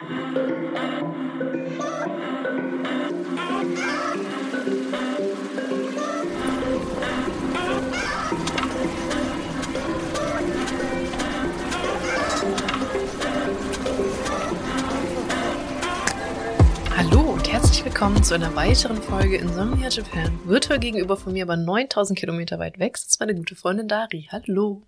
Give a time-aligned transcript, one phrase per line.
[0.00, 0.06] Hallo
[17.20, 20.40] und herzlich willkommen zu einer weiteren Folge Insomnia Japan.
[20.44, 24.28] Virtuell gegenüber von mir, aber 9000 Kilometer weit weg, sitzt meine gute Freundin Dari.
[24.32, 24.82] Hallo.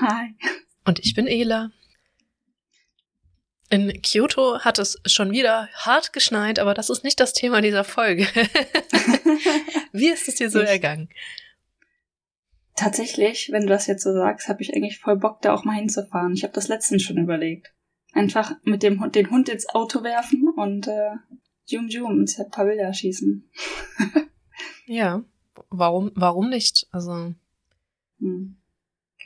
[0.00, 0.34] Hi.
[0.84, 1.70] Und ich bin Ela.
[3.70, 7.84] In Kyoto hat es schon wieder hart geschneit, aber das ist nicht das Thema dieser
[7.84, 8.22] Folge.
[9.92, 11.08] Wie ist es dir so Ich- ergangen?
[12.76, 15.74] Tatsächlich, wenn du das jetzt so sagst, habe ich eigentlich voll Bock, da auch mal
[15.74, 16.32] hinzufahren.
[16.34, 17.72] Ich habe das letztens schon überlegt.
[18.12, 21.10] Einfach mit dem Hund, den Hund ins Auto werfen und äh,
[21.66, 23.50] Jum Jum ins paar Bilder schießen.
[24.90, 25.22] Ja,
[25.68, 26.86] warum, warum nicht?
[26.92, 27.34] Also,
[28.20, 28.56] Hm.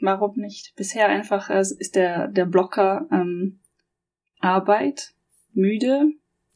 [0.00, 0.74] Warum nicht?
[0.74, 3.60] Bisher einfach äh, ist der, der Blocker ähm,
[4.42, 5.12] Arbeit,
[5.54, 6.10] müde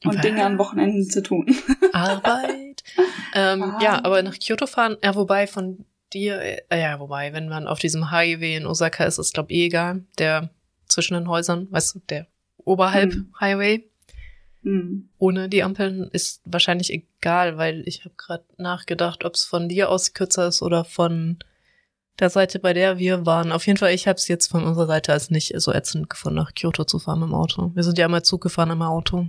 [0.04, 0.20] und Was?
[0.22, 1.46] Dinge an Wochenenden zu tun.
[1.92, 2.82] Arbeit.
[3.34, 3.78] ähm, Ah.
[3.82, 7.78] ja, aber nach Kyoto fahren, ja, wobei von dir, äh, ja, wobei, wenn man auf
[7.78, 10.04] diesem Highway in Osaka ist, ist, glaube eh egal.
[10.18, 10.50] Der
[10.88, 12.26] zwischen den Häusern, weißt du, der
[12.64, 13.34] oberhalb Hm.
[13.40, 13.84] Highway.
[14.62, 15.08] Hm.
[15.18, 19.88] ohne die Ampeln ist wahrscheinlich egal, weil ich habe gerade nachgedacht, ob es von dir
[19.90, 21.38] aus kürzer ist oder von
[22.20, 23.52] der Seite, bei der wir waren.
[23.52, 26.36] Auf jeden Fall, ich habe es jetzt von unserer Seite als nicht so ätzend gefunden,
[26.36, 27.72] nach Kyoto zu fahren dem Auto.
[27.74, 29.26] Wir sind ja einmal Zug gefahren im Auto.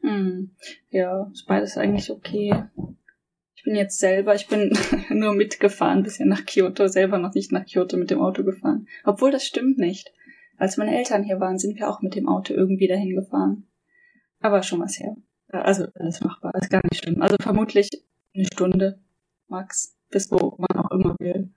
[0.00, 0.50] Hm.
[0.90, 2.64] Ja, ist beides eigentlich okay.
[3.54, 4.72] Ich bin jetzt selber, ich bin
[5.10, 8.86] nur mitgefahren, bisschen nach Kyoto, selber noch nicht nach Kyoto mit dem Auto gefahren.
[9.04, 10.12] Obwohl das stimmt nicht.
[10.56, 13.66] Als meine Eltern hier waren, sind wir auch mit dem Auto irgendwie dahin gefahren.
[14.40, 15.16] Aber schon was her.
[15.48, 17.22] Also alles machbar, ist gar nicht schlimm.
[17.22, 17.88] Also vermutlich
[18.34, 19.00] eine Stunde,
[19.48, 21.50] max, bis wo man auch immer will.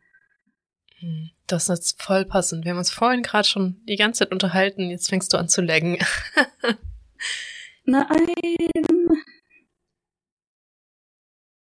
[1.04, 2.64] Hm, Das ist jetzt voll passend.
[2.64, 4.90] Wir haben uns vorhin gerade schon die ganze Zeit unterhalten.
[4.90, 5.98] Jetzt fängst du an zu laggen.
[7.86, 8.08] Nein!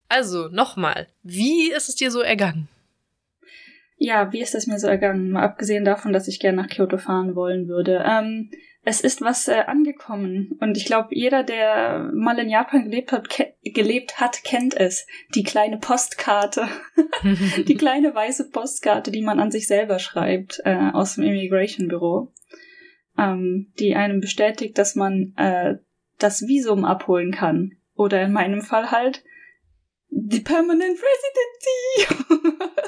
[0.08, 1.06] Also, nochmal.
[1.22, 2.69] Wie ist es dir so ergangen?
[3.96, 5.30] Ja, wie ist es mir so ergangen?
[5.30, 8.02] Mal abgesehen davon, dass ich gerne nach Kyoto fahren wollen würde.
[8.05, 8.51] Ähm,
[8.88, 10.56] es ist was äh, angekommen.
[10.60, 15.06] Und ich glaube, jeder, der mal in Japan gelebt hat, ke gelebt hat, kennt es.
[15.34, 16.66] Die kleine Postkarte.
[17.68, 22.32] die kleine weiße Postkarte, die man an sich selber schreibt, äh, aus dem Immigration Büro.
[23.18, 25.74] Ähm, die einem bestätigt, dass man äh,
[26.18, 27.72] das Visum abholen kann.
[27.94, 29.22] Oder in meinem Fall halt
[30.08, 32.38] die Permanent Residency.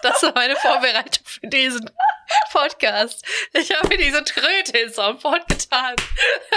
[0.00, 1.90] Das war meine Vorbereitung für diesen
[2.52, 3.24] Podcast.
[3.52, 5.94] Ich habe mir diese Tröte ins Soundboard getan.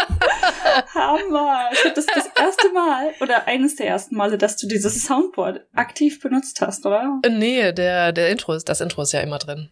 [0.94, 1.70] Hammer!
[1.72, 5.04] Ich glaube, das ist das erste Mal oder eines der ersten Male, dass du dieses
[5.06, 7.20] Soundboard aktiv benutzt hast, oder?
[7.30, 9.70] Nee, der, der Intro ist, das Intro ist ja immer drin.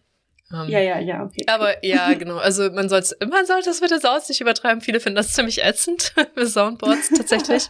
[0.52, 1.44] Ähm, Ja, ja, ja, okay.
[1.48, 2.38] Aber ja, genau.
[2.38, 4.81] Also man soll man sollte es mit der Sounds nicht übertreiben.
[4.81, 7.68] Viele finden das ziemlich ätzend mit Soundboards tatsächlich.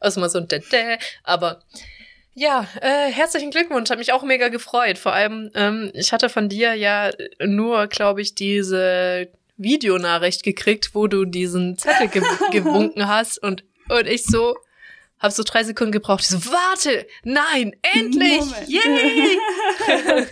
[0.00, 0.62] Also mal so ein Dä
[1.24, 1.62] Aber
[2.38, 3.90] ja, äh, herzlichen Glückwunsch.
[3.90, 4.96] Hat mich auch mega gefreut.
[4.98, 7.10] Vor allem, ähm, ich hatte von dir ja
[7.44, 12.22] nur, glaube ich, diese Videonachricht gekriegt, wo du diesen Zettel ge
[12.52, 14.54] gewunken hast und und ich so
[15.18, 16.20] hab so drei Sekunden gebraucht.
[16.20, 18.68] Ich so, warte, nein, endlich, Moment.
[18.68, 19.38] yay!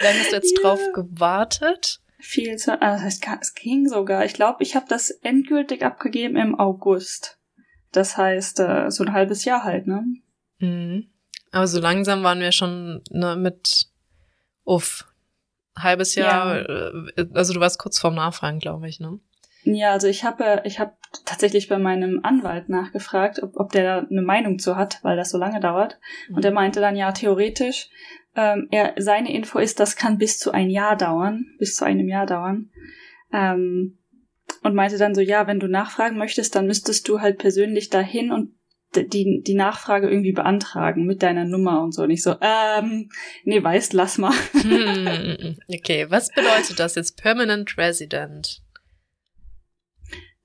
[0.00, 0.62] Lange hast du jetzt Ja.
[0.62, 1.98] drauf gewartet?
[2.20, 2.76] Viel zu.
[2.76, 4.24] Das heißt, es ging sogar.
[4.24, 7.38] Ich glaube, ich habe das endgültig abgegeben im August.
[7.90, 10.04] Das heißt, äh, so ein halbes Jahr halt, ne?
[10.58, 11.08] Mhm.
[11.52, 13.86] Aber so langsam waren wir schon ne, mit
[14.64, 15.06] uff,
[15.78, 19.20] halbes Jahr, äh, also du warst kurz vorm Nachfragen, glaube ich, ne?
[19.64, 24.06] Ja, also ich habe ich habe tatsächlich bei meinem Anwalt nachgefragt, ob, ob der da
[24.08, 26.00] eine Meinung zu hat, weil das so lange dauert.
[26.34, 27.88] Und er meinte dann, ja, theoretisch,
[28.34, 32.08] ähm, er, seine Info ist, das kann bis zu ein Jahr dauern, bis zu einem
[32.08, 32.70] Jahr dauern.
[33.32, 33.98] Ähm,
[34.62, 38.32] und meinte dann so, ja, wenn du nachfragen möchtest, dann müsstest du halt persönlich dahin
[38.32, 38.54] und
[38.94, 42.02] die, die Nachfrage irgendwie beantragen mit deiner Nummer und so.
[42.02, 43.10] Und ich so, ähm,
[43.44, 44.32] nee, weißt, lass mal.
[44.52, 47.16] Hm, okay, was bedeutet das jetzt?
[47.20, 48.62] Permanent Resident.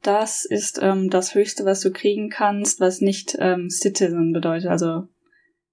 [0.04, 4.70] Das ist ähm, das Höchste, was du kriegen kannst, was nicht ähm, Citizen bedeutet.
[4.70, 5.08] Also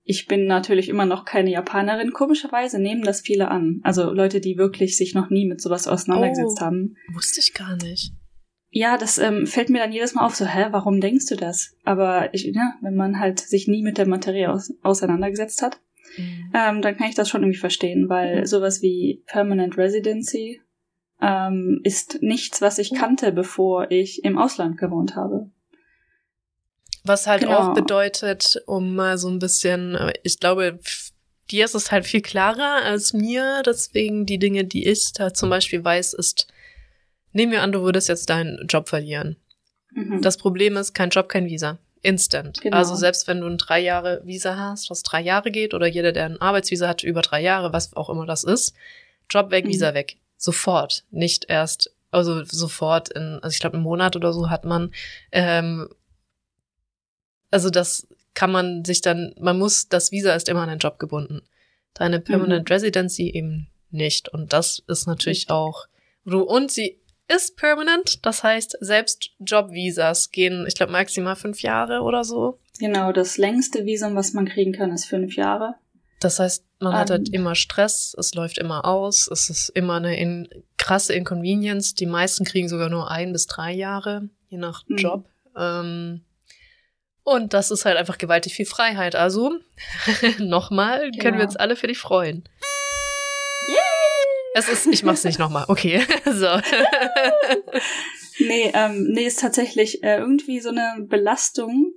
[0.03, 2.13] ich bin natürlich immer noch keine Japanerin.
[2.13, 3.81] Komischerweise nehmen das viele an.
[3.85, 6.65] Also Leute, die wirklich sich noch nie mit sowas auseinandergesetzt Oh.
[6.65, 6.97] haben.
[7.13, 8.13] Wusste ich gar nicht.
[8.77, 11.77] Ja, das ähm, fällt mir dann jedes Mal auf, so, hä, warum denkst du das?
[11.85, 15.79] Aber ich, ja, wenn man halt sich nie mit der Materie aus auseinandergesetzt hat,
[16.17, 16.51] Mhm.
[16.55, 20.61] ähm, dann kann ich das schon irgendwie verstehen, weil sowas wie Permanent Residency
[21.21, 25.51] ähm, ist nichts, was ich kannte, bevor ich im Ausland gewohnt habe.
[27.05, 27.71] Was halt Genau.
[27.71, 30.81] auch bedeutet, um mal so ein bisschen, äh, ich glaube,
[31.51, 35.49] dir ist es halt viel klarer als mir, deswegen die Dinge, die ich da zum
[35.49, 36.49] Beispiel weiß, ist
[37.35, 39.37] nehmen wir an, du würdest jetzt deinen Job verlieren.
[39.93, 40.23] Mhm.
[40.23, 41.79] Das Problem ist, kein Job, kein Visa.
[42.03, 42.61] Instant.
[42.61, 42.77] Genau.
[42.77, 46.13] Also selbst wenn du ein drei Jahre Visa hast, was drei Jahre geht, oder jeder,
[46.13, 48.75] der ein Arbeitsvisa hat, über drei Jahre, was auch immer das ist,
[49.31, 49.71] Job weg, mhm.
[49.71, 50.19] Visa weg.
[50.37, 51.05] Sofort.
[51.11, 54.93] Nicht erst, also sofort in, also ich glaube, einen Monat oder so hat man.
[55.33, 55.89] Ähm,
[57.51, 60.99] also das kann man sich dann, man muss, das Visa ist immer an den Job
[60.99, 61.41] gebunden.
[61.95, 62.73] Deine Permanent mhm.
[62.73, 64.29] Residency eben nicht.
[64.29, 65.51] Und das ist natürlich Richtig.
[65.51, 65.87] auch,
[66.27, 66.99] und sie
[67.29, 72.59] ist permanent, das heißt, selbst Jobvisas gehen, ich glaube, maximal fünf Jahre oder so.
[72.79, 75.77] Genau, das längste Visum, was man kriegen kann, ist fünf Jahre.
[76.21, 77.35] Das heißt, man um, hat halt ähm.
[77.35, 80.49] immer Stress, es läuft immer aus, es ist immer eine in,
[80.79, 81.95] krasse Inconvenience.
[81.95, 84.97] Die meisten kriegen sogar nur ein bis drei Jahre, je nach mhm.
[84.97, 85.29] Job.
[85.57, 86.25] Ähm,
[87.25, 89.17] und das ist halt einfach gewaltig viel Freiheit.
[89.17, 89.59] Also,
[90.39, 91.23] nochmal, genau.
[91.23, 92.45] können wir uns alle für dich freuen.
[94.57, 95.65] Es ist, ich mach's nicht nochmal.
[95.67, 96.47] Okay, so.
[98.39, 101.93] nee, ähm, nee, ist tatsächlich äh, irgendwie so eine Belastung,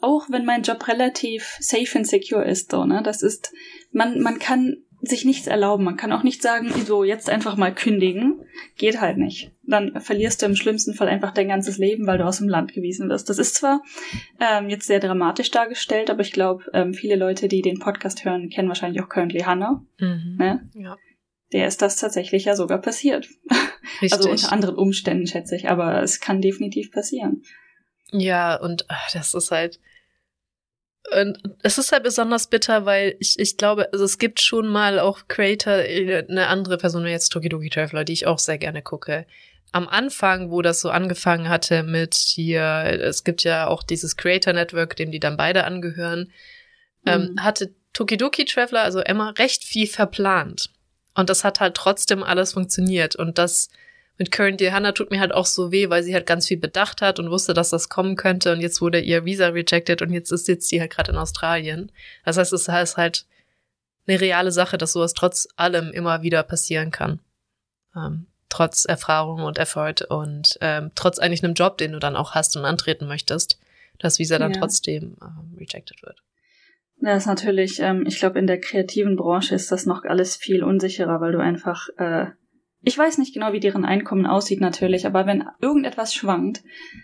[0.00, 3.02] auch wenn mein Job relativ safe and secure ist, so, ne?
[3.04, 3.52] Das ist,
[3.92, 5.84] man, man kann sich nichts erlauben.
[5.84, 8.40] Man kann auch nicht sagen, so, jetzt einfach mal kündigen.
[8.76, 9.52] Geht halt nicht.
[9.62, 12.72] Dann verlierst du im schlimmsten Fall einfach dein ganzes Leben, weil du aus dem Land
[12.72, 13.30] gewiesen wirst.
[13.30, 13.82] Das ist zwar
[14.40, 18.48] ähm, jetzt sehr dramatisch dargestellt, aber ich glaube, ähm, viele Leute, die den Podcast hören,
[18.48, 19.84] kennen wahrscheinlich auch Currently Hannah.
[20.00, 20.36] Mhm.
[20.36, 20.68] Ne?
[20.74, 20.96] Ja
[21.52, 23.28] der ist das tatsächlich ja sogar passiert.
[24.02, 24.12] Richtig.
[24.12, 27.42] Also unter anderen Umständen, schätze ich, aber es kann definitiv passieren.
[28.12, 29.80] Ja, und ach, das ist halt.
[31.14, 34.98] Und es ist halt besonders bitter, weil ich, ich glaube, also es gibt schon mal
[34.98, 39.24] auch Creator, eine andere Person, jetzt Tokidoki Traveler, die ich auch sehr gerne gucke.
[39.70, 42.62] Am Anfang, wo das so angefangen hatte mit hier,
[43.00, 46.32] es gibt ja auch dieses Creator Network, dem die dann beide angehören,
[47.04, 47.28] ähm, mhm.
[47.28, 50.70] ähm, hatte Tokidoki Traveler, also Emma, recht viel verplant.
[51.16, 53.16] Und das hat halt trotzdem alles funktioniert.
[53.16, 53.70] Und das
[54.18, 57.02] mit Current Hannah tut mir halt auch so weh, weil sie halt ganz viel bedacht
[57.02, 58.52] hat und wusste, dass das kommen könnte.
[58.52, 61.90] Und jetzt wurde ihr Visa rejected und jetzt sitzt sie halt gerade in Australien.
[62.24, 63.26] Das heißt, es heißt halt
[64.06, 67.18] eine reale Sache, dass sowas trotz allem immer wieder passieren kann.
[67.96, 72.32] Ähm, trotz Erfahrung und Effort und ähm, trotz eigentlich einem Job, den du dann auch
[72.32, 73.58] hast und antreten möchtest,
[73.98, 74.60] dass Visa dann ja.
[74.60, 76.22] trotzdem ähm, rejected wird.
[77.00, 80.64] Das ist natürlich, ähm, ich glaube, in der kreativen Branche ist das noch alles viel
[80.64, 82.26] unsicherer, weil du einfach, äh,
[82.82, 86.62] ich weiß nicht genau, wie deren Einkommen aussieht natürlich, aber wenn irgendetwas schwankt,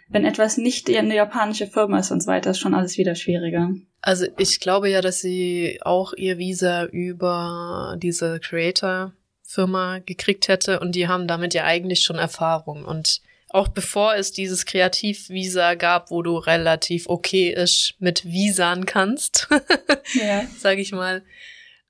[0.08, 3.70] wenn etwas nicht eine japanische Firma ist und so weiter, ist schon alles wieder schwieriger.
[4.00, 10.94] Also ich glaube ja, dass sie auch ihr Visa über diese Creator-Firma gekriegt hätte und
[10.94, 13.20] die haben damit ja eigentlich schon Erfahrung und
[13.52, 19.48] auch bevor es dieses Kreativvisa gab, wo du relativ okay ist mit Visan kannst,
[20.14, 20.44] ja.
[20.58, 21.22] sage ich mal.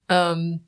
[0.09, 0.61] Ähm,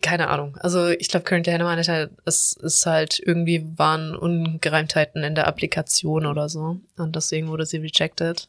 [0.00, 0.56] keine Ahnung.
[0.60, 5.48] Also ich glaube, Currently Hanneman ist halt, es ist halt irgendwie waren Ungereimtheiten in der
[5.48, 6.80] Applikation oder so.
[6.96, 8.48] Und deswegen wurde sie rejected.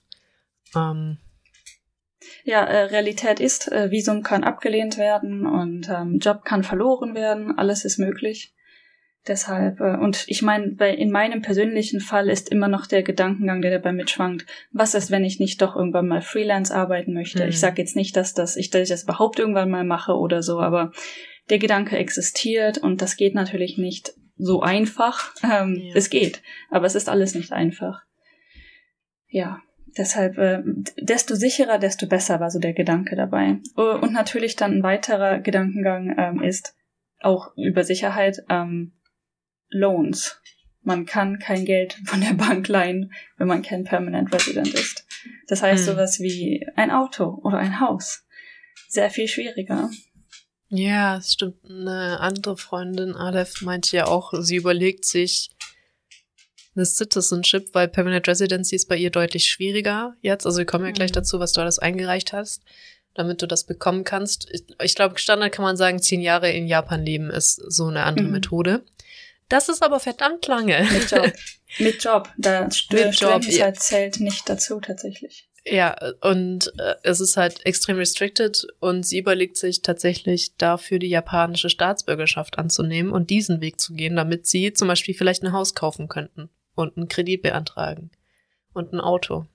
[0.76, 1.18] Ähm,
[2.44, 7.58] ja, äh, Realität ist, äh, Visum kann abgelehnt werden und ähm, Job kann verloren werden,
[7.58, 8.54] alles ist möglich.
[9.28, 13.72] Deshalb, äh, und ich meine, in meinem persönlichen Fall ist immer noch der Gedankengang, der
[13.72, 17.44] dabei mitschwankt, was ist, wenn ich nicht doch irgendwann mal Freelance arbeiten möchte?
[17.44, 17.50] Mhm.
[17.50, 20.44] Ich sage jetzt nicht, dass das, ich, dass ich das überhaupt irgendwann mal mache oder
[20.44, 20.92] so, aber
[21.50, 25.34] der Gedanke existiert und das geht natürlich nicht so einfach.
[25.44, 25.94] Ähm, ja.
[25.96, 28.02] Es geht, aber es ist alles nicht einfach.
[29.28, 29.62] Ja,
[29.98, 30.64] deshalb, äh,
[31.00, 33.60] desto sicherer, desto besser war so der Gedanke dabei.
[33.76, 36.76] Und natürlich dann ein weiterer Gedankengang ähm, ist
[37.20, 38.44] auch über Sicherheit.
[38.50, 38.94] Ähm,
[39.74, 40.40] Loans.
[40.82, 45.06] Man kann kein Geld von der Bank leihen, wenn man kein Permanent Resident ist.
[45.48, 45.94] Das heißt hm.
[45.94, 48.26] sowas wie ein Auto oder ein Haus.
[48.88, 49.90] Sehr viel schwieriger.
[50.70, 51.64] Ja, es stimmt.
[51.70, 55.52] Eine andere Freundin, Aleph, meinte ja auch, sie überlegt sich
[56.76, 60.46] eine Citizenship, weil Permanent Residency ist bei ihr deutlich schwieriger jetzt.
[60.46, 61.16] Also wir kommen ja gleich mhm.
[61.16, 62.64] dazu, was du alles eingereicht hast,
[63.14, 64.50] damit du das bekommen kannst.
[64.52, 68.04] Ich, ich glaube, Standard kann man sagen, zehn Jahre in Japan leben ist so eine
[68.04, 68.32] andere mhm.
[68.32, 68.84] Methode.
[69.54, 70.84] Das ist aber verdammt lange.
[70.92, 71.32] Mit Job.
[71.78, 72.30] Mit Job.
[72.40, 75.48] Da Mit Job, halt zählt nicht dazu tatsächlich.
[75.64, 81.08] Ja, und äh, es ist halt extrem restricted und sie überlegt sich tatsächlich dafür die
[81.08, 85.76] japanische Staatsbürgerschaft anzunehmen und diesen Weg zu gehen, damit sie zum Beispiel vielleicht ein Haus
[85.76, 88.10] kaufen könnten und einen Kredit beantragen
[88.74, 89.46] und ein Auto.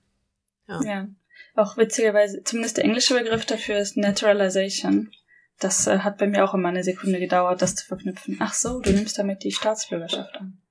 [0.69, 0.81] Ja.
[0.81, 1.07] ja.
[1.55, 5.11] Auch witzigerweise, zumindest der englische Begriff dafür ist Naturalization.
[5.59, 8.37] Das äh, hat bei mir auch immer eine Sekunde gedauert, das zu verknüpfen.
[8.39, 10.61] Ach so, du nimmst damit die Staatsbürgerschaft an.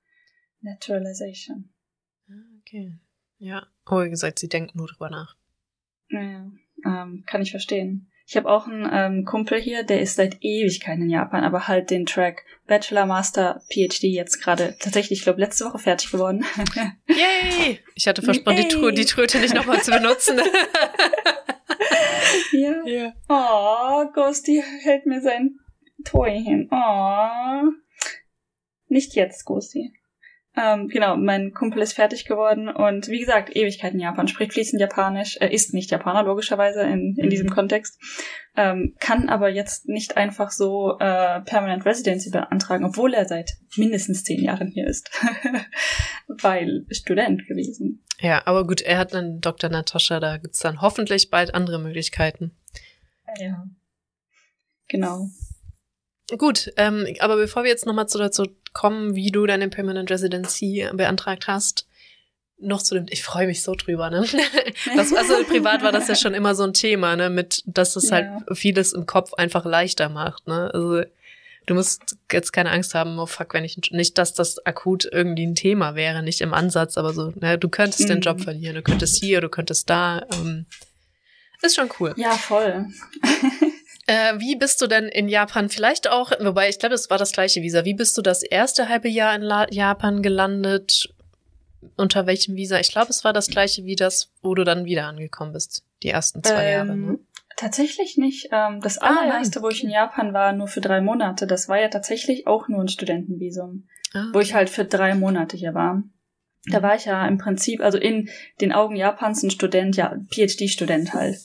[0.60, 1.70] Naturalization.
[2.28, 2.98] Ah, okay.
[3.38, 3.66] Ja.
[3.86, 5.36] Oh, wie gesagt, sie denkt nur drüber nach.
[6.08, 6.50] Naja,
[6.84, 8.10] ähm, kann ich verstehen.
[8.26, 11.90] Ich habe auch einen ähm, Kumpel hier, der ist seit Ewigkeiten in Japan, aber halt
[11.90, 16.44] den Track Bachelor, Master, PhD jetzt gerade tatsächlich, ich glaube, letzte Woche fertig geworden.
[17.08, 17.80] Yay!
[17.94, 20.40] Ich hatte versprochen, die, Tr die Tröte nicht nochmal zu benutzen.
[22.52, 22.82] ja.
[22.84, 23.12] ja.
[23.28, 25.58] Oh, Ghosty hält mir sein
[26.04, 26.68] Toy hin.
[26.70, 27.62] Oh.
[28.88, 29.92] Nicht jetzt, Ghosty.
[30.60, 34.80] Ähm, genau, mein Kumpel ist fertig geworden und wie gesagt, Ewigkeit in Japan, spricht fließend
[34.80, 37.30] Japanisch, er ist nicht Japaner logischerweise in, in mhm.
[37.30, 38.00] diesem Kontext,
[38.56, 44.24] ähm, kann aber jetzt nicht einfach so äh, Permanent Residency beantragen, obwohl er seit mindestens
[44.24, 45.10] zehn Jahren hier ist,
[46.26, 48.02] weil Student gewesen.
[48.20, 49.70] Ja, aber gut, er hat einen Dr.
[49.70, 52.56] Natascha, da gibt's dann hoffentlich bald andere Möglichkeiten.
[53.38, 53.64] Ja,
[54.88, 55.28] genau.
[56.36, 58.44] Gut, ähm, aber bevor wir jetzt nochmal zu dazu
[58.74, 61.86] kommen, wie du deine Permanent Residency beantragt hast,
[62.60, 64.26] noch zu dem, ich freue mich so drüber, ne?
[64.96, 67.30] Das, also privat war das ja schon immer so ein Thema, ne?
[67.30, 68.42] Mit, dass es halt ja.
[68.46, 70.70] halt vieles im Kopf einfach leichter macht, ne?
[70.74, 71.02] Also
[71.66, 75.46] du musst jetzt keine Angst haben, oh fuck, wenn ich nicht, dass das akut irgendwie
[75.46, 78.08] ein Thema wäre, nicht im Ansatz, aber so, ne, du könntest mhm.
[78.08, 80.26] den Job verlieren, du könntest hier, du könntest da.
[80.32, 80.66] Ähm,
[81.62, 82.14] ist schon cool.
[82.16, 82.86] Ja, voll.
[84.08, 87.32] Äh, wie bist du denn in Japan vielleicht auch, wobei ich glaube, es war das
[87.32, 87.84] gleiche Visa.
[87.84, 91.12] Wie bist du das erste halbe Jahr in La Japan gelandet?
[91.94, 92.80] Unter welchem Visa?
[92.80, 95.84] Ich glaube, es war das gleiche wie das, wo du dann wieder angekommen bist.
[96.02, 96.96] Die ersten zwei ähm, Jahre.
[96.96, 97.18] Ne?
[97.56, 98.48] Tatsächlich nicht.
[98.50, 101.78] Ähm, das ah, allererste, wo ich in Japan war, nur für drei Monate, das war
[101.78, 103.86] ja tatsächlich auch nur ein Studentenvisum.
[104.14, 104.30] Ah, okay.
[104.32, 106.02] Wo ich halt für drei Monate hier war.
[106.64, 106.82] Da mhm.
[106.82, 108.30] war ich ja im Prinzip, also in
[108.62, 111.36] den Augen Japans ein Student, ja, PhD-Student halt.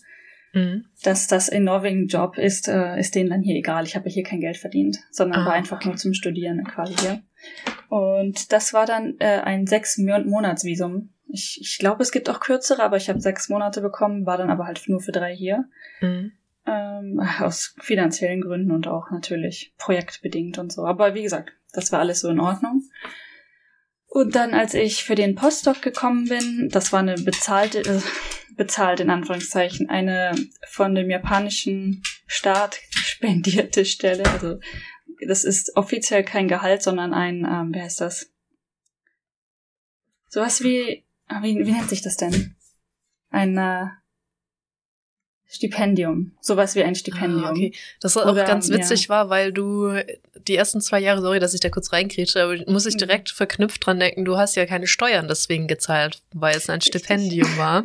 [0.54, 0.86] Mhm.
[1.04, 3.86] Dass das in Norwegen Job ist, äh, ist denen dann hier egal.
[3.86, 7.22] Ich habe hier kein Geld verdient, sondern ah, war einfach nur zum Studieren quasi hier.
[7.90, 11.10] Und das war dann äh, ein sechs Monatsvisum.
[11.28, 14.52] Ich, ich glaube, es gibt auch kürzere, aber ich habe sechs Monate bekommen, war dann
[14.52, 15.66] aber halt nur für drei hier.
[16.02, 16.34] Mhm.
[16.66, 20.86] Ähm, aus finanziellen Gründen und auch natürlich projektbedingt und so.
[20.86, 22.84] Aber wie gesagt, das war alles so in Ordnung.
[24.14, 28.00] Und dann, als ich für den Postdoc gekommen bin, das war eine bezahlte, äh,
[28.56, 30.36] bezahlt in Anführungszeichen, eine
[30.70, 34.24] von dem japanischen Staat spendierte Stelle.
[34.28, 34.60] Also
[35.28, 38.32] das ist offiziell kein Gehalt, sondern ein, ähm, wie heißt das?
[40.30, 42.56] Sowas wie, ah, wie, wie nennt sich das denn?
[43.32, 43.88] Ein äh,
[45.54, 46.32] Stipendium.
[46.42, 47.46] Sowas wie ein Stipendium.
[47.46, 47.74] Ah, okay.
[48.02, 49.10] Das auch Oder, ganz witzig ja.
[49.10, 49.94] war, weil du
[50.48, 53.00] die ersten zwei Jahre, sorry, dass ich da kurz reinkriege, aber muss ich mhm.
[53.00, 57.56] direkt verknüpft dran denken, du hast ja keine Steuern deswegen gezahlt, weil es ein Stipendium
[57.58, 57.84] war.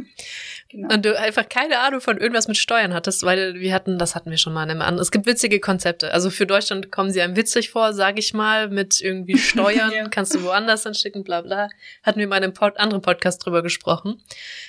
[0.70, 0.92] Genau.
[0.92, 4.30] Und du einfach keine Ahnung von irgendwas mit Steuern hattest, weil wir hatten, das hatten
[4.30, 5.00] wir schon mal in einem anderen.
[5.00, 6.12] Es gibt witzige Konzepte.
[6.12, 10.08] Also für Deutschland kommen sie einem witzig vor, sage ich mal, mit irgendwie Steuern, ja.
[10.08, 11.70] kannst du woanders hinschicken, bla bla.
[12.02, 14.22] Hatten wir mal in einem Pod anderen Podcast drüber gesprochen.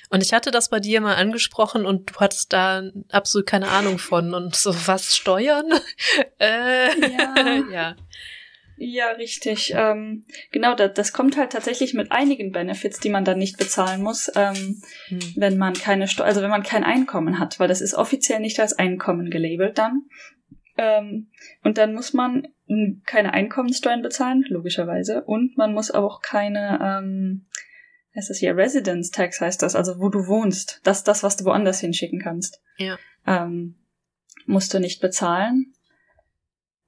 [0.10, 3.98] Und ich hatte das bei dir mal angesprochen und du hattest da absolut keine Ahnung
[3.98, 4.34] von.
[4.34, 5.70] Und so, was Steuern?
[6.40, 7.36] äh, ja.
[7.72, 7.96] ja.
[8.82, 9.74] Ja, richtig.
[9.76, 14.02] Ähm, genau, das, das kommt halt tatsächlich mit einigen Benefits, die man dann nicht bezahlen
[14.02, 15.20] muss, ähm, hm.
[15.36, 18.58] wenn man keine Steu also wenn man kein Einkommen hat, weil das ist offiziell nicht
[18.60, 20.04] als Einkommen gelabelt dann.
[20.78, 21.28] Ähm,
[21.62, 22.48] und dann muss man
[23.06, 27.48] keine Einkommenssteuern bezahlen, logischerweise, und man muss auch keine, ähm,
[28.16, 30.80] heißt das hier, Residence Tax heißt das, also wo du wohnst.
[30.86, 32.62] Das ist das, was du woanders hinschicken kannst.
[32.78, 32.98] Ja.
[33.28, 33.76] Ähm,
[34.46, 35.74] musst du nicht bezahlen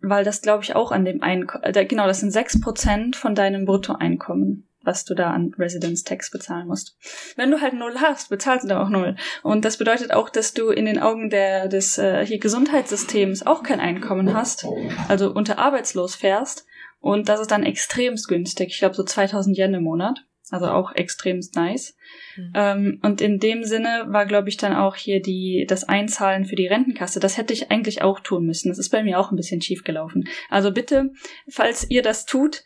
[0.01, 3.35] weil das glaube ich auch an dem Einkommen, äh, genau, das sind sechs Prozent von
[3.35, 6.97] deinem Bruttoeinkommen, was du da an Residence Tax bezahlen musst.
[7.35, 9.15] Wenn du halt null hast, bezahlst du da auch null.
[9.43, 13.63] Und das bedeutet auch, dass du in den Augen der, des äh, hier Gesundheitssystems auch
[13.63, 14.65] kein Einkommen hast,
[15.07, 16.65] also unter arbeitslos fährst.
[16.99, 18.69] Und das ist dann extremst günstig.
[18.69, 20.23] Ich glaube so 2000 Yen im Monat.
[20.51, 21.95] Also auch extremst nice.
[22.35, 22.51] Mhm.
[22.53, 26.57] Ähm, und in dem Sinne war, glaube ich, dann auch hier die, das Einzahlen für
[26.57, 27.21] die Rentenkasse.
[27.21, 28.67] Das hätte ich eigentlich auch tun müssen.
[28.67, 30.25] Das ist bei mir auch ein bisschen schief gelaufen.
[30.49, 31.11] Also bitte,
[31.49, 32.63] falls ihr das tut,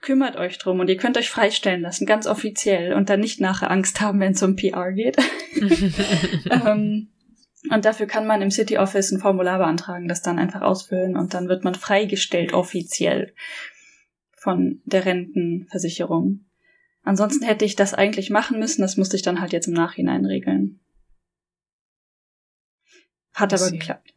[0.00, 3.70] kümmert euch drum und ihr könnt euch freistellen lassen, ganz offiziell und dann nicht nachher
[3.70, 5.18] Angst haben, wenn es um PR geht.
[6.50, 7.08] ähm,
[7.70, 11.34] und dafür kann man im City Office ein Formular beantragen, das dann einfach ausfüllen und
[11.34, 13.34] dann wird man freigestellt offiziell
[14.36, 16.45] von der Rentenversicherung.
[17.06, 20.26] Ansonsten hätte ich das eigentlich machen müssen, das musste ich dann halt jetzt im Nachhinein
[20.26, 20.80] regeln.
[23.32, 24.12] Hat aber geklappt.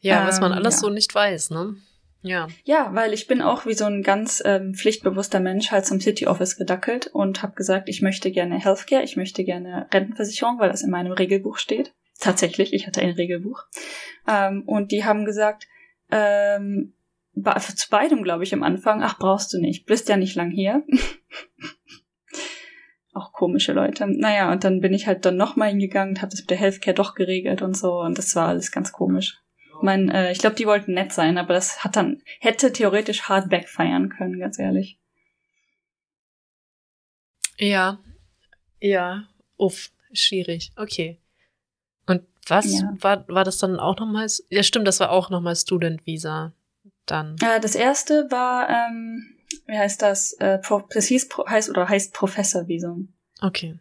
[0.00, 0.80] Ja, ähm, was man ähm, alles ja.
[0.80, 1.74] so nicht weiß, ne?
[2.22, 2.46] Ja.
[2.62, 6.28] Ja, weil ich bin auch wie so ein ganz ähm, pflichtbewusster Mensch halt zum City
[6.28, 10.82] Office gedackelt und habe gesagt, ich möchte gerne Healthcare, ich möchte gerne Rentenversicherung, weil das
[10.82, 11.92] in meinem Regelbuch steht.
[12.20, 13.64] Tatsächlich, ich hatte ein Regelbuch.
[14.28, 15.66] Ähm, und die haben gesagt,
[16.12, 16.94] ähm,
[17.34, 20.84] zu beidem glaube ich am Anfang, ach brauchst du nicht, bist ja nicht lang hier.
[23.18, 24.06] auch komische Leute.
[24.06, 26.94] Naja, und dann bin ich halt dann nochmal hingegangen und habe das mit der Healthcare
[26.94, 29.38] doch geregelt und so und das war alles ganz komisch.
[29.82, 33.48] Mein, äh, ich glaube, die wollten nett sein, aber das hat dann, hätte theoretisch hart
[33.48, 34.98] backfeiern können, ganz ehrlich.
[37.58, 37.98] Ja.
[38.80, 39.24] Ja.
[39.56, 40.72] Uff, schwierig.
[40.76, 41.20] Okay.
[42.06, 42.94] Und was Ja.
[43.00, 44.44] war, war das dann auch nochmals?
[44.50, 46.52] Ja, stimmt, das war auch nochmal Student Visa.
[47.06, 47.36] Dann.
[47.40, 50.32] Äh, das erste war, ähm, wie heißt das?
[50.34, 53.14] Äh, Pro, hieß, Pro, heißt oder heißt Professorvisum.
[53.40, 53.78] Okay.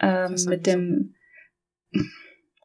[0.00, 1.14] Ähm, mit dem,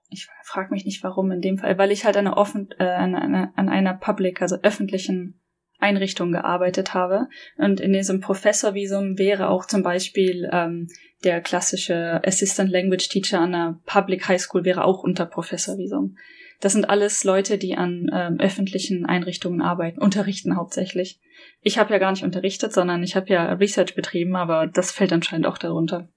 [0.09, 2.83] ich frage mich nicht warum in dem Fall, weil ich halt an einer, offen, äh,
[2.83, 5.39] an, einer, an einer Public, also öffentlichen
[5.79, 7.27] Einrichtung gearbeitet habe.
[7.57, 10.87] Und in diesem Professorvisum wäre auch zum Beispiel ähm,
[11.23, 16.17] der klassische Assistant Language Teacher an einer Public High School wäre auch unter Professorvisum.
[16.59, 21.19] Das sind alles Leute, die an ähm, öffentlichen Einrichtungen arbeiten, unterrichten hauptsächlich.
[21.61, 25.13] Ich habe ja gar nicht unterrichtet, sondern ich habe ja Research betrieben, aber das fällt
[25.13, 26.09] anscheinend auch darunter.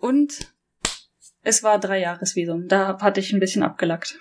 [0.00, 0.52] Und
[1.42, 2.68] es war drei Jahresvisum.
[2.68, 4.18] Da hatte ich ein bisschen abgelackt.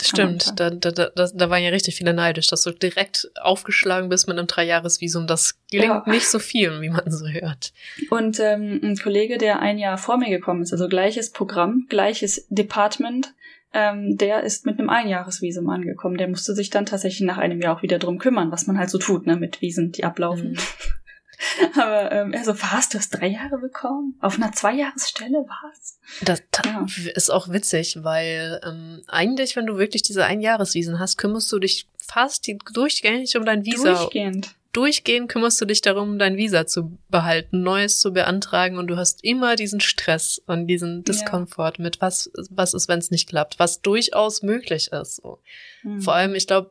[0.00, 0.58] Das stimmt.
[0.58, 4.38] Da, da, da, da, waren ja richtig viele neidisch, dass du direkt aufgeschlagen bist mit
[4.38, 5.26] einem Dreijahresvisum.
[5.26, 6.10] Das gelingt Ja.
[6.10, 7.74] nicht so vielen, wie man so hört.
[8.08, 12.46] Und ähm, ein Kollege, der ein Jahr vor mir gekommen ist, also gleiches Programm, gleiches
[12.48, 13.34] Department,
[13.72, 16.16] ähm, der ist mit einem Einjahresvisum angekommen.
[16.18, 18.90] Der musste sich dann tatsächlich nach einem Jahr auch wieder drum kümmern, was man halt
[18.90, 20.52] so tut, ne, mit Visen, die ablaufen.
[20.52, 20.58] Mhm.
[21.80, 24.14] Aber ähm, er so, was, du hast drei Jahre bekommen?
[24.20, 25.98] Auf einer Zweijahresstelle, was?
[26.20, 26.86] Das Ja.
[27.14, 31.86] ist auch witzig, weil ähm, eigentlich, wenn du wirklich diese Einjahresvisen hast, kümmerst du dich
[32.06, 33.94] fast die, durchgängig um dein Visa.
[33.94, 34.54] Durchgehend.
[34.72, 39.24] Durchgehend kümmerst du dich darum, dein Visa zu behalten, Neues zu beantragen und du hast
[39.24, 43.82] immer diesen Stress und diesen Diskomfort mit, was, was ist, wenn es nicht klappt, was
[43.82, 45.16] durchaus möglich ist.
[45.16, 45.40] So.
[45.82, 46.00] Hm.
[46.00, 46.70] Vor allem, ich glaube,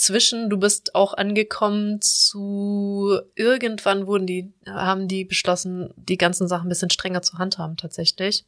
[0.00, 6.66] zwischen, du bist auch angekommen zu irgendwann wurden die, haben die beschlossen, die ganzen Sachen
[6.66, 8.44] ein bisschen strenger zu handhaben tatsächlich.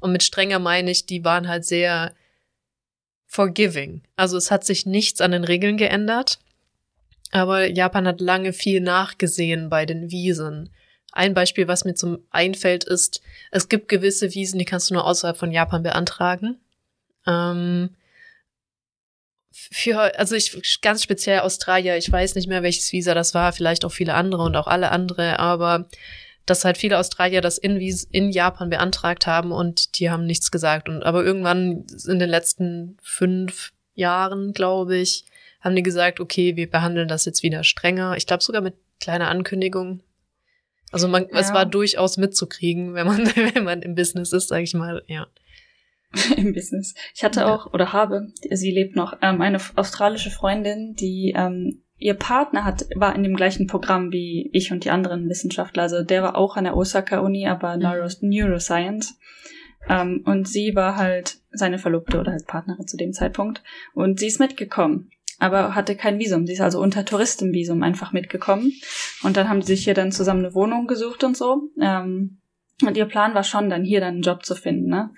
[0.00, 2.14] Und mit strenger meine ich, die waren halt sehr
[3.26, 4.02] forgiving.
[4.16, 6.38] Also es hat sich nichts an den Regeln geändert.
[7.34, 10.70] Aber Japan hat lange viel nachgesehen bei den Visen.
[11.10, 15.04] Ein Beispiel, was mir zum einfällt, ist, es gibt gewisse Visen, die kannst du nur
[15.04, 16.60] außerhalb von Japan beantragen.
[17.26, 17.90] Ähm,
[19.50, 23.84] für, also ich, ganz speziell Australier, ich weiß nicht mehr, welches Visa das war, vielleicht
[23.84, 25.88] auch viele andere und auch alle andere, aber
[26.46, 30.88] dass halt viele Australier das in, in Japan beantragt haben und die haben nichts gesagt.
[30.88, 35.24] Und aber irgendwann in den letzten fünf Jahren, glaube ich,
[35.64, 38.16] haben die gesagt, okay, wir behandeln das jetzt wieder strenger.
[38.16, 40.02] Ich glaube sogar mit kleiner Ankündigung.
[40.92, 41.54] Also man, es Ja.
[41.54, 43.18] war durchaus mitzukriegen, wenn man,
[43.54, 45.26] wenn man im Business ist, sage ich mal, ja.
[46.36, 46.94] im Business.
[47.14, 47.52] Ich hatte Ja.
[47.54, 52.84] auch oder habe, sie lebt noch, ähm, eine australische Freundin, die ähm, ihr Partner hat,
[52.94, 55.84] war in dem gleichen Programm wie ich und die anderen Wissenschaftler.
[55.84, 57.82] Also der war auch an der Osaka Uni, aber Mhm.
[57.82, 59.18] Neuro Neuroscience.
[59.88, 63.62] Ähm, und sie war halt seine Verlobte oder halt Partnerin zu dem Zeitpunkt.
[63.94, 66.46] Und sie ist mitgekommen, aber hatte kein Visum.
[66.46, 68.72] Sie ist also unter Touristenvisum einfach mitgekommen.
[69.22, 71.70] Und dann haben sie sich hier dann zusammen eine Wohnung gesucht und so.
[71.80, 72.38] Ähm,
[72.82, 75.10] und ihr Plan war schon, dann hier dann einen Job zu finden, ne?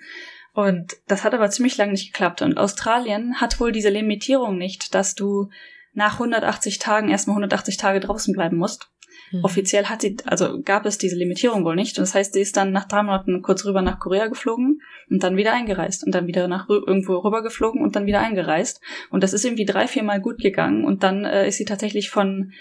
[0.53, 2.41] Und das hat aber ziemlich lange nicht geklappt.
[2.41, 5.49] Und Australien hat wohl diese Limitierung nicht, dass du
[5.93, 8.89] nach 180 Tagen erstmal 180 Tage draußen bleiben musst.
[9.29, 9.43] Hm.
[9.43, 11.97] Offiziell hat sie, also gab es diese Limitierung wohl nicht.
[11.97, 15.23] Und das heißt, sie ist dann nach drei Monaten kurz rüber nach Korea geflogen und
[15.23, 18.81] dann wieder eingereist und dann wieder nach irgendwo rüber geflogen und dann wieder eingereist.
[19.09, 20.85] Und das ist irgendwie drei, vier Mal gut gegangen.
[20.85, 22.53] Und dann äh, ist sie tatsächlich von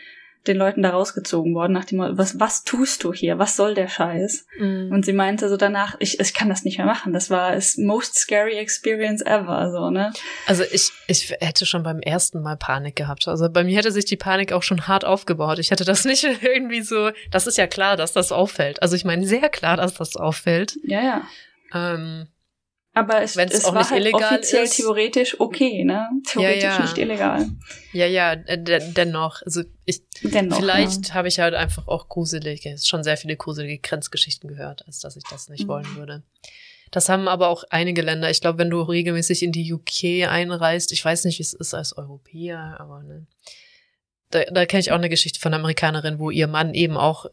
[0.48, 3.38] den Leuten da rausgezogen worden, nach dem was, was tust du hier?
[3.38, 4.46] Was soll der Scheiß?
[4.58, 4.90] Mhm.
[4.92, 7.12] Und sie meinte so danach, ich, ich kann das nicht mehr machen.
[7.12, 10.12] Das war das most scary experience ever, so, ne?
[10.46, 13.26] Also ich, ich hätte schon beim ersten Mal Panik gehabt.
[13.28, 15.58] Also bei mir hätte sich die Panik auch schon hart aufgebaut.
[15.58, 18.82] Ich hätte das nicht irgendwie so, das ist ja klar, dass das auffällt.
[18.82, 20.76] Also ich meine sehr klar, dass das auffällt.
[20.84, 21.22] Ja, ja.
[21.74, 22.28] Ähm,
[22.96, 24.76] Aber es, Wenn's es auch war nicht halt illegal offiziell ist.
[24.76, 26.08] theoretisch okay, ne?
[26.26, 26.82] Theoretisch Ja, ja.
[26.82, 27.46] nicht illegal.
[27.92, 29.42] ja, ja, äh, de dennoch.
[29.42, 30.58] Also ich, Dennoch.
[30.58, 35.14] vielleicht habe ich halt einfach auch gruselige, schon sehr viele gruselige Grenzgeschichten gehört, als dass
[35.16, 35.68] ich das nicht Mhm.
[35.68, 36.22] wollen würde.
[36.90, 38.30] Das haben aber auch einige Länder.
[38.30, 41.74] Ich glaube, wenn du regelmäßig in die UK einreist, ich weiß nicht, wie es ist
[41.74, 43.26] als Europäer, aber ne,
[44.30, 47.26] da, da kenne ich auch eine Geschichte von einer Amerikanerin, wo ihr Mann eben auch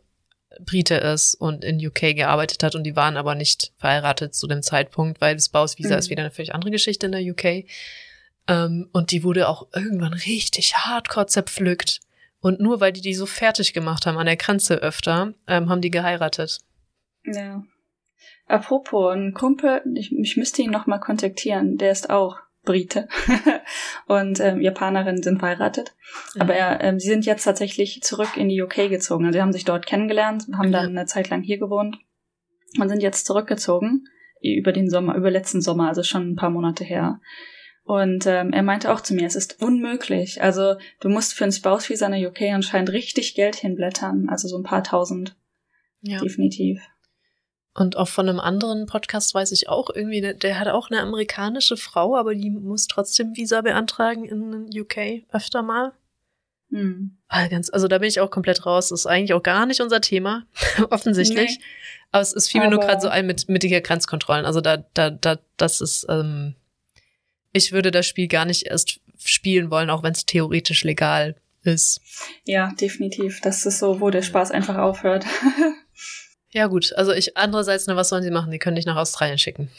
[0.62, 4.62] Brite ist und in UK gearbeitet hat und die waren aber nicht verheiratet zu dem
[4.62, 6.00] Zeitpunkt, weil das Bausvisa Mhm.
[6.00, 7.66] ist wieder eine völlig andere Geschichte in der UK.
[8.48, 12.00] Ähm, und die wurde auch irgendwann richtig hardcore zerpflückt.
[12.42, 15.82] Und nur weil die die so fertig gemacht haben an der Grenze öfter, ähm, haben
[15.82, 16.60] die geheiratet.
[17.26, 17.64] Ja.
[18.48, 23.08] Apropos, ein Kumpel, ich, ich müsste ihn noch mal kontaktieren, der ist auch Brite
[24.08, 25.94] und ähm, Japanerin sind verheiratet.
[26.40, 29.26] Aber er, ähm, sie sind jetzt tatsächlich zurück in die UK gezogen.
[29.26, 30.82] Also sie haben sich dort kennengelernt, haben Ja.
[30.82, 31.98] dann eine Zeit lang hier gewohnt
[32.80, 34.06] und sind jetzt zurückgezogen
[34.42, 37.20] über den Sommer, über letzten Sommer, also schon ein paar Monate her.
[37.86, 40.42] Und ähm, er meinte auch zu mir, es ist unmöglich.
[40.42, 44.58] Also du musst für ein Spouse-Visa in der UK anscheinend richtig Geld hinblättern, also so
[44.58, 45.36] ein paar tausend.
[46.02, 46.20] Ja.
[46.20, 46.82] Definitiv.
[47.76, 51.76] Und auch von einem anderen Podcast weiß ich auch irgendwie, der hat auch eine amerikanische
[51.76, 55.94] Frau, aber die muss trotzdem Visa beantragen in UK öfter mal.
[56.70, 57.18] Hm.
[57.28, 58.90] Ah, ganz, also da bin ich auch komplett raus.
[58.90, 60.46] Das ist eigentlich auch gar nicht unser Thema,
[60.92, 61.58] offensichtlich.
[61.58, 61.66] Nee.
[62.12, 64.46] Aber es, es fiel mir nur gerade so ein mit, mit den Grenzkontrollen.
[64.46, 66.56] Also da, da, da, das ist, ähm,
[67.54, 72.02] ich würde das Spiel gar nicht erst spielen wollen, auch wenn es theoretisch legal ist.
[72.46, 73.42] Ja, definitiv.
[73.42, 75.26] Das ist so, wo der Spaß einfach aufhört.
[76.54, 76.94] Ja, gut.
[76.96, 78.52] Also ich, andererseits, ne, was sollen sie machen?
[78.52, 79.70] Die können dich nach Australien schicken.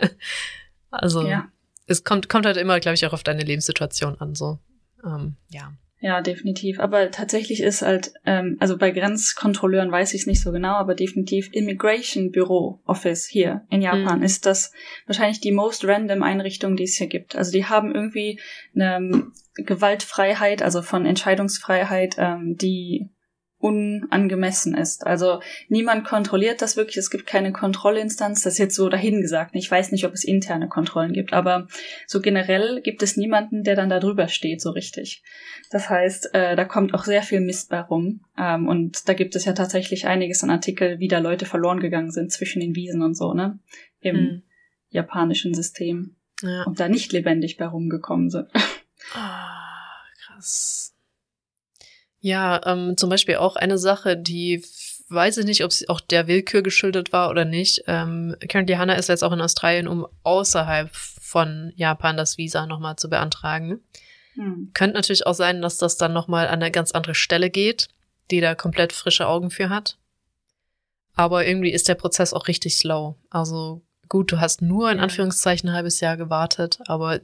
[0.90, 1.48] also, ja.
[1.86, 4.58] es kommt, kommt halt immer, glaube ich, auch auf deine Lebenssituation an, so.
[5.04, 5.72] Ähm, ja.
[6.00, 6.78] Ja, definitiv.
[6.78, 10.94] Aber tatsächlich ist halt, ähm, also bei Grenzkontrolleuren weiß ich es nicht so genau, aber
[10.94, 14.24] definitiv Immigration Bureau Office hier in Japan mhm.
[14.24, 14.70] ist das
[15.06, 17.34] wahrscheinlich die most random Einrichtung, die es hier gibt.
[17.34, 18.38] Also die haben irgendwie
[18.76, 23.08] eine Gewaltfreiheit, also von Entscheidungsfreiheit, ähm, die
[23.58, 25.04] unangemessen ist.
[25.04, 26.96] Also niemand kontrolliert das wirklich.
[26.96, 28.42] Es gibt keine Kontrollinstanz.
[28.42, 29.54] Das ist jetzt so dahingesagt.
[29.54, 31.66] Ich weiß nicht, ob es interne Kontrollen gibt, aber
[32.06, 35.24] so generell gibt es niemanden, der dann da drüber steht, so richtig.
[35.70, 38.20] Das heißt, äh, da kommt auch sehr viel Mist bei rum.
[38.38, 42.12] Ähm, und da gibt es ja tatsächlich einiges an Artikel, wie da Leute verloren gegangen
[42.12, 43.58] sind zwischen den Wiesen und so, ne?
[44.00, 44.42] Im hm.
[44.90, 46.14] japanischen System.
[46.42, 46.62] Ja.
[46.62, 48.48] Und da nicht lebendig bei rumgekommen sind.
[49.14, 50.77] Ah, krass.
[52.20, 54.64] Ja, ähm, zum Beispiel auch eine Sache, die
[55.08, 57.84] weiß ich nicht, ob sie auch der Willkür geschuldet war oder nicht.
[57.86, 62.96] Ähm, Karen Hanna ist jetzt auch in Australien, um außerhalb von Japan das Visa nochmal
[62.96, 63.80] zu beantragen.
[64.34, 64.70] Hm.
[64.74, 67.88] Könnte natürlich auch sein, dass das dann nochmal an eine ganz andere Stelle geht,
[68.30, 69.96] die da komplett frische Augen für hat.
[71.14, 73.16] Aber irgendwie ist der Prozess auch richtig slow.
[73.30, 77.20] Also gut, du hast nur in Anführungszeichen ein halbes Jahr gewartet, aber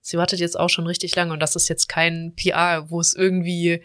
[0.00, 3.14] sie wartet jetzt auch schon richtig lange und das ist jetzt kein PR, wo es
[3.14, 3.82] irgendwie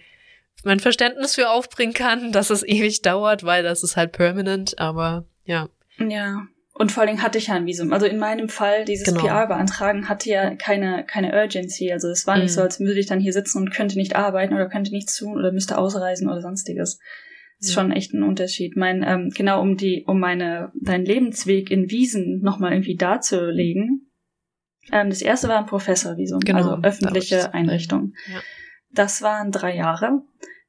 [0.63, 5.25] mein Verständnis für aufbringen kann, dass es ewig dauert, weil das ist halt permanent, aber
[5.45, 5.69] ja.
[5.97, 6.47] Ja.
[6.75, 7.93] Und vor allem hatte ich ja ein Visum.
[7.93, 9.21] Also in meinem Fall, dieses genau.
[9.21, 11.91] PR beantragen, hatte ja keine, keine Urgency.
[11.91, 12.55] Also es war nicht mhm.
[12.55, 15.37] so, als würde ich dann hier sitzen und könnte nicht arbeiten oder könnte nichts tun
[15.37, 16.97] oder müsste ausreisen oder sonstiges.
[17.59, 17.81] Das ist ja.
[17.81, 18.75] schon echt ein Unterschied.
[18.75, 24.11] Mein, ähm, genau um die, um meine, deinen Lebensweg in Wiesen nochmal irgendwie darzulegen.
[24.91, 28.13] Ähm, das erste war ein Professorvisum, genau, also öffentliche Einrichtung.
[28.27, 28.41] Ja.
[28.93, 30.21] Das waren drei Jahre.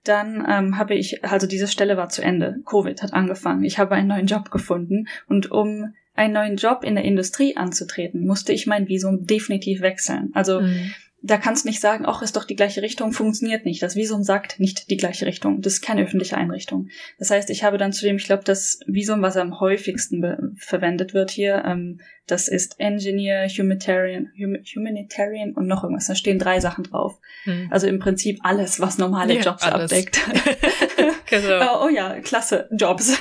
[0.02, 2.56] Dann ähm, habe ich, also diese Stelle war zu Ende.
[2.66, 3.64] Covid hat angefangen.
[3.64, 8.26] Ich habe einen neuen Job gefunden und um einen neuen Job in der Industrie anzutreten,
[8.26, 10.30] musste ich mein Visum definitiv wechseln.
[10.34, 10.92] Also mhm
[11.26, 13.82] da kannst du nicht sagen, ach, ist doch die gleiche Richtung, funktioniert nicht.
[13.82, 15.62] Das Visum sagt nicht die gleiche Richtung.
[15.62, 16.88] Das ist keine öffentliche Einrichtung.
[17.18, 21.30] Das heißt, ich habe dann zudem, ich glaube, das Visum, was am häufigsten verwendet wird
[21.30, 26.08] hier, ähm, das ist Engineer, Humanitarian, hum Humanitarian und noch irgendwas.
[26.08, 27.18] Da stehen drei Sachen drauf.
[27.44, 27.68] Hm.
[27.70, 29.92] Also im Prinzip alles, was normale Jobs alles.
[29.92, 30.20] abdeckt.
[31.30, 31.80] genau.
[31.80, 33.18] oh, oh ja, klasse Jobs.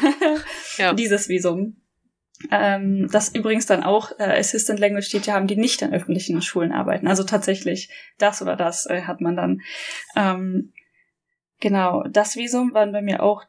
[0.77, 0.93] ja.
[0.93, 1.77] Dieses Visum.
[2.51, 6.71] Ähm, das übrigens dann auch äh, Assistant Language Teacher haben, die nicht an öffentlichen Schulen
[6.71, 7.07] arbeiten.
[7.07, 9.61] Also tatsächlich das oder das äh, hat man dann.
[10.15, 10.73] Ähm,
[11.59, 13.43] genau, das Visum waren bei mir auch.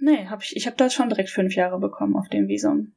[0.00, 2.92] Nee, hab ich, ich habe da schon direkt fünf Jahre bekommen auf dem Visum.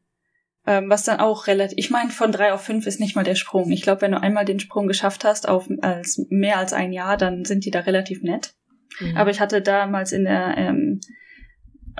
[0.67, 3.35] Ähm, was dann auch relativ, ich meine, von drei auf fünf ist nicht mal der
[3.35, 3.71] Sprung.
[3.71, 7.17] Ich glaube, wenn du einmal den Sprung geschafft hast auf als mehr als ein Jahr,
[7.17, 8.53] dann sind die da relativ nett.
[8.99, 9.17] Mhm.
[9.17, 11.01] Aber ich hatte damals in der ähm,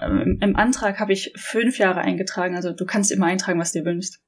[0.02, 3.84] ähm, im Antrag habe ich fünf Jahre eingetragen, also du kannst immer eintragen, was du
[3.86, 4.22] wünschst.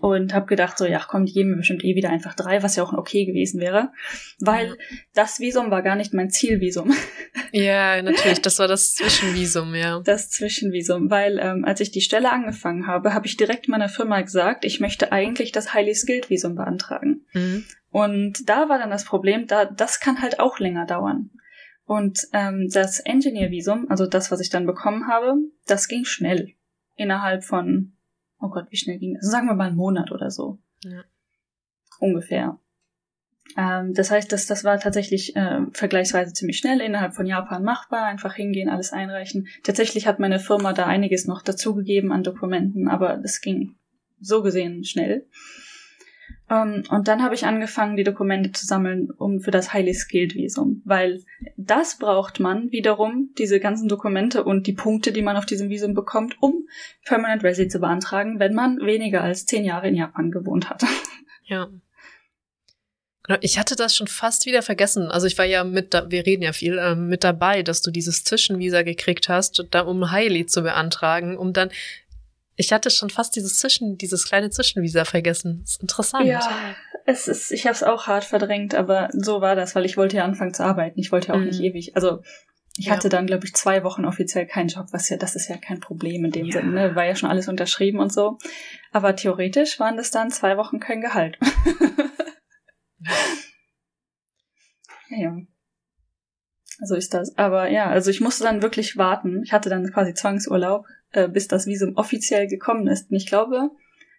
[0.00, 2.76] Und habe gedacht, so, ja, komm, die geben mir bestimmt eh wieder einfach drei, was
[2.76, 3.90] ja auch okay gewesen wäre.
[4.38, 4.76] Weil
[5.14, 6.94] das Visum war gar nicht mein Zielvisum.
[7.52, 10.00] Ja, natürlich, das war das Zwischenvisum, ja.
[10.04, 14.20] Das Zwischenvisum, weil ähm, als ich die Stelle angefangen habe, habe ich direkt meiner Firma
[14.20, 17.26] gesagt, ich möchte eigentlich das Highly Skilled Visum beantragen.
[17.32, 17.64] Mhm.
[17.90, 21.30] Und da war dann das Problem, da das kann halt auch länger dauern.
[21.90, 25.34] Und ähm, das Engineer-Visum, also das, was ich dann bekommen habe,
[25.66, 26.52] das ging schnell.
[26.94, 27.94] Innerhalb von,
[28.40, 29.28] oh Gott, wie schnell ging das?
[29.28, 30.60] Sagen wir mal einen Monat oder so.
[30.84, 31.02] Ja.
[31.98, 32.60] Ungefähr.
[33.56, 38.04] Ähm, das heißt, das, das war tatsächlich äh, vergleichsweise ziemlich schnell innerhalb von Japan machbar.
[38.04, 39.48] Einfach hingehen, alles einreichen.
[39.64, 43.74] Tatsächlich hat meine Firma da einiges noch dazugegeben an Dokumenten, aber das ging
[44.20, 45.26] so gesehen schnell.
[46.50, 49.94] Um, ähm, und dann habe ich angefangen, die Dokumente zu sammeln, um für das Highly
[49.94, 51.22] Skilled Visum, weil
[51.56, 55.94] das braucht man wiederum, diese ganzen Dokumente und die Punkte, die man auf diesem Visum
[55.94, 56.66] bekommt, um
[57.04, 60.82] Permanent Resi zu beantragen, wenn man weniger als zehn Jahre in Japan gewohnt hat.
[61.46, 61.68] Ja.
[63.24, 65.10] Genau, ich hatte das schon fast wieder vergessen.
[65.10, 67.90] Also ich war ja mit, da wir reden ja viel, äh, mit dabei, dass du
[67.90, 71.70] dieses Zwischenvisa gekriegt hast, da, um Highly zu beantragen, um dann
[72.56, 75.60] Ich hatte schon fast dieses Zwischen, dieses kleine Zwischenvisa vergessen.
[75.62, 76.26] Das ist interessant.
[76.26, 76.74] Ja,
[77.06, 80.16] es ist, ich habe es auch hart verdrängt, aber so war das, weil ich wollte
[80.16, 80.98] ja anfangen zu arbeiten.
[81.00, 81.46] Ich wollte ja auch mhm.
[81.46, 81.96] nicht ewig.
[81.96, 82.22] Also
[82.76, 82.92] ich ja.
[82.92, 85.80] hatte dann, glaube ich, zwei Wochen offiziell keinen Job, was ja, das ist ja kein
[85.80, 86.52] Problem in dem ja.
[86.52, 86.94] Sinne, ne?
[86.94, 88.38] War ja schon alles unterschrieben und so.
[88.92, 91.36] Aber theoretisch waren das dann zwei Wochen kein Gehalt.
[95.10, 95.18] ja.
[95.18, 95.36] ja.
[96.82, 97.36] So ist das.
[97.36, 99.42] Aber ja, also ich musste dann wirklich warten.
[99.42, 103.10] Ich hatte dann quasi Zwangsurlaub, äh, bis das Visum offiziell gekommen ist.
[103.10, 103.70] Und ich glaube,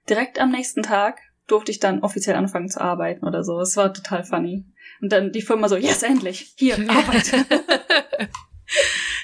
[0.10, 3.60] direkt am nächsten Tag durfte ich dann offiziell anfangen zu arbeiten oder so.
[3.60, 4.66] Es war total funny.
[5.02, 7.46] Und dann die Firma so, yes, endlich, hier, arbeite.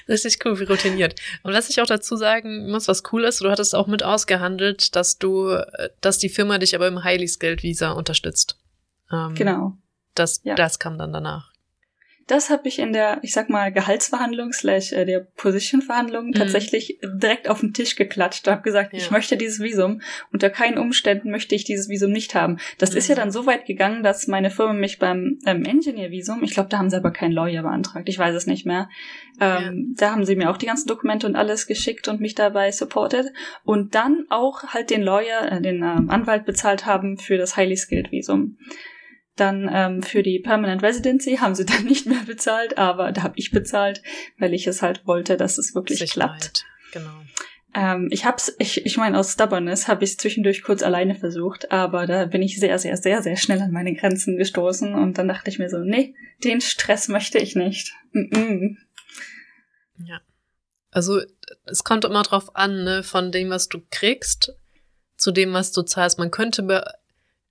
[0.10, 1.19] Richtig cool, wie routiniert.
[1.43, 4.95] Und was ich auch dazu sagen muss, was cool ist, du hattest auch mit ausgehandelt,
[4.95, 5.58] dass du,
[6.01, 8.58] dass die Firma dich aber im Highly Skilled Visa unterstützt.
[9.12, 9.77] Ähm, genau.
[10.15, 10.56] Das, ja.
[10.56, 11.51] das kam dann danach.
[12.28, 16.34] Das habe ich in der, ich sag mal, Gehaltsverhandlung slash äh, der Position-Verhandlung mhm.
[16.34, 18.48] tatsächlich direkt auf den Tisch geklatscht.
[18.48, 19.00] Habe gesagt, ja.
[19.00, 20.02] ich möchte dieses Visum.
[20.34, 22.58] Unter keinen Umständen möchte ich dieses Visum nicht haben.
[22.78, 22.98] Das mhm.
[22.98, 23.20] ist ja mhm.
[23.20, 26.90] dann so weit gegangen, dass meine Firma mich beim ähm, Engineer-Visum, ich glaube, da haben
[26.90, 28.90] sie aber keinen Lawyer beantragt, ich weiß es nicht mehr.
[29.40, 30.08] Ähm, ja.
[30.08, 33.32] Da haben sie mir auch die ganzen Dokumente und alles geschickt und mich dabei supported.
[33.63, 37.78] Und dann auch halt den Lawyer, äh, den ähm, Anwalt bezahlt haben für das Highly
[37.78, 38.58] Skilled Visum.
[39.38, 43.36] Dann ähm, für die Permanent Residency haben sie dann nicht mehr bezahlt, aber da habe
[43.38, 44.02] ich bezahlt,
[44.38, 46.39] weil ich es halt wollte, dass es wirklich Sicherheit.
[46.39, 46.65] klappt.
[46.91, 47.21] Genau.
[47.73, 51.71] Ähm, ich hab's, ich, ich meine, aus Stubbornness habe ich es zwischendurch kurz alleine versucht,
[51.71, 55.28] aber da bin ich sehr, sehr, sehr, sehr schnell an meine Grenzen gestoßen und dann
[55.28, 57.93] dachte ich mir so, nee, den Stress möchte ich nicht.
[58.13, 58.78] Mm -mm.
[60.06, 60.21] Ja.
[60.91, 61.21] Also
[61.65, 64.54] es kommt immer drauf an, ne, von dem, was du kriegst,
[65.15, 66.17] zu dem, was du zahlst.
[66.17, 66.84] Man könnte,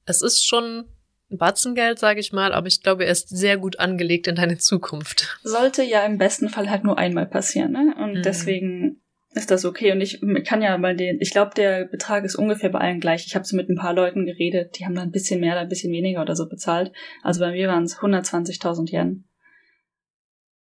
[0.06, 0.86] es ist schon
[1.28, 5.38] Batzengeld, sage ich mal, aber ich glaube, er ist sehr gut angelegt in deine Zukunft.
[5.42, 7.94] Sollte ja im besten Fall halt nur einmal passieren, ne?
[7.98, 8.22] Und mhm.
[8.22, 9.02] deswegen
[9.34, 9.92] ist das okay.
[9.92, 13.26] Und ich kann ja mal den, ich glaube, der Betrag ist ungefähr bei allen gleich.
[13.26, 15.68] Ich habe so mit ein paar Leuten geredet, die haben da ein bisschen mehr, ein
[15.68, 16.92] bisschen weniger oder so bezahlt.
[17.22, 19.24] Also bei mir waren es 120.000 Yen.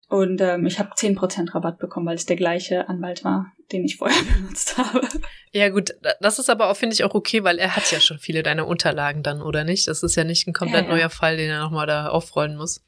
[0.09, 3.97] Und ähm, ich habe 10% Rabatt bekommen, weil es der gleiche Anwalt war, den ich
[3.97, 5.07] vorher benutzt habe.
[5.51, 8.19] Ja gut, das ist aber auch, finde ich, auch okay, weil er hat ja schon
[8.19, 9.87] viele deiner Unterlagen dann, oder nicht?
[9.87, 10.95] Das ist ja nicht ein komplett ja, ja.
[10.95, 12.83] neuer Fall, den er nochmal da aufrollen muss.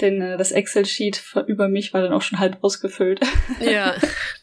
[0.00, 3.20] Denn äh, das Excel-Sheet über mich war dann auch schon halb ausgefüllt.
[3.60, 3.94] Ja,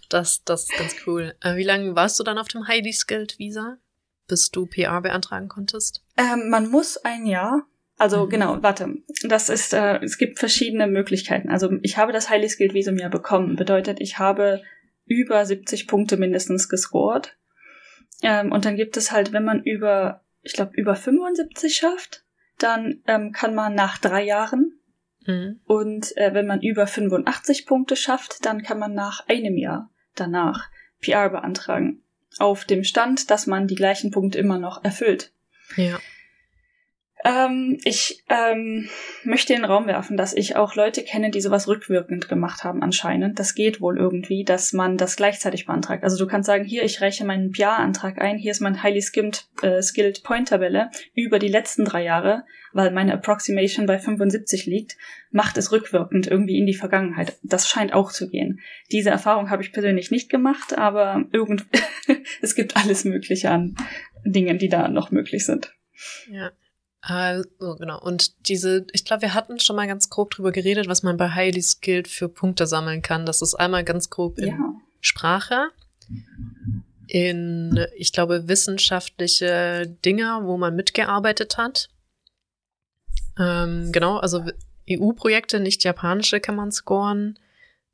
[0.09, 1.35] das, das ist ganz cool.
[1.41, 3.77] Äh, wie lange warst du dann auf dem Highly Skilled Visa,
[4.27, 6.03] bis du PR beantragen konntest?
[6.17, 7.65] Ähm, man muss ein Jahr
[7.97, 8.29] also mhm.
[8.29, 8.89] genau, warte.
[9.23, 11.49] Das ist, äh, es gibt verschiedene Möglichkeiten.
[11.49, 13.55] Also ich habe das Highly Skilled Visum ja bekommen.
[13.55, 14.61] Bedeutet, ich habe
[15.05, 17.37] über 70 Punkte mindestens gescored.
[18.21, 22.23] Ähm, und dann gibt es halt, wenn man über, ich glaube, über 75 schafft,
[22.57, 24.79] dann ähm, kann man nach drei Jahren.
[25.25, 25.59] Mhm.
[25.65, 30.69] Und äh, wenn man über 85 Punkte schafft, dann kann man nach einem Jahr danach
[31.01, 32.01] PR beantragen.
[32.37, 35.31] Auf dem Stand, dass man die gleichen Punkte immer noch erfüllt.
[35.77, 35.99] Ja.
[37.25, 38.87] Ähm, ich ähm,
[39.23, 42.83] möchte in den Raum werfen, dass ich auch Leute kenne, die sowas rückwirkend gemacht haben
[42.83, 43.39] anscheinend.
[43.39, 46.03] Das geht wohl irgendwie, dass man das gleichzeitig beantragt.
[46.03, 49.47] Also du kannst sagen, hier, ich reiche meinen PIA-Antrag ein, hier ist mein Highly Skimmed,
[49.63, 54.95] äh, Skilled Point-Tabelle über die letzten drei Jahre, weil meine Approximation bei 75 liegt,
[55.31, 57.37] macht es rückwirkend irgendwie in die Vergangenheit.
[57.41, 58.59] Das scheint auch zu gehen.
[58.91, 61.65] Diese Erfahrung habe ich persönlich nicht gemacht, aber irgend
[62.41, 63.75] es gibt alles Mögliche an
[64.23, 65.73] Dingen, die da noch möglich sind.
[66.29, 66.51] Ja.
[67.07, 68.01] Also, genau.
[68.01, 71.29] Und diese, ich glaube, wir hatten schon mal ganz grob drüber geredet, was man bei
[71.29, 73.27] Highly Skilled für Punkte sammeln kann.
[73.27, 74.73] Das ist einmal ganz grob in ja.
[75.01, 75.67] Sprache,
[77.05, 81.89] in, ich glaube, wissenschaftliche Dinge, wo man mitgearbeitet hat.
[83.37, 84.43] Ähm, genau, also
[84.89, 87.37] EU-Projekte, nicht japanische, kann man scoren.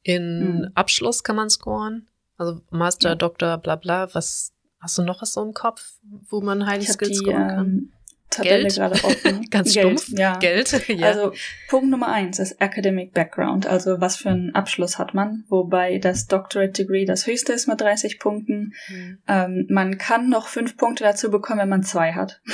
[0.03, 0.71] In mhm.
[0.73, 2.07] Abschluss kann man scoren.
[2.37, 3.15] Also Master, ja.
[3.15, 4.13] Doktor, bla bla.
[4.13, 7.65] Was hast du noch was so im Kopf, wo man Highly Skilled scoren kann?
[7.65, 7.91] Ähm
[8.31, 8.75] Tabelle Geld.
[8.75, 9.45] gerade offen.
[9.49, 10.19] Ganz Geld, stumpf.
[10.19, 10.37] Ja.
[10.37, 10.87] Geld.
[10.89, 11.07] ja.
[11.07, 11.33] Also
[11.67, 13.67] Punkt Nummer eins ist Academic Background.
[13.67, 15.43] Also was für einen Abschluss hat man?
[15.49, 18.73] Wobei das Doctorate Degree das höchste ist mit 30 Punkten.
[18.87, 19.19] Mhm.
[19.27, 22.41] Ähm, man kann noch fünf Punkte dazu bekommen, wenn man zwei hat.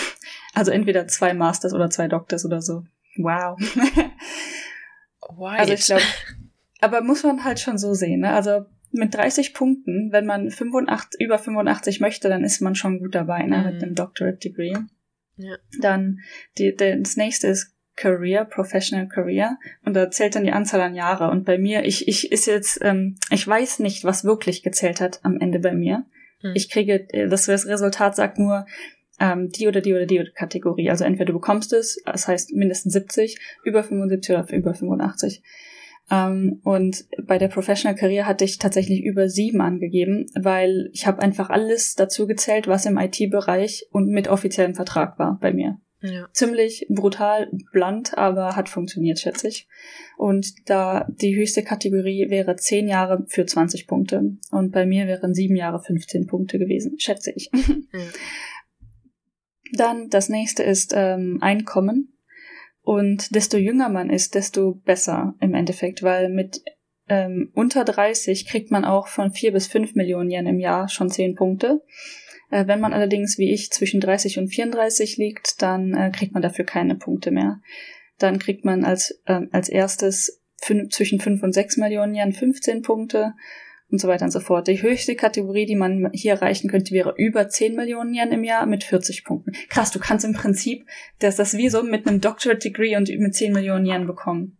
[0.54, 2.84] Also entweder zwei Masters oder zwei Doctors oder so.
[3.18, 3.60] Wow.
[5.60, 6.02] also ich glaube,
[6.82, 8.22] aber muss man halt schon so sehen.
[8.22, 8.32] Ne?
[8.32, 13.14] Also mit 30 Punkten, wenn man 85, über 85 möchte, dann ist man schon gut
[13.16, 13.60] dabei ne?
[13.60, 13.66] Mhm.
[13.66, 14.74] mit dem Doctorate Degree.
[15.38, 15.58] Ja.
[15.80, 16.20] Dann
[16.58, 21.30] die, das nächste ist Career, Professional Career und da zählt dann die Anzahl an Jahre.
[21.30, 25.20] Und bei mir, ich, ich ist jetzt, ähm, ich weiß nicht, was wirklich gezählt hat
[25.24, 26.06] am Ende bei mir.
[26.42, 26.52] Hm.
[26.56, 28.66] Ich kriege, äh, das, das Resultat sagt nur,
[29.20, 30.90] ähm, die oder die oder die Kategorie.
[30.90, 35.42] Also entweder du bekommst es, das heißt mindestens 70, über 75 oder über 85.
[36.10, 41.22] Ähm, und bei der Professional Career hatte ich tatsächlich über sieben angegeben, weil ich habe
[41.22, 45.80] einfach alles dazu gezählt, was im IT-Bereich und mit offiziellem Vertrag war bei mir.
[46.02, 46.30] Ja.
[46.32, 49.68] Ziemlich brutal, blunt, aber hat funktioniert, schätze ich.
[50.16, 54.38] Und da die höchste Kategorie wäre zehn Jahre für 20 Punkte.
[54.52, 57.50] Und bei mir wären sieben Jahre 15 Punkte gewesen, schätze ich.
[57.54, 58.00] Ja.
[59.74, 62.17] Dann das nächste ist ähm, Einkommen.
[62.88, 66.64] Und desto jünger man ist, desto besser im Endeffekt, weil mit
[67.10, 71.10] ähm, unter 30 kriegt man auch von vier bis fünf Millionen Yen im Jahr schon
[71.10, 71.84] zehn Punkte.
[72.50, 76.42] Äh, wenn man allerdings wie ich zwischen 30 und 34 liegt, dann äh, kriegt man
[76.42, 77.60] dafür keine Punkte mehr.
[78.20, 82.84] Dann kriegt man als, äh, als erstes fün zwischen 5 und 6 Millionen Yen 15
[82.84, 83.34] Punkte
[83.90, 84.68] und so weiter und so fort.
[84.68, 88.66] Die höchste Kategorie, die man hier erreichen könnte, wäre über 10 Millionen Yen im Jahr
[88.66, 89.54] mit 40 Punkten.
[89.70, 90.86] Krass, du kannst im Prinzip
[91.20, 94.58] das, das wie so mit einem Doctorate Degree und mit 10 Millionen Yen bekommen.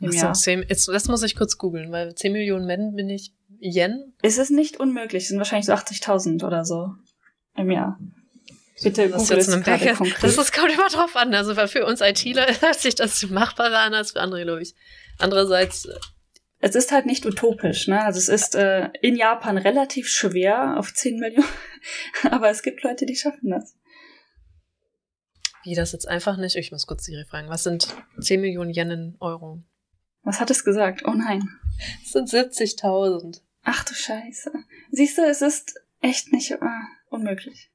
[0.00, 0.34] Im Jahr.
[0.34, 4.12] So, 10, jetzt, das muss ich kurz googeln, weil 10 Millionen Yen bin ich Yen.
[4.22, 6.92] Ist es nicht unmöglich, es sind wahrscheinlich so 80.000 oder so
[7.56, 7.98] im Jahr.
[8.82, 10.14] Bitte das ist jetzt eine Menge.
[10.20, 11.34] Das, das kommt immer drauf an.
[11.34, 14.74] Also für uns ITler hört sich das machbarer an als für andere, glaube ich.
[15.18, 15.88] Andererseits.
[16.60, 18.02] Es ist halt nicht utopisch, ne?
[18.02, 21.48] Also es ist äh, in Japan relativ schwer auf 10 Millionen,
[22.30, 23.76] aber es gibt Leute, die schaffen das.
[25.64, 26.56] Wie das jetzt einfach nicht?
[26.56, 27.48] Ich muss kurz Siri fragen.
[27.48, 29.62] Was sind 10 Millionen Yen in Euro?
[30.22, 31.02] Was hat es gesagt?
[31.04, 31.48] Oh nein.
[32.02, 33.40] Es sind 70.000.
[33.64, 34.52] Ach du Scheiße.
[34.90, 36.50] Siehst du, es ist echt nicht.
[36.52, 36.58] Äh,
[37.10, 37.70] unmöglich.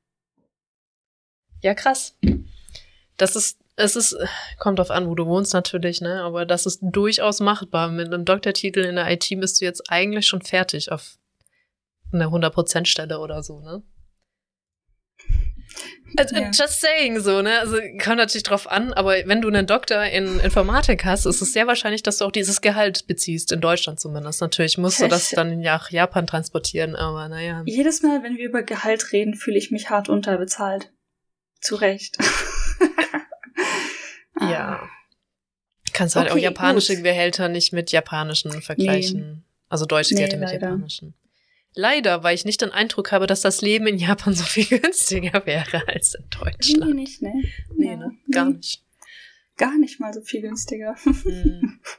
[1.62, 2.18] Ja, krass.
[3.18, 4.16] Das ist, es ist,
[4.60, 6.22] kommt drauf an, wo du wohnst natürlich, ne?
[6.22, 7.90] Aber das ist durchaus machbar.
[7.90, 11.18] Mit einem Doktortitel in der IT bist du jetzt eigentlich schon fertig auf
[12.12, 13.82] einer 100% Stelle oder so, ne?
[16.16, 16.52] Also, ja.
[16.52, 17.58] Just saying so, ne?
[17.58, 21.54] Also kommt natürlich drauf an, aber wenn du einen Doktor in Informatik hast, ist es
[21.54, 24.40] sehr wahrscheinlich, dass du auch dieses Gehalt beziehst, in Deutschland zumindest.
[24.40, 27.64] Natürlich musst du das dann nach Japan transportieren, aber naja.
[27.66, 30.92] Jedes Mal, wenn wir über Gehalt reden, fühle ich mich hart unterbezahlt.
[31.60, 32.18] Zu Recht.
[34.50, 34.80] ja.
[34.82, 34.90] Ah.
[35.94, 37.04] Kannst halt okay, auch japanische gut.
[37.04, 39.20] Gehälter nicht mit japanischen vergleichen.
[39.20, 39.42] Nee.
[39.70, 41.14] Also deutsche Gehälter nee, mit japanischen.
[41.76, 45.46] Leider, weil ich nicht den Eindruck habe, dass das Leben in Japan so viel günstiger
[45.46, 46.94] wäre als in Deutschland.
[46.94, 47.34] Nee, nicht, ne?
[47.76, 47.98] Nee, ja.
[47.98, 48.12] ne?
[48.32, 48.58] Gar nee.
[48.58, 48.84] nicht.
[49.58, 50.96] Gar nicht mal so viel günstiger.
[51.04, 51.80] Hm.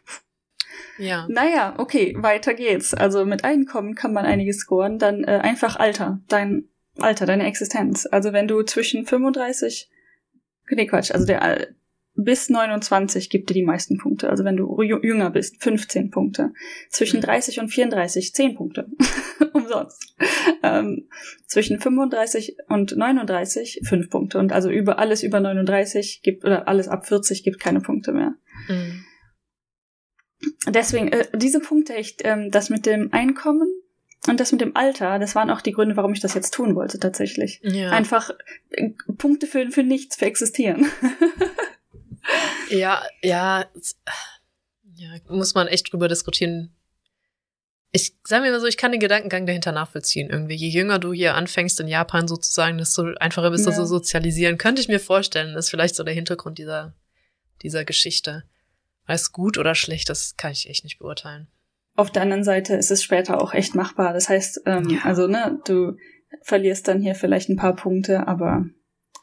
[0.99, 1.27] Ja.
[1.29, 2.95] Naja, okay, weiter geht's.
[2.95, 4.99] Also mit Einkommen kann man einiges scoren.
[4.99, 6.21] Dann äh, einfach Alter.
[6.29, 8.07] Dein Alter, deine Existenz.
[8.07, 9.91] Also wenn du zwischen 35
[10.71, 11.11] Nee, Quatsch.
[11.11, 11.69] Also der
[12.17, 14.31] bis 29 gibt dir die meisten Punkte.
[14.31, 16.53] Also wenn du jünger bist, 15 Punkte.
[16.89, 17.63] Zwischen 30 mhm.
[17.65, 18.87] und 34 10 Punkte.
[19.53, 20.15] Umsonst.
[20.63, 21.09] Ähm,
[21.47, 24.39] zwischen 35 und 39 5 Punkte.
[24.39, 28.35] Und also über alles über 39 gibt, oder alles ab 40 gibt keine Punkte mehr.
[28.69, 29.05] Mhm.
[30.69, 33.69] Deswegen, äh, diese Punkte echt, ähm, das mit dem Einkommen
[34.29, 36.77] und das mit dem Alter, das waren auch die Gründe, warum ich das jetzt tun
[36.77, 37.61] wollte, tatsächlich.
[37.63, 37.91] Ja.
[37.91, 38.31] Einfach
[38.71, 40.87] äh, Punkte für, für nichts, für existieren.
[42.71, 43.67] Ja, ja,
[44.95, 46.75] ja, muss man echt drüber diskutieren.
[47.93, 50.55] Ich sage mir mal so, ich kann den Gedankengang dahinter nachvollziehen irgendwie.
[50.55, 53.71] Je jünger du hier anfängst in Japan sozusagen, desto einfacher bist ja.
[53.71, 54.59] du so sozialisieren.
[54.59, 56.95] Könnte ich mir vorstellen, ist vielleicht so der Hintergrund dieser,
[57.63, 58.45] dieser Geschichte.
[59.07, 61.49] Alles gut oder schlecht, das kann ich echt nicht beurteilen.
[61.95, 64.13] Auf der anderen Seite ist es später auch echt machbar.
[64.13, 65.03] Das heißt, ähm, ja.
[65.05, 65.97] also ne, du
[66.43, 68.65] verlierst dann hier vielleicht ein paar Punkte, aber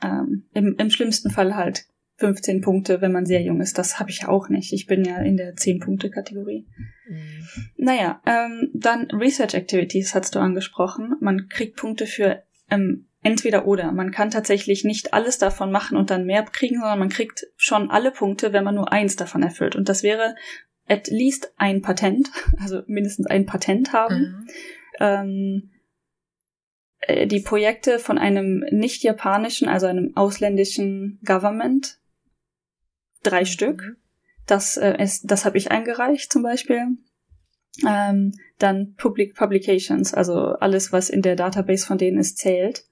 [0.01, 1.85] ähm, im, im schlimmsten Fall halt
[2.21, 3.79] 15 Punkte, wenn man sehr jung ist.
[3.79, 4.71] Das habe ich auch nicht.
[4.73, 6.67] Ich bin ja in der 10-Punkte-Kategorie.
[7.09, 7.47] Mhm.
[7.77, 11.15] Naja, ähm, dann Research Activities hast du angesprochen.
[11.19, 13.91] Man kriegt Punkte für ähm, entweder oder.
[13.91, 17.89] Man kann tatsächlich nicht alles davon machen und dann mehr kriegen, sondern man kriegt schon
[17.89, 19.75] alle Punkte, wenn man nur eins davon erfüllt.
[19.75, 20.35] Und das wäre
[20.87, 22.29] at least ein Patent,
[22.61, 24.15] also mindestens ein Patent haben.
[24.15, 24.47] Mhm.
[24.99, 25.71] Ähm,
[26.99, 31.97] äh, die Projekte von einem nicht japanischen, also einem ausländischen Government
[33.23, 33.45] drei mhm.
[33.45, 33.83] Stück.
[34.47, 36.97] Das, äh, ist, das habe ich eingereicht zum Beispiel.
[37.87, 42.85] Ähm, dann Public Publications, also alles, was in der Database von denen ist, zählt.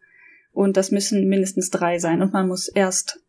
[0.52, 2.22] Und das müssen mindestens drei sein.
[2.22, 3.22] Und man muss erst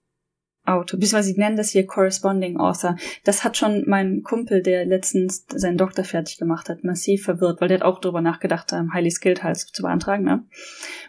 [0.64, 2.96] Auto, beziehungsweise sie nennen das hier Corresponding Author.
[3.24, 7.68] Das hat schon mein Kumpel, der letztens seinen Doktor fertig gemacht hat, massiv verwirrt, weil
[7.68, 10.44] der hat auch drüber nachgedacht, um, Highly Skilled halt zu beantragen, ne?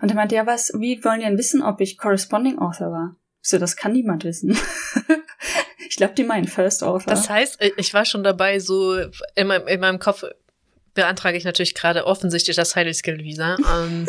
[0.01, 3.15] Und er meinte, ja was, wie wollen die denn wissen, ob ich Corresponding Author war?
[3.41, 4.57] So, das kann niemand wissen.
[5.91, 7.13] Ich glaube, die meinen First Author.
[7.13, 8.97] Das heißt, ich war schon dabei, so
[9.35, 10.23] in meinem, in meinem Kopf
[10.93, 13.57] beantrage ich natürlich gerade offensichtlich das Highly Skill Visa.
[13.57, 14.07] ähm,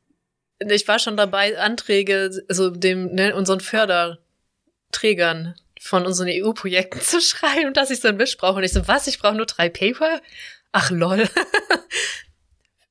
[0.60, 7.66] ich war schon dabei, Anträge, also dem, ne, unseren Förderträgern von unseren EU-Projekten zu schreiben
[7.66, 8.56] und dass ich so ein Wisch brauche.
[8.56, 9.06] Und ich so, was?
[9.06, 10.22] Ich brauche nur drei Paper?
[10.72, 11.28] Ach lol.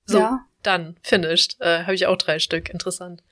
[0.05, 0.45] so, ja.
[0.61, 1.59] dann, finished.
[1.61, 2.69] Äh, Habe ich auch drei Stück.
[2.69, 3.23] Interessant.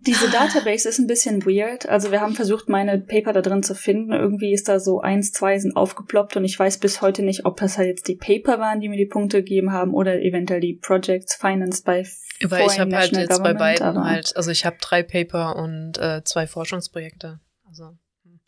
[0.00, 1.88] Diese Database ist ein bisschen weird.
[1.88, 4.12] Also wir haben versucht, meine Paper da drin zu finden.
[4.12, 7.56] Irgendwie ist da so eins, zwei sind aufgeploppt und ich weiß bis heute nicht, ob
[7.56, 10.74] das halt jetzt die Paper waren, die mir die Punkte gegeben haben oder eventuell die
[10.74, 12.06] Projects financed by
[12.44, 16.22] Aber ich habe halt jetzt bei beiden halt, also ich habe drei Paper und äh,
[16.22, 17.40] zwei Forschungsprojekte.
[17.66, 18.40] Also hm,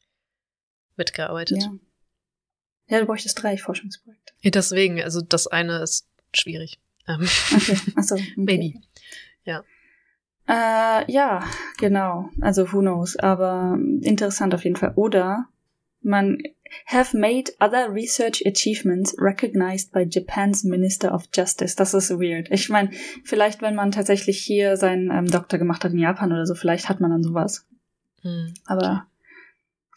[0.95, 1.59] mitgearbeitet.
[1.63, 1.73] Ja.
[2.87, 4.35] ja, du bräuchtest drei Forschungsprojekte.
[4.43, 6.81] Ja, deswegen, also das eine ist schwierig.
[7.09, 8.15] Ähm, okay, achso.
[8.21, 8.33] Okay.
[8.37, 8.81] Maybe.
[9.43, 9.65] Ja.
[10.51, 11.45] Äh, ja,
[11.79, 12.29] genau.
[12.41, 13.17] Also who knows.
[13.17, 14.93] Aber interessant auf jeden Fall.
[14.97, 15.47] Oder
[16.03, 16.39] man
[16.87, 21.77] have made other research achievements recognized by Japan's Minister of Justice.
[21.77, 22.51] Das ist weird.
[22.51, 22.91] Ich meine,
[23.25, 26.89] vielleicht, wenn man tatsächlich hier seinen ähm, Doktor gemacht hat in Japan oder so, vielleicht
[26.89, 27.67] hat man dann sowas.
[28.23, 28.55] Hm.
[28.67, 29.07] Aber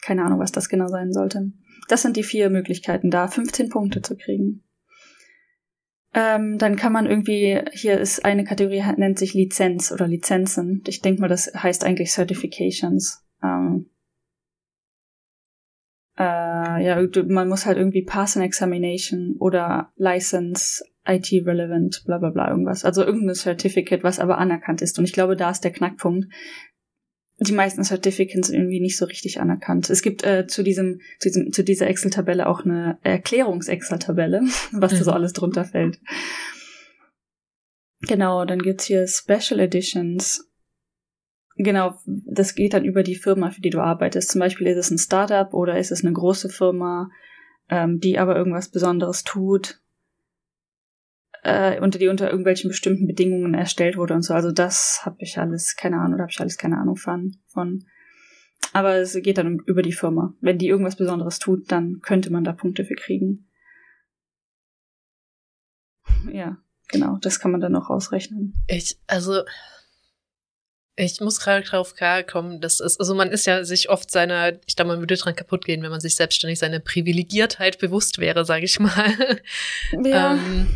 [0.02, 1.50] keine Ahnung, was das genau sein sollte.
[1.88, 4.62] Das sind die vier Möglichkeiten, da 15 Punkte zu kriegen.
[6.14, 10.82] Ähm, dann kann man irgendwie, hier ist eine Kategorie, nennt sich Lizenz oder Lizenzen.
[10.86, 13.24] Ich denke mal, das heißt eigentlich Certifications.
[13.42, 13.90] Ähm,
[16.16, 22.30] äh, ja, man muss halt irgendwie pass an examination oder license, IT relevant, bla bla
[22.30, 22.84] bla, irgendwas.
[22.84, 24.96] Also irgendein Certificate, was aber anerkannt ist.
[24.98, 26.32] Und ich glaube, da ist der Knackpunkt
[27.38, 29.90] die meisten Certificates irgendwie nicht so richtig anerkannt.
[29.90, 35.04] Es gibt äh, zu diesem, zu diesem, zu dieser Excel-Tabelle auch eine Erklärungs-Excel-Tabelle, was da
[35.04, 35.16] so mhm.
[35.16, 35.98] alles drunter fällt.
[38.02, 40.48] Genau, dann gibt's hier Special Editions.
[41.56, 44.30] Genau, das geht dann über die Firma, für die du arbeitest.
[44.30, 47.10] Zum Beispiel ist es ein Startup oder ist es eine große Firma,
[47.68, 49.80] ähm, die aber irgendwas Besonderes tut
[51.44, 54.34] äh, unter die unter irgendwelchen bestimmten Bedingungen erstellt wurde und so.
[54.34, 57.84] Also das habe ich alles keine Ahnung, da habe ich alles keine Ahnung von, von.
[58.72, 60.34] Aber es geht dann über die Firma.
[60.40, 63.46] Wenn die irgendwas Besonderes tut, dann könnte man da Punkte für kriegen.
[66.32, 66.56] Ja,
[66.88, 68.54] genau, das kann man dann noch ausrechnen.
[68.66, 69.42] Ich, also,
[70.96, 74.76] ich muss gerade drauf klarkommen, das ist, also man ist ja sich oft seiner, ich
[74.76, 78.64] glaube, man würde dran kaputt gehen, wenn man sich selbstständig seine Privilegiertheit bewusst wäre, sage
[78.64, 79.40] ich mal.
[80.02, 80.34] Ja.
[80.34, 80.66] ähm,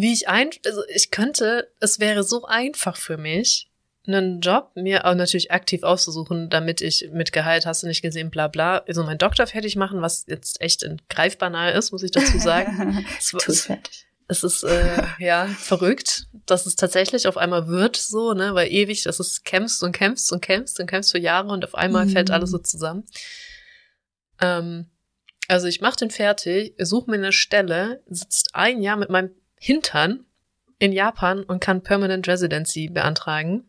[0.00, 3.70] wie ich ein, also ich könnte, es wäre so einfach für mich,
[4.06, 8.30] einen Job mir auch natürlich aktiv auszusuchen, damit ich mit Gehalt hast du nicht gesehen,
[8.30, 12.10] bla bla, also meinen Doktor fertig machen, was jetzt echt greifbar nahe ist, muss ich
[12.10, 13.04] dazu sagen.
[13.18, 13.68] es, es,
[14.28, 19.02] es ist äh, ja verrückt, dass es tatsächlich auf einmal wird so, ne, weil ewig,
[19.02, 22.10] dass es kämpfst und kämpfst und kämpfst und kämpfst für Jahre und auf einmal mhm.
[22.10, 23.04] fällt alles so zusammen.
[24.40, 24.90] Ähm,
[25.48, 30.24] also ich mache den fertig, suche mir eine Stelle, sitzt ein Jahr mit meinem Hintern
[30.78, 33.68] in Japan und kann Permanent Residency beantragen,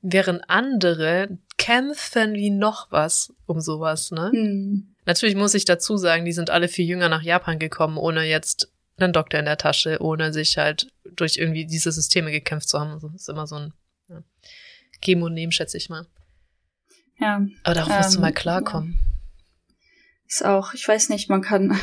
[0.00, 4.30] während andere kämpfen wie noch was um sowas, ne?
[4.32, 4.94] Hm.
[5.04, 8.72] Natürlich muss ich dazu sagen, die sind alle viel jünger nach Japan gekommen, ohne jetzt
[8.98, 13.00] einen Doktor in der Tasche, ohne sich halt durch irgendwie diese Systeme gekämpft zu haben.
[13.00, 13.72] Das ist immer so ein
[14.08, 14.22] ja,
[15.00, 16.06] Geben und Nehmen, schätze ich mal.
[17.18, 17.44] Ja.
[17.64, 19.00] Aber darauf ähm, musst du mal klarkommen.
[20.28, 21.76] Ist auch, ich weiß nicht, man kann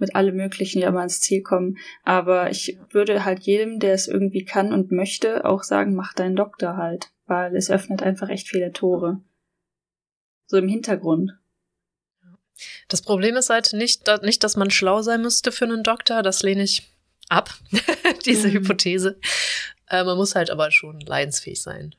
[0.00, 1.78] mit allem Möglichen ja mal ans Ziel kommen.
[2.02, 6.36] Aber ich würde halt jedem, der es irgendwie kann und möchte, auch sagen, mach deinen
[6.36, 7.10] Doktor halt.
[7.26, 9.20] Weil es öffnet einfach echt viele Tore.
[10.46, 11.32] So im Hintergrund.
[12.88, 16.22] Das Problem ist halt nicht, nicht, dass man schlau sein müsste für einen Doktor.
[16.22, 16.90] Das lehne ich
[17.28, 17.54] ab,
[18.26, 18.52] diese mhm.
[18.52, 19.18] Hypothese.
[19.88, 21.94] Äh, man muss halt aber schon leidensfähig sein.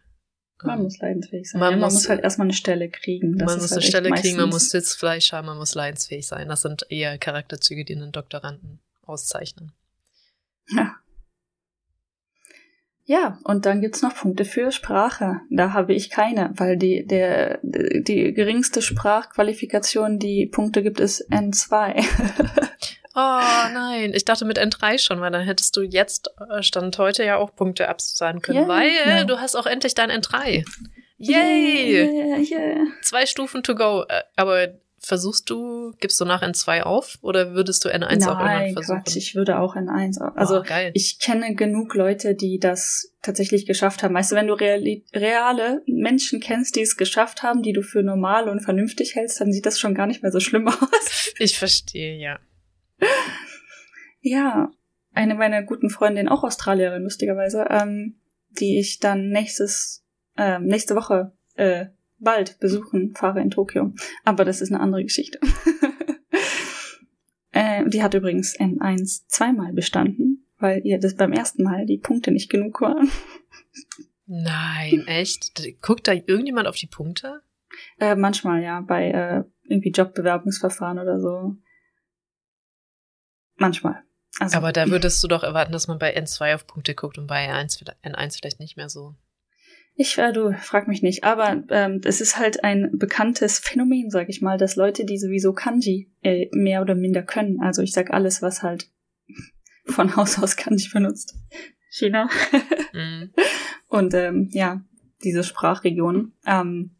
[0.68, 1.60] Man muss leidensfähig sein.
[1.60, 3.38] Man, ja, man muss, halt erstmal eine Stelle kriegen.
[3.38, 6.48] Das man muss halt eine Stelle kriegen, man muss Sitzfleisch haben, man muss leidensfähig sein.
[6.48, 9.72] Das sind eher Charakterzüge, die einen Doktoranden auszeichnen.
[10.70, 10.96] Ja.
[13.06, 15.42] Ja, und dann gibt's noch Punkte für Sprache.
[15.50, 22.06] Da habe ich keine, weil die, der, die geringste Sprachqualifikation, die Punkte gibt, ist N2.
[23.14, 23.20] Oh
[23.74, 27.38] nein, ich dachte mit N3 schon, weil dann hättest du jetzt, äh, Stand heute, ja
[27.38, 29.24] auch Punkte abzahlen können, yeah, weil yeah.
[29.26, 30.66] du hast auch endlich dein N3.
[31.18, 32.06] Yay!
[32.06, 34.06] Yeah, yeah, Zwei Stufen to go.
[34.08, 34.70] Äh, aber
[35.02, 39.04] versuchst du, gibst du nach N2 auf oder würdest du N1 Nein, auch irgendwann versuchen?
[39.04, 40.38] Quatsch, ich würde auch N1 auf.
[40.38, 44.14] Also oh, ich kenne genug Leute, die das tatsächlich geschafft haben.
[44.14, 48.04] Weißt du, wenn du reali reale Menschen kennst, die es geschafft haben, die du für
[48.04, 51.34] normal und vernünftig hältst, dann sieht das schon gar nicht mehr so schlimm aus.
[51.40, 52.40] Ich verstehe, ja.
[54.22, 54.72] Ja,
[55.14, 60.06] eine meiner guten Freundinnen, auch Australierin, lustigerweise, ähm, die ich dann nächstes,
[60.38, 61.88] äh, nächste Woche äh,
[62.20, 63.94] bald besuchen fahre in Tokio.
[64.24, 65.40] Aber das ist eine andere Geschichte.
[67.52, 72.32] äh, die hat übrigens N1 zweimal bestanden, weil ihr das beim ersten Mal die Punkte
[72.32, 73.10] nicht genug waren.
[74.28, 75.52] Nein, echt?
[75.82, 77.42] Guckt da irgendjemand auf die Punkte?
[78.00, 81.56] Äh, manchmal, ja, bei äh, irgendwie Jobbewerbungsverfahren oder so.
[83.62, 84.02] Manchmal.
[84.40, 87.28] Also, Aber da würdest du doch erwarten, dass man bei N2 auf Punkte guckt und
[87.28, 89.14] bei N1, N1 vielleicht nicht mehr so.
[89.94, 91.24] Ich, äh, du, frag mich nicht.
[91.24, 95.54] Aber ähm, es ist halt ein bekanntes Phänomen, sag ich mal, dass Leute, die sowieso
[95.54, 98.90] Kanji äh, mehr oder minder können, also ich sag alles, was halt
[99.86, 101.36] von Haus aus Kanji benutzt.
[101.92, 102.28] China.
[102.94, 103.32] mhm.
[103.90, 104.82] Und ähm, ja,
[105.24, 106.96] diese Sprachregion, ähm,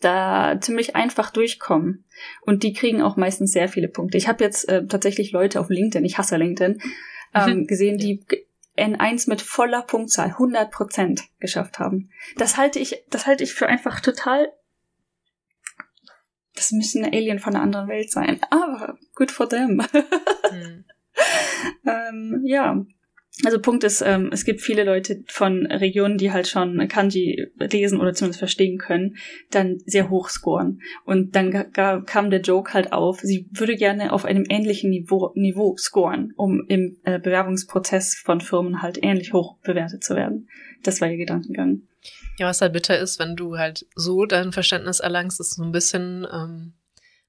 [0.00, 2.04] da ziemlich einfach durchkommen.
[2.42, 4.18] Und die kriegen auch meistens sehr viele Punkte.
[4.18, 6.80] Ich habe jetzt äh, tatsächlich Leute auf LinkedIn, ich hasse LinkedIn,
[7.34, 7.66] ähm, mhm.
[7.66, 8.24] gesehen, die
[8.76, 12.10] N1 mit voller Punktzahl 100 Prozent geschafft haben.
[12.36, 14.50] Das halte ich, das halte ich für einfach total.
[16.54, 18.40] Das müssen Alien von einer anderen Welt sein.
[18.50, 19.82] Aber good for them.
[20.50, 20.84] Hm.
[21.86, 22.84] ähm, ja,
[23.44, 28.00] also Punkt ist, ähm, es gibt viele Leute von Regionen, die halt schon Kanji lesen
[28.00, 29.16] oder zumindest verstehen können,
[29.50, 30.80] dann sehr hoch scoren.
[31.04, 35.76] Und dann kam der Joke halt auf, sie würde gerne auf einem ähnlichen Niveau, Niveau
[35.76, 40.48] scoren, um im äh, Bewerbungsprozess von Firmen halt ähnlich hoch bewertet zu werden.
[40.82, 41.82] Das war ihr Gedankengang.
[42.38, 45.72] Ja, was halt bitter ist, wenn du halt so dein Verständnis erlangst, ist so ein
[45.72, 46.72] bisschen, ähm,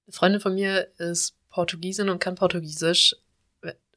[0.08, 3.16] eine Freundin von mir ist Portugiesin und kann Portugiesisch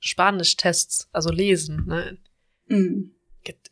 [0.04, 2.18] Spanisch-Tests, also lesen, ne?
[2.66, 3.14] Mhm.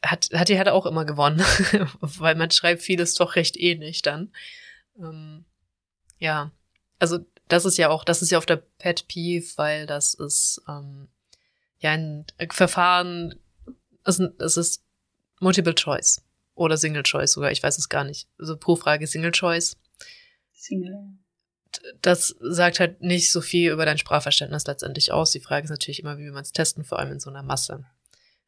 [0.02, 1.40] Hat, hat die halt auch immer gewonnen,
[2.00, 4.32] weil man schreibt vieles doch recht ähnlich dann.
[4.98, 5.44] Ähm,
[6.18, 6.50] ja,
[6.98, 7.18] also
[7.48, 11.08] das ist ja auch, das ist ja auf der Pet Peeve, weil das ist ähm,
[11.78, 13.38] ja ein Verfahren,
[14.04, 14.84] es, es ist
[15.40, 16.22] Multiple Choice
[16.54, 18.28] oder Single Choice sogar, ich weiß es gar nicht.
[18.38, 19.76] Also pro Frage Single Choice.
[20.52, 21.18] Single
[22.00, 25.32] das sagt halt nicht so viel über dein Sprachverständnis letztendlich aus.
[25.32, 27.84] Die Frage ist natürlich immer, wie man es testen, vor allem in so einer Masse.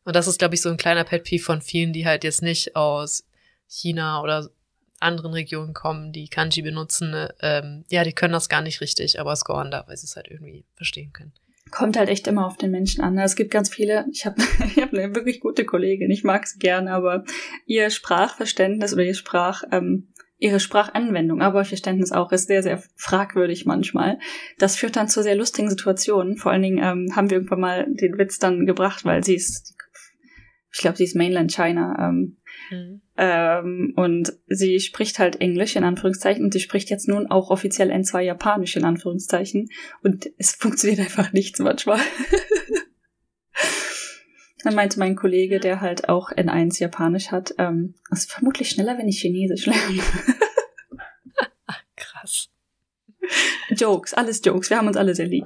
[0.05, 2.43] Und das ist, glaube ich, so ein kleiner Pet Peeve von vielen, die halt jetzt
[2.43, 3.25] nicht aus
[3.66, 4.51] China oder
[5.01, 7.29] anderen Regionen kommen, die Kanji benutzen.
[7.41, 10.29] Ähm, ja, die können das gar nicht richtig, aber scoren da, weil sie es halt
[10.29, 11.33] irgendwie verstehen können.
[11.70, 13.18] Kommt halt echt immer auf den Menschen an.
[13.18, 16.59] Es gibt ganz viele, ich habe ich hab eine wirklich gute Kollegin, ich mag sie
[16.59, 17.25] gerne, aber
[17.66, 20.09] ihr Sprachverständnis oder ihr Sprach, ähm,
[20.45, 24.18] ihre Sprachanwendung, aber ihr Verständnis auch, ist sehr, sehr fragwürdig manchmal.
[24.59, 26.36] Das führt dann zu sehr lustigen Situationen.
[26.36, 29.74] Vor allen Dingen ähm, haben wir irgendwann mal den Witz dann gebracht, weil sie ist,
[30.70, 31.97] ich glaube, sie ist Mainland China.
[31.99, 32.36] Ähm,
[32.70, 33.01] mhm.
[33.16, 37.90] ähm, und sie spricht halt Englisch in Anführungszeichen und sie spricht jetzt nun auch offiziell
[37.90, 39.70] N2 Japanisch in Anführungszeichen.
[40.03, 42.01] Und es funktioniert einfach nichts manchmal.
[44.64, 48.96] Dann meinte mein Kollege, der halt auch N1 Japanisch hat, ähm, es ist vermutlich schneller,
[48.96, 50.00] wenn ich Chinesisch lerne.
[51.96, 52.48] Krass.
[53.68, 54.70] Jokes, alles Jokes.
[54.70, 55.44] Wir haben uns alle sehr lieb.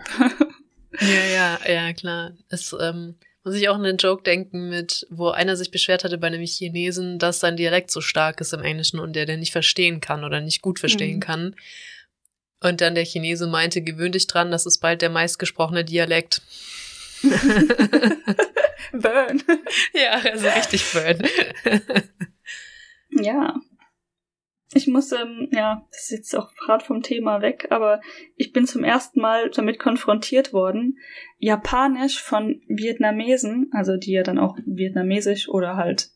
[1.01, 2.37] ja, ja, ja, klar.
[2.49, 6.19] Es ähm, muss ich auch an den Joke denken mit, wo einer sich beschwert hatte
[6.19, 9.53] bei einem Chinesen, dass sein Dialekt so stark ist im Englischen und der den nicht
[9.53, 11.21] verstehen kann oder nicht gut verstehen mhm.
[11.21, 11.57] kann.
[12.61, 16.41] Und dann der Chinese meinte, gewöhn dich dran, das ist bald der meistgesprochene Dialekt.
[18.93, 19.43] burn.
[19.93, 21.23] Ja, also richtig burn.
[23.11, 23.55] ja.
[24.75, 28.03] Ich muss, ähm, ja, das ist jetzt auch gerade vom Thema weg, aber
[28.37, 30.99] ich bin zum ersten Mal damit konfrontiert worden,
[31.39, 36.11] Japanisch von Vietnamesen, also die ja dann auch Vietnamesisch oder halt,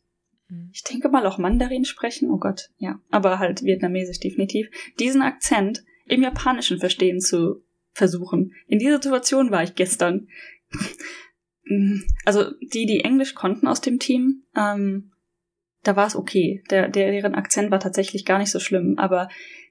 [0.49, 0.71] mhm.
[0.75, 4.69] ich denke mal auch Mandarin sprechen, oh Gott, ja, aber halt Vietnamesisch definitiv,
[5.01, 8.53] diesen Akzent im Japanischen verstehen zu versuchen.
[8.67, 10.29] In dieser Situation war ich gestern.
[11.65, 15.13] Mm, also die, die Englisch konnten aus dem Team, ähm,
[15.83, 16.63] da war es okay.
[16.71, 18.99] Der, der, deren Akzent war tatsächlich gar nicht so schlimm.
[18.99, 19.29] Aber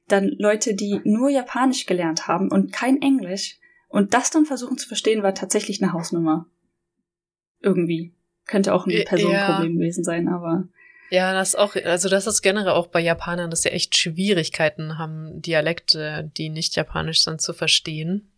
[0.08, 4.88] dann Leute, die nur Japanisch gelernt haben und kein Englisch und das dann versuchen zu
[4.88, 6.48] verstehen, war tatsächlich eine Hausnummer.
[7.62, 8.14] Irgendwie.
[8.48, 9.78] Könnte auch ein Personenproblem ja.
[9.78, 10.68] gewesen sein, aber.
[11.10, 15.42] Ja, das auch, also das ist generell auch bei Japanern, dass sie echt Schwierigkeiten haben,
[15.42, 18.31] Dialekte, die nicht japanisch sind, zu verstehen.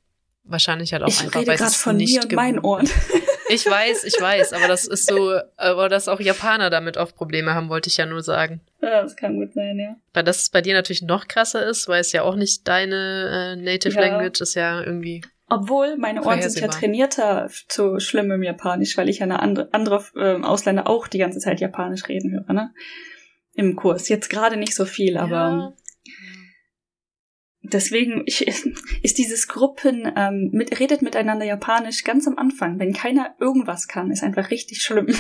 [0.45, 2.89] Wahrscheinlich halt auch ich einfach, rede weil es von nicht mir und meinen Ohren.
[3.49, 7.53] Ich weiß, ich weiß, aber das ist so, aber dass auch Japaner damit oft Probleme
[7.53, 8.61] haben, wollte ich ja nur sagen.
[8.81, 9.95] Ja, das kann gut sein, ja.
[10.13, 13.61] Weil das bei dir natürlich noch krasser ist, weil es ja auch nicht deine äh,
[13.61, 14.01] Native ja.
[14.01, 15.21] Language ist ja irgendwie.
[15.49, 19.69] Obwohl meine Ohren sind ja trainierter zu schlimm im Japanisch, weil ich ja eine andere,
[19.71, 22.73] andere äh, Ausländer auch die ganze Zeit Japanisch reden höre, ne?
[23.55, 24.09] Im Kurs.
[24.09, 25.73] Jetzt gerade nicht so viel, aber ja
[27.63, 28.45] deswegen ich,
[29.03, 34.11] ist dieses Gruppen ähm, mit, redet miteinander Japanisch ganz am Anfang, wenn keiner irgendwas kann,
[34.11, 35.07] ist einfach richtig schlimm.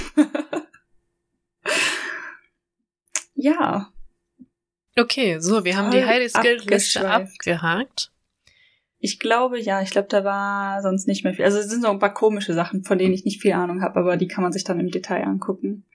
[3.33, 3.91] ja.
[4.95, 8.11] Okay, so, wir haben die Heidi Skill Liste abgehakt.
[8.99, 11.43] Ich glaube, ja, ich glaube, da war sonst nicht mehr viel.
[11.43, 13.99] Also es sind so ein paar komische Sachen, von denen ich nicht viel Ahnung habe,
[13.99, 15.85] aber die kann man sich dann im Detail angucken.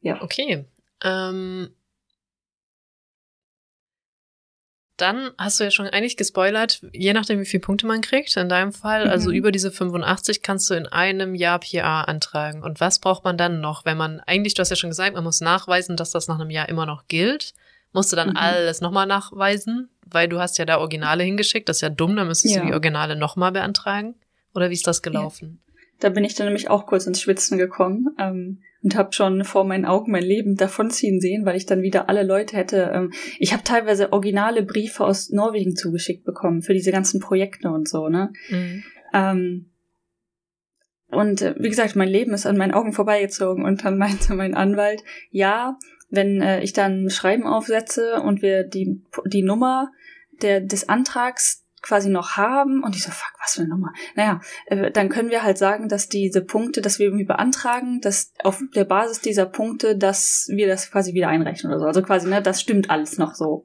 [0.00, 0.20] Ja.
[0.22, 0.66] Okay.
[1.02, 1.74] Ähm,
[4.96, 8.36] dann hast du ja schon eigentlich gespoilert, je nachdem, wie viele Punkte man kriegt.
[8.36, 9.36] In deinem Fall, also Mhm.
[9.36, 12.62] über diese 85 kannst du in einem Jahr PA antragen.
[12.62, 15.24] Und was braucht man dann noch, wenn man, eigentlich, du hast ja schon gesagt, man
[15.24, 17.54] muss nachweisen, dass das nach einem Jahr immer noch gilt.
[17.92, 18.36] Musst du dann Mhm.
[18.36, 21.68] alles nochmal nachweisen, weil du hast ja da Originale hingeschickt.
[21.68, 22.60] Das ist ja dumm, dann müsstest Ja.
[22.60, 24.14] du die Originale nochmal beantragen.
[24.54, 25.60] Oder wie ist das gelaufen?
[26.00, 29.64] Da bin ich dann nämlich auch kurz ins Schwitzen gekommen ähm, und habe schon vor
[29.64, 32.90] meinen Augen mein Leben davonziehen sehen, weil ich dann wieder alle Leute hätte.
[32.92, 37.88] Ähm, ich habe teilweise originale Briefe aus Norwegen zugeschickt bekommen für diese ganzen Projekte und
[37.88, 38.32] so, ne?
[38.50, 38.84] Mhm.
[39.14, 39.66] Ähm,
[41.08, 44.54] und äh, wie gesagt, mein Leben ist an meinen Augen vorbeigezogen und dann meinte mein
[44.54, 45.78] Anwalt, ja,
[46.10, 49.90] wenn äh, ich dann ein Schreiben aufsetze und wir die, die Nummer
[50.42, 53.92] der, des Antrags quasi noch haben und ich so, fuck, was für eine Nummer?
[54.16, 58.32] Naja, äh, dann können wir halt sagen, dass diese Punkte, dass wir irgendwie beantragen, dass
[58.42, 61.86] auf der Basis dieser Punkte, dass wir das quasi wieder einrechnen oder so.
[61.86, 63.64] Also quasi, ne, das stimmt alles noch so.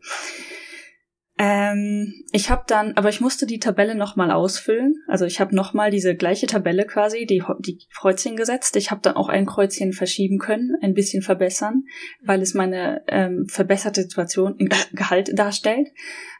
[1.41, 4.95] Ähm, ich habe dann, aber ich musste die Tabelle nochmal ausfüllen.
[5.07, 8.75] Also ich habe nochmal diese gleiche Tabelle quasi, die, die Kreuzchen gesetzt.
[8.75, 11.85] Ich habe dann auch ein Kreuzchen verschieben können, ein bisschen verbessern,
[12.21, 15.87] weil es meine ähm, verbesserte Situation im Gehalt darstellt.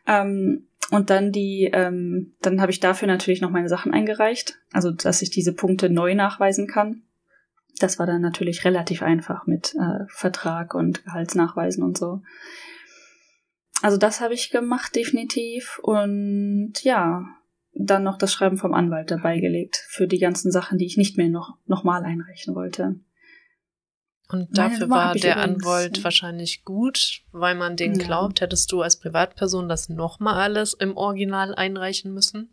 [0.06, 4.92] Ähm, und dann die, ähm, dann habe ich dafür natürlich noch meine Sachen eingereicht, also
[4.92, 7.04] dass ich diese Punkte neu nachweisen kann.
[7.80, 12.22] Das war dann natürlich relativ einfach mit äh, Vertrag und Gehaltsnachweisen und so.
[13.82, 15.80] Also das habe ich gemacht, definitiv.
[15.82, 17.26] Und ja,
[17.74, 21.18] dann noch das Schreiben vom Anwalt dabei gelegt für die ganzen Sachen, die ich nicht
[21.18, 23.00] mehr noch, noch mal einreichen wollte.
[24.32, 28.06] Und dafür Nummer war der Anwalt wahrscheinlich gut, weil man den Ja.
[28.06, 32.52] glaubt, hättest du als Privatperson das nochmal alles im Original einreichen müssen.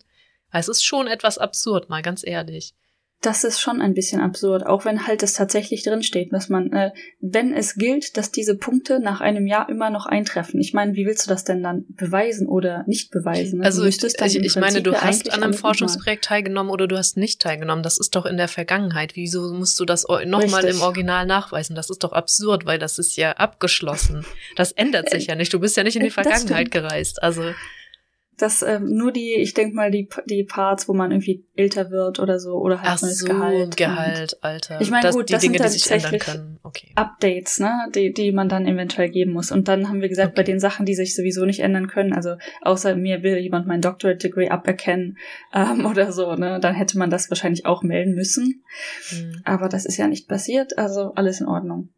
[0.51, 2.75] Es ist schon etwas absurd, mal ganz ehrlich.
[3.23, 6.91] Das ist schon ein bisschen absurd, auch wenn halt es tatsächlich drinsteht, dass man, äh,
[7.21, 10.61] wenn es gilt, dass diese Punkte nach einem Jahr immer noch eintreffen.
[10.61, 13.61] Ich meine, wie willst du das denn dann beweisen oder nicht beweisen?
[13.61, 13.65] ne?
[13.65, 17.41] Also ich, ich, ich meine, du hast an einem Forschungsprojekt teilgenommen oder du hast nicht
[17.41, 17.83] teilgenommen.
[17.83, 19.17] Das ist doch in der Vergangenheit.
[19.17, 21.75] Wieso musst du das nochmal im Original nachweisen?
[21.75, 24.25] Das ist doch absurd, weil das ist ja abgeschlossen.
[24.57, 25.53] Das ändert sich ja nicht.
[25.53, 27.23] Du bist ja nicht in die Äh, das Vergangenheit gereist.
[27.23, 27.53] Also
[28.39, 32.19] dass ähm, nur die, ich denke mal, die, die Parts, wo man irgendwie älter wird
[32.19, 33.77] oder so, oder halt ach neues so, Gehalt.
[33.77, 34.81] Gehalt, Alter.
[34.81, 36.59] Ich meine, das, gut, die das Dinge, sind die sich ändern können.
[36.63, 36.89] Okay.
[36.95, 39.51] Updates, ne, die, die man dann eventuell geben muss.
[39.51, 40.37] Und dann haben wir gesagt, Okay.
[40.37, 43.81] bei den Sachen, die sich sowieso nicht ändern können, also außer mir will jemand mein
[43.81, 45.17] Doctorate Degree aberkennen
[45.55, 48.65] ähm, oder so, ne, dann hätte man das wahrscheinlich auch melden müssen.
[49.09, 49.41] Hm.
[49.45, 51.89] Aber das ist ja nicht passiert, also alles in Ordnung.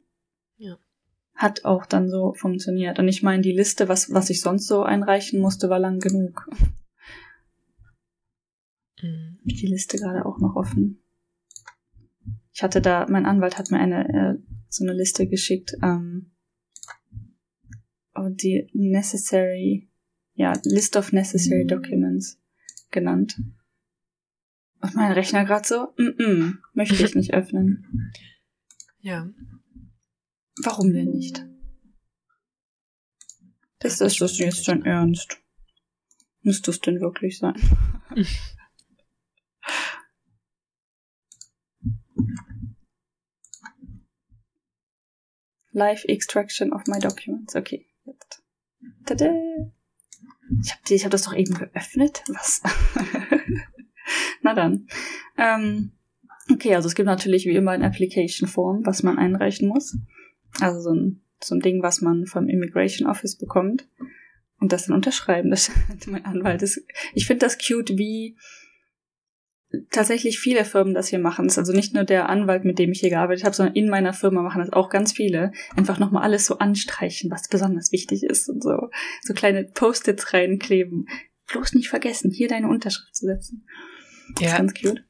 [1.39, 2.99] Hat auch dann so funktioniert.
[2.99, 6.49] Und ich meine, die Liste, was, was ich sonst so einreichen musste, war lang genug.
[9.01, 9.39] Hm.
[9.45, 11.01] Ich die Liste gerade auch noch offen.
[12.53, 14.34] Ich hatte da, mein Anwalt hat mir eine, äh,
[14.68, 16.32] so eine Liste geschickt, ähm,
[18.18, 19.89] und die necessary,
[20.34, 22.41] ja, list of necessary documents
[22.91, 23.41] genannt.
[24.80, 28.12] Und mein Rechner gerade so, mm, mm, möchte ich nicht öffnen.
[29.01, 29.28] Ja.
[30.63, 31.45] Warum denn nicht?
[33.83, 35.41] Ist das das jetzt dein Ernst?
[36.43, 37.55] Muss das denn wirklich sein?
[45.73, 47.55] Live Extraction of my documents.
[47.55, 48.43] Okay, jetzt.
[49.05, 49.33] Tada!
[50.61, 52.25] Ich habe ich hab das doch eben geöffnet.
[52.29, 52.63] Was?
[54.43, 54.89] Na dann.
[55.37, 55.93] Ähm,
[56.51, 59.97] okay, also es gibt natürlich wie immer ein Application Form, was man einreichen muss.
[60.61, 63.89] Also so ein, so ein Ding, was man vom Immigration Office bekommt.
[64.61, 65.51] Und das dann unterschreiben.
[65.51, 65.71] Das
[66.07, 66.85] mein Anwalt ist.
[67.15, 68.37] Ich finde das cute, wie
[69.91, 71.51] tatsächlich viele Firmen das hier machen.
[71.55, 74.43] Also nicht nur der Anwalt, mit dem ich hier gearbeitet habe, sondern in meiner Firma
[74.43, 75.53] machen das auch ganz viele.
[75.77, 78.89] Einfach nochmal alles so anstreichen, was besonders wichtig ist und so.
[79.23, 81.09] So kleine Post-its reinkleben.
[81.49, 83.67] Bloß nicht vergessen, hier deine Unterschrift zu setzen.
[84.35, 85.03] Das Ja, ganz cute.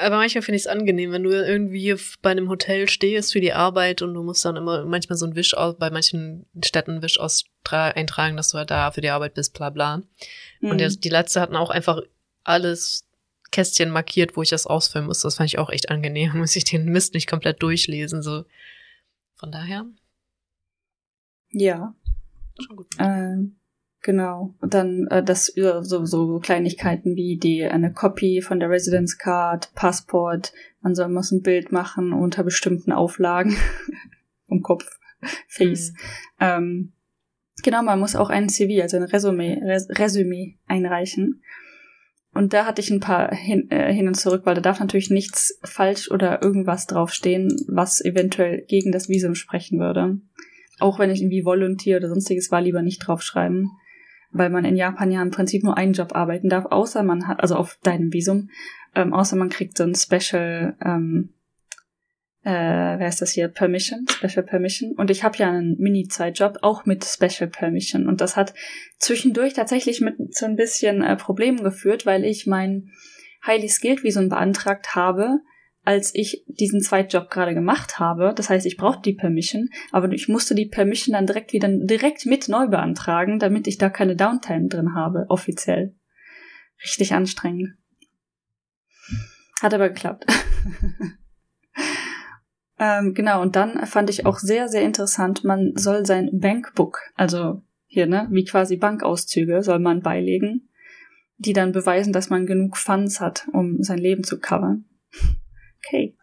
[0.00, 3.52] aber manchmal finde ich es angenehm, wenn du irgendwie bei einem Hotel stehst für die
[3.52, 7.18] Arbeit und du musst dann immer manchmal so ein Wisch aus, bei manchen Städten Wisch
[7.18, 9.94] aus eintragen, dass du halt da für die Arbeit bist, bla bla.
[10.60, 10.78] Und Mhm.
[10.78, 12.00] der, die letzte hatten auch einfach
[12.44, 13.06] alles
[13.50, 15.20] Kästchen markiert, wo ich das ausfüllen muss.
[15.20, 16.32] Das fand ich auch echt angenehm.
[16.36, 18.22] Muss ich den Mist nicht komplett durchlesen.
[18.22, 18.44] So.
[19.36, 19.86] Von daher,
[21.50, 21.94] ja.
[22.60, 22.86] schon gut.
[22.98, 23.56] Ähm,
[24.04, 24.54] genau.
[24.60, 29.18] Und dann äh, das ja, so, so Kleinigkeiten wie die eine Copy von der Residence
[29.18, 33.56] Card, Passport, man soll muss ein Bild machen unter bestimmten Auflagen
[34.48, 34.86] vom Kopf,
[35.48, 35.92] Face.
[35.92, 35.98] Mhm.
[36.40, 36.92] Ähm,
[37.64, 41.42] genau, man muss auch ein CV, also ein Resümee, Res Resümee einreichen.
[42.34, 45.08] und da hatte ich ein paar hin, äh, hin und zurück, weil da darf natürlich
[45.08, 50.20] nichts falsch oder irgendwas draufstehen, was eventuell gegen das Visum sprechen würde.
[50.80, 53.70] Auch wenn ich irgendwie Volunteer oder sonstiges war, lieber nicht draufschreiben.
[54.34, 57.40] Weil man in Japan ja im Prinzip nur einen Job arbeiten darf, außer man hat,
[57.40, 58.50] also auf deinem Visum,
[58.94, 61.30] ähm, außer man kriegt so ein Special ähm,
[62.44, 62.50] äh,
[62.98, 63.48] wer ist das hier?
[63.48, 64.92] Permission, Special Permission.
[64.92, 68.06] Und ich habe ja einen Mini-Zeitjob, auch mit Special Permission.
[68.06, 68.52] Und das hat
[68.98, 72.90] zwischendurch tatsächlich mit so ein bisschen äh, Problemen geführt, weil ich mein
[73.46, 75.40] Highly Skilled Visum beantragt habe,
[75.84, 78.32] als ich diesen Zweitjob gerade gemacht habe.
[78.34, 82.26] Das heißt, ich brauchte die Permission, aber ich musste die Permission dann direkt wieder direkt
[82.26, 85.94] mit neu beantragen, damit ich da keine Downtime drin habe, offiziell.
[86.82, 87.74] Richtig anstrengend.
[89.60, 90.26] Hat aber geklappt.
[92.78, 97.62] Ähm, genau, und dann fand ich auch sehr, sehr interessant, man soll sein Bankbook, also
[97.86, 100.68] hier, ne, wie quasi Bankauszüge, soll man beilegen,
[101.36, 104.86] die dann beweisen, dass man genug Funds hat, um sein Leben zu covern.
[105.86, 106.16] Okay.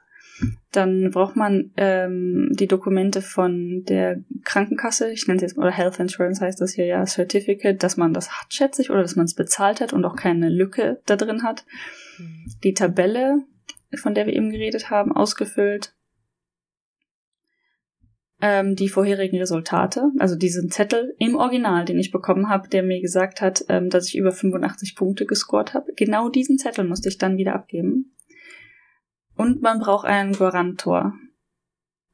[0.72, 6.00] Dann braucht man ähm, die Dokumente von der Krankenkasse, ich nenne es jetzt, oder Health
[6.00, 9.26] Insurance heißt das hier ja, Certificate, dass man das hat, schätze ich, oder dass man
[9.26, 11.66] es bezahlt hat und auch keine Lücke da drin hat.
[12.18, 12.46] Mhm.
[12.64, 13.44] Die Tabelle,
[13.96, 15.94] von der wir eben geredet haben, ausgefüllt
[18.42, 23.00] ähm, die vorherigen Resultate, also diesen Zettel im Original, den ich bekommen habe, der mir
[23.00, 25.94] gesagt hat, ähm, dass ich über 85 Punkte gescored habe.
[25.96, 28.16] Genau diesen Zettel musste ich dann wieder abgeben.
[29.42, 31.14] Und man braucht einen Guarantor.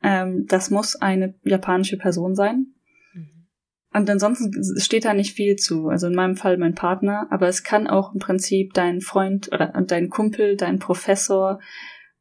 [0.01, 2.73] Ähm, das muss eine japanische Person sein.
[3.13, 3.47] Mhm.
[3.93, 5.89] Und ansonsten steht da nicht viel zu.
[5.89, 9.67] Also in meinem Fall mein Partner, aber es kann auch im Prinzip dein Freund oder
[9.87, 11.59] dein Kumpel, dein Professor,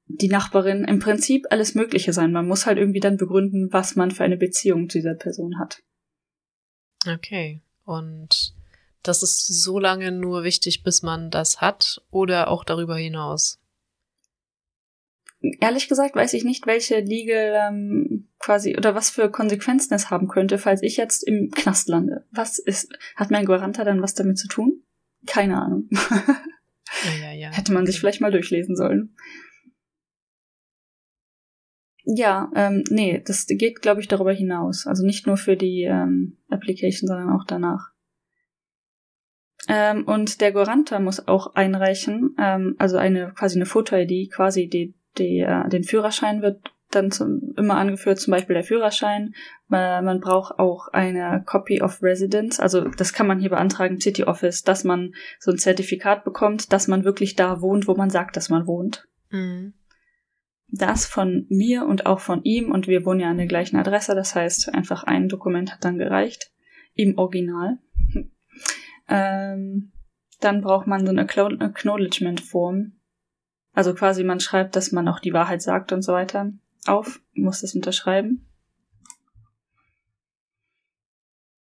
[0.07, 2.33] die Nachbarin, im Prinzip alles Mögliche sein.
[2.33, 5.83] Man muss halt irgendwie dann begründen, was man für eine Beziehung zu dieser Person hat.
[7.07, 7.63] Okay.
[7.85, 8.55] Und
[9.03, 13.61] das ist so lange nur wichtig, bis man das hat oder auch darüber hinaus?
[15.61, 20.29] Ehrlich gesagt weiß ich nicht, welche Legal ähm, quasi oder was für Konsequenzen es haben
[20.29, 22.27] könnte, falls ich jetzt im Knast lande.
[22.31, 24.83] Was ist, hat mein Guaranta dann was damit zu tun?
[25.27, 25.89] Keine Ahnung.
[27.05, 27.51] Ja, ja, ja.
[27.51, 29.15] Hätte man sich vielleicht mal durchlesen sollen.
[32.05, 34.87] Ja, ähm, nee, das geht, glaube ich, darüber hinaus.
[34.87, 37.91] Also nicht nur für die ähm, Application, sondern auch danach.
[39.69, 44.95] Ähm, und der Goranta muss auch einreichen, ähm, also eine quasi eine Foto-ID, quasi die,
[45.19, 49.35] die, äh, den Führerschein wird dann zum, immer angeführt, zum Beispiel der Führerschein.
[49.69, 54.25] Man, man braucht auch eine Copy of Residence, also das kann man hier beantragen, City
[54.25, 58.37] Office, dass man so ein Zertifikat bekommt, dass man wirklich da wohnt, wo man sagt,
[58.37, 59.09] dass man wohnt.
[59.31, 59.75] Mhm
[60.69, 64.15] das von mir und auch von ihm und wir wohnen ja an der gleichen Adresse,
[64.15, 66.53] das heißt einfach ein Dokument hat dann gereicht
[66.95, 67.79] im Original.
[69.09, 69.93] ähm,
[70.41, 72.93] dann braucht man so eine Acknowledgement Form,
[73.77, 76.51] also quasi man schreibt, dass man auch die Wahrheit sagt und so weiter
[76.87, 78.47] auf, muss das unterschreiben.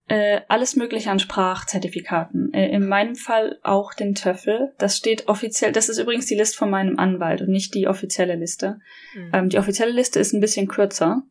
[0.08, 2.54] Äh, alles mögliche an Sprachzertifikaten.
[2.54, 4.74] Äh, in meinem Fall auch den TOEFL.
[4.78, 8.36] Das steht offiziell, das ist übrigens die Liste von meinem Anwalt und nicht die offizielle
[8.36, 8.80] Liste.
[9.16, 9.32] Mhm.
[9.34, 11.24] Ähm, die offizielle Liste ist ein bisschen kürzer.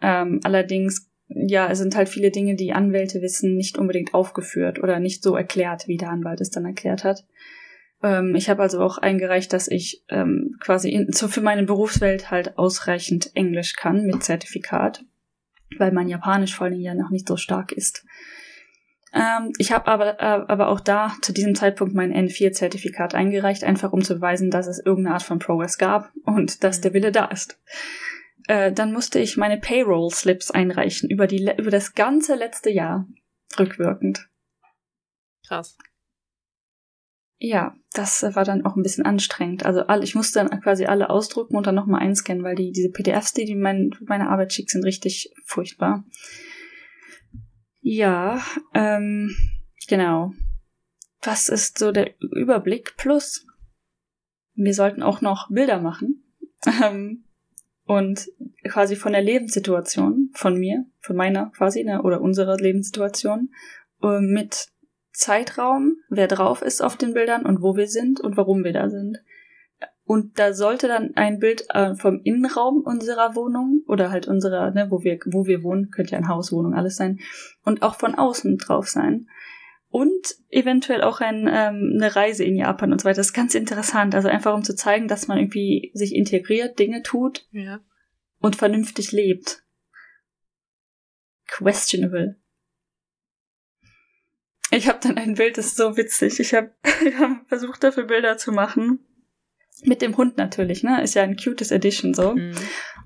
[0.00, 4.98] Ähm, allerdings, ja, es sind halt viele Dinge, die Anwälte wissen, nicht unbedingt aufgeführt oder
[4.98, 7.26] nicht so erklärt, wie der Anwalt es dann erklärt hat.
[8.02, 12.30] Ähm, ich habe also auch eingereicht, dass ich ähm, quasi in, so für meine Berufswelt
[12.30, 15.04] halt ausreichend Englisch kann mit Zertifikat,
[15.78, 18.04] weil mein Japanisch vor allen Dingen ja noch nicht so stark ist.
[19.14, 23.92] Ähm, ich habe aber, äh, aber auch da zu diesem Zeitpunkt mein N4-Zertifikat eingereicht, einfach
[23.92, 27.26] um zu beweisen, dass es irgendeine Art von Progress gab und dass der Wille da
[27.26, 27.60] ist.
[28.48, 33.06] Äh, dann musste ich meine Payroll-Slips einreichen über, die, über das ganze letzte Jahr,
[33.58, 34.28] rückwirkend.
[35.46, 35.76] Krass.
[37.44, 39.66] Ja, das war dann auch ein bisschen anstrengend.
[39.66, 42.88] Also alle, ich musste dann quasi alle ausdrucken und dann nochmal einscannen, weil die, diese
[42.88, 46.04] PDFs, die, die mein, meine Arbeit schickt, sind richtig furchtbar.
[47.80, 48.40] Ja,
[48.74, 49.34] ähm,
[49.88, 50.34] genau.
[51.20, 52.96] Was ist so der Überblick?
[52.96, 53.44] Plus,
[54.54, 56.22] wir sollten auch noch Bilder machen.
[56.80, 57.24] Ähm,
[57.86, 58.28] und
[58.62, 63.50] quasi von der Lebenssituation, von mir, von meiner quasi, ne, oder unserer Lebenssituation,
[64.00, 64.71] äh, mit
[65.12, 68.88] Zeitraum, wer drauf ist auf den Bildern und wo wir sind und warum wir da
[68.88, 69.18] sind.
[70.04, 74.88] Und da sollte dann ein Bild äh, vom Innenraum unserer Wohnung oder halt unserer, ne,
[74.90, 77.20] wo wir, wo wir wohnen, könnte ja ein Haus, Wohnung, alles sein,
[77.64, 79.28] und auch von außen drauf sein.
[79.88, 83.18] Und eventuell auch ein, ähm, eine Reise in Japan und so weiter.
[83.18, 84.14] Das ist ganz interessant.
[84.14, 87.80] Also einfach um zu zeigen, dass man irgendwie sich integriert, Dinge tut ja.
[88.40, 89.62] und vernünftig lebt.
[91.46, 92.41] Questionable.
[94.72, 96.40] Ich habe dann ein Bild, das ist so witzig.
[96.40, 96.70] Ich habe
[97.18, 99.00] hab versucht, dafür Bilder zu machen.
[99.84, 101.02] Mit dem Hund natürlich, ne?
[101.02, 102.34] Ist ja ein cutes Edition so.
[102.34, 102.54] Mhm.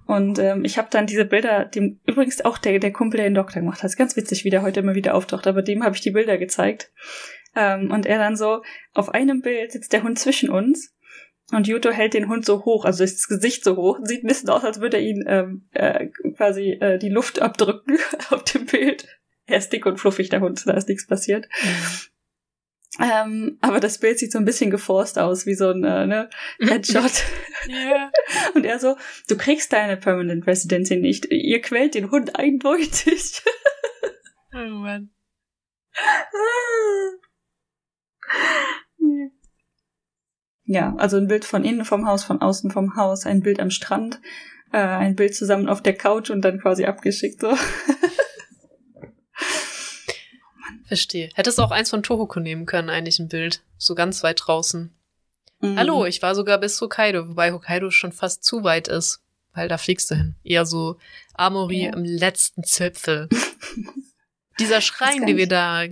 [0.07, 3.35] Und ähm, ich habe dann diese Bilder, dem übrigens auch der, der Kumpel, der den
[3.35, 5.97] Doktor gemacht hat, ist ganz witzig, wie der heute immer wieder auftaucht, aber dem habe
[5.97, 6.93] ich die Bilder gezeigt.
[7.57, 8.63] Ähm, und er dann so,
[8.95, 10.95] auf einem Bild sitzt der Hund zwischen uns
[11.53, 14.51] und Yuto hält den Hund so hoch, also das Gesicht so hoch, sieht ein bisschen
[14.51, 16.07] aus, als würde er ihn ähm, äh,
[16.37, 17.99] quasi äh, die Luft abdrücken
[18.31, 19.09] auf dem Bild.
[19.47, 21.49] Er ist dick und fluffig, der Hund, da ist nichts passiert.
[23.01, 26.31] Ähm, aber das Bild sieht so ein bisschen geforst aus, wie so ein äh, ne,
[26.61, 27.25] Headshot.
[27.69, 28.11] yeah.
[28.55, 28.97] Und er so,
[29.29, 31.27] du kriegst deine Permanent Residency nicht.
[31.27, 33.43] Ihr quält den Hund eindeutig.
[34.55, 35.11] oh Mann.
[40.69, 43.71] Ja, also ein Bild von innen vom Haus, von außen vom Haus, ein Bild am
[43.71, 44.21] Strand,
[44.73, 47.57] äh, ein Bild zusammen auf der Couch und dann quasi abgeschickt so.
[50.87, 51.31] Verstehe.
[51.35, 53.63] Hättest auch eins von Tohoku nehmen können, eigentlich ein Bild.
[53.77, 54.95] So ganz weit draußen.
[55.61, 55.79] Mhm.
[55.79, 59.21] Hallo, ich war sogar bis Hokkaido, wobei Hokkaido schon fast zu weit ist.
[59.53, 60.35] Weil da fliegst du hin.
[60.45, 60.99] Eher so
[61.35, 61.93] Amori ja.
[61.93, 63.29] im letzten Zipfel.
[64.61, 65.85] Dieser Schrein, den wir da,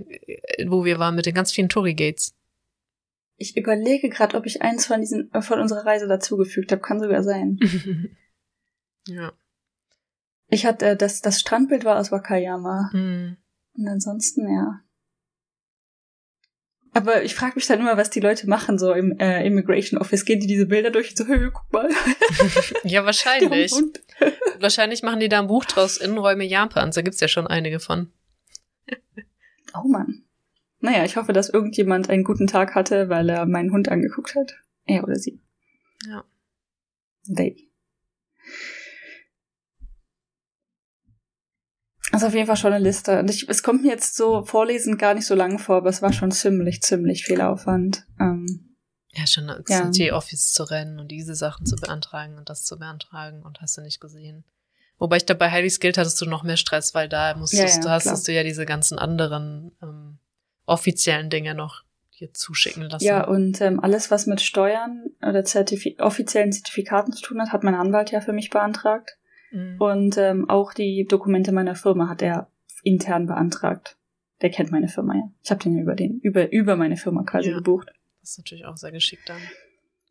[0.65, 2.35] wo wir waren mit den ganz vielen Torii-Gates.
[3.37, 6.81] Ich überlege gerade, ob ich eins von diesen äh, von unserer Reise dazugefügt habe.
[6.81, 7.59] Kann sogar sein.
[9.07, 9.33] ja.
[10.47, 12.91] Ich hatte das das Strandbild war aus Wakayama.
[12.93, 13.37] Mhm.
[13.73, 14.84] Und ansonsten ja.
[16.95, 20.23] Aber ich frage mich dann immer, was die Leute machen, so im äh, Immigration Office.
[20.23, 21.13] Gehen die diese Bilder durch?
[21.13, 21.89] So, hey, guck mal.
[22.85, 23.73] ja, wahrscheinlich.
[24.59, 26.95] wahrscheinlich machen die da ein Buch draus, Innenräume Japans.
[26.95, 28.13] Da gibt's ja schon einige von.
[29.73, 30.23] oh Mann.
[30.79, 34.55] Naja, ich hoffe, dass irgendjemand einen guten Tag hatte, weil er meinen Hund angeguckt hat.
[34.85, 35.41] Er oder sie.
[36.07, 36.23] Ja.
[37.27, 37.69] They.
[42.15, 43.19] Das ist auf jeden Fall schon eine Liste.
[43.19, 46.01] Und ich, es kommt mir jetzt so vorlesen gar nicht so lange vor, aber es
[46.01, 48.05] war schon ziemlich, ziemlich viel Aufwand.
[48.21, 48.77] Ähm,
[49.11, 49.89] ja, schon ins ja.
[49.89, 53.81] CT-Office zu rennen und diese Sachen zu beantragen und das zu beantragen und hast du
[53.81, 54.45] nicht gesehen.
[54.97, 57.99] Wobei ich dabei Highly Skilled hattest du noch mehr Stress, weil da musstest ja, ja,
[57.99, 60.19] du, hast du ja diese ganzen anderen ähm,
[60.65, 63.03] offiziellen Dinge noch hier zuschicken lassen.
[63.03, 67.63] Ja, und ähm, alles, was mit Steuern oder Zertifi offiziellen Zertifikaten zu tun hat, hat
[67.63, 69.17] mein Anwalt ja für mich beantragt.
[69.55, 69.75] Mhm.
[69.79, 72.49] Und ähm, auch die Dokumente meiner Firma hat er
[72.83, 73.97] intern beantragt.
[74.41, 75.31] Der kennt meine Firma ja.
[75.43, 77.87] Ich habe den ja über den über über meine Firma quasi ja, gebucht.
[78.19, 79.41] Das ist natürlich auch sehr geschickt dann.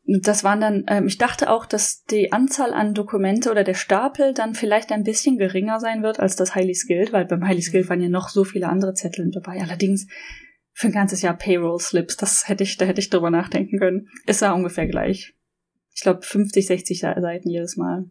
[0.07, 4.35] Das waren dann, ähm, ich dachte auch, dass die Anzahl an Dokumente oder der Stapel
[4.35, 7.87] dann vielleicht ein bisschen geringer sein wird als das Highly Skilled, weil beim Highly Skilled
[7.87, 7.89] mhm.
[7.91, 9.63] waren ja noch so viele andere Zettel dabei.
[9.63, 10.07] Allerdings
[10.73, 12.17] für ein ganzes Jahr Payroll-Slips.
[12.17, 14.09] Das hätte ich, da hätte ich drüber nachdenken können.
[14.27, 15.35] Ist ja ungefähr gleich.
[15.95, 18.11] Ich glaube 50, 60 Seiten jedes Mal.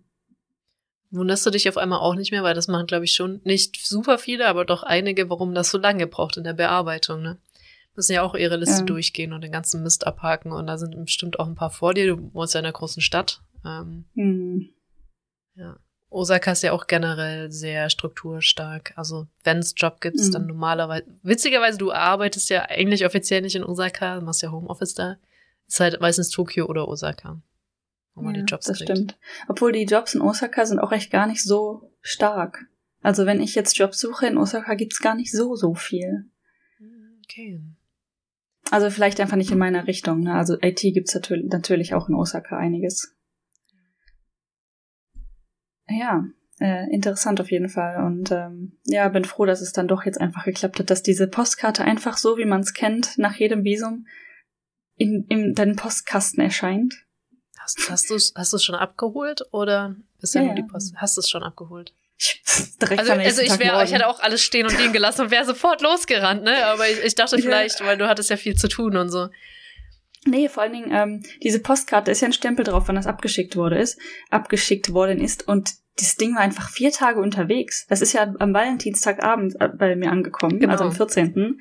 [1.13, 3.85] Wunderst du dich auf einmal auch nicht mehr, weil das machen, glaube ich, schon nicht
[3.85, 7.37] super viele, aber doch einige, warum das so lange braucht in der Bearbeitung, ne?
[7.95, 8.85] Müssen ja auch ihre Liste ja.
[8.85, 12.07] durchgehen und den ganzen Mist abhaken und da sind bestimmt auch ein paar vor dir.
[12.07, 13.41] Du wohnst ja in einer großen Stadt.
[13.63, 14.69] Ähm, mhm.
[15.53, 15.77] Ja.
[16.09, 18.93] Osaka ist ja auch generell sehr strukturstark.
[18.95, 20.31] Also wenn es Job gibt, mhm.
[20.31, 21.05] dann normalerweise.
[21.21, 25.17] Witzigerweise, du arbeitest ja eigentlich offiziell nicht in Osaka, machst ja Homeoffice da.
[25.67, 27.39] Ist halt meistens Tokio oder Osaka.
[28.15, 28.91] Man ja, die Jobs das kriegt.
[28.91, 29.17] stimmt.
[29.47, 32.65] Obwohl die Jobs in Osaka sind auch echt gar nicht so stark.
[33.01, 36.29] Also wenn ich jetzt Jobs suche in Osaka, gibt's gar nicht so, so viel.
[37.23, 37.61] Okay.
[38.71, 40.21] Also vielleicht einfach nicht in meiner Richtung.
[40.21, 40.35] Ne?
[40.35, 43.15] Also IT gibt's natürlich, natürlich auch in Osaka einiges
[45.89, 46.25] ja,
[46.59, 48.03] äh, interessant auf jeden Fall.
[48.03, 51.27] Und ähm, ja, bin froh, dass es dann doch jetzt einfach geklappt hat, dass diese
[51.27, 54.07] Postkarte einfach so, wie man es kennt, nach jedem Visum
[54.95, 57.05] in, in deinem Postkasten erscheint.
[57.63, 60.93] Hast, hast du es hast du's schon abgeholt oder ist ja, ja nur die Post?
[60.97, 61.93] Hast du es schon abgeholt?
[62.81, 65.45] Direkt also, also ich wäre, ich hätte auch alles stehen und liegen gelassen und wäre
[65.45, 66.65] sofort losgerannt, ne?
[66.65, 67.85] Aber ich, ich dachte vielleicht, ja.
[67.85, 69.29] weil du hattest ja viel zu tun und so.
[70.25, 73.55] Nee, vor allen Dingen, ähm, diese Postkarte ist ja ein Stempel drauf, wann das abgeschickt
[73.55, 73.99] wurde ist,
[74.29, 77.85] abgeschickt worden ist und das Ding war einfach vier Tage unterwegs.
[77.87, 80.71] Das ist ja am Valentinstagabend äh, bei mir angekommen, genau.
[80.71, 81.59] also am 14.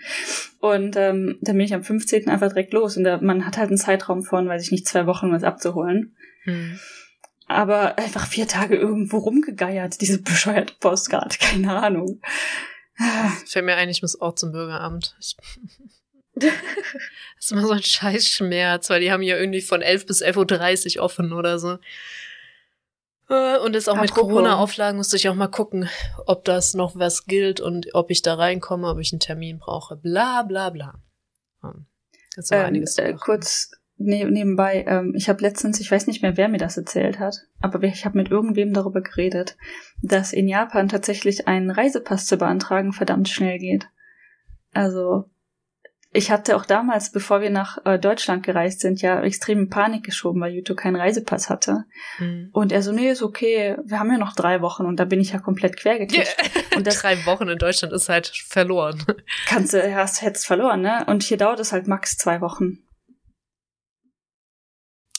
[0.58, 2.28] Und ähm, dann bin ich am 15.
[2.28, 2.96] einfach direkt los.
[2.96, 5.44] Und da, man hat halt einen Zeitraum von, weiß ich nicht, zwei Wochen, um es
[5.44, 6.16] abzuholen.
[6.44, 6.78] Hm.
[7.46, 12.22] Aber einfach vier Tage irgendwo rumgegeiert, diese bescheuerte Postkarte, keine Ahnung.
[13.46, 15.16] Fällt mir ein, ich muss auch zum Bürgeramt.
[17.36, 20.98] Das ist immer so ein Scheißschmerz, weil die haben ja irgendwie von 11 bis 11.30
[20.98, 21.78] Uhr offen oder so.
[23.28, 24.10] Äh, und jetzt auch Apropos.
[24.10, 25.88] mit Corona-Auflagen musste ich auch mal gucken,
[26.26, 29.96] ob das noch was gilt und ob ich da reinkomme, ob ich einen Termin brauche.
[29.96, 30.94] Bla bla bla.
[32.36, 32.96] Das war ähm, einiges.
[32.98, 36.76] Äh, kurz ne nebenbei, ähm, ich habe letztens, ich weiß nicht mehr, wer mir das
[36.76, 39.56] erzählt hat, aber ich habe mit irgendwem darüber geredet,
[40.00, 43.88] dass in Japan tatsächlich einen Reisepass zu beantragen verdammt schnell geht.
[44.72, 45.30] Also
[46.14, 50.04] ich hatte auch damals, bevor wir nach äh, Deutschland gereist sind, ja extrem in Panik
[50.04, 51.84] geschoben, weil Juto keinen Reisepass hatte.
[52.18, 52.50] Mhm.
[52.52, 55.20] Und er so, nee, ist okay, wir haben ja noch drei Wochen und da bin
[55.20, 56.36] ich ja komplett quergekriegt.
[56.38, 56.62] Yeah.
[56.76, 59.02] Und das, drei Wochen in Deutschland ist halt verloren.
[59.46, 61.04] Kannst du, hast, hättest verloren, ne?
[61.06, 62.78] Und hier dauert es halt max zwei Wochen.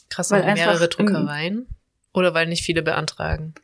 [0.10, 1.68] Krass, weil mehrere Druckereien?
[2.14, 3.56] Oder weil nicht viele beantragen?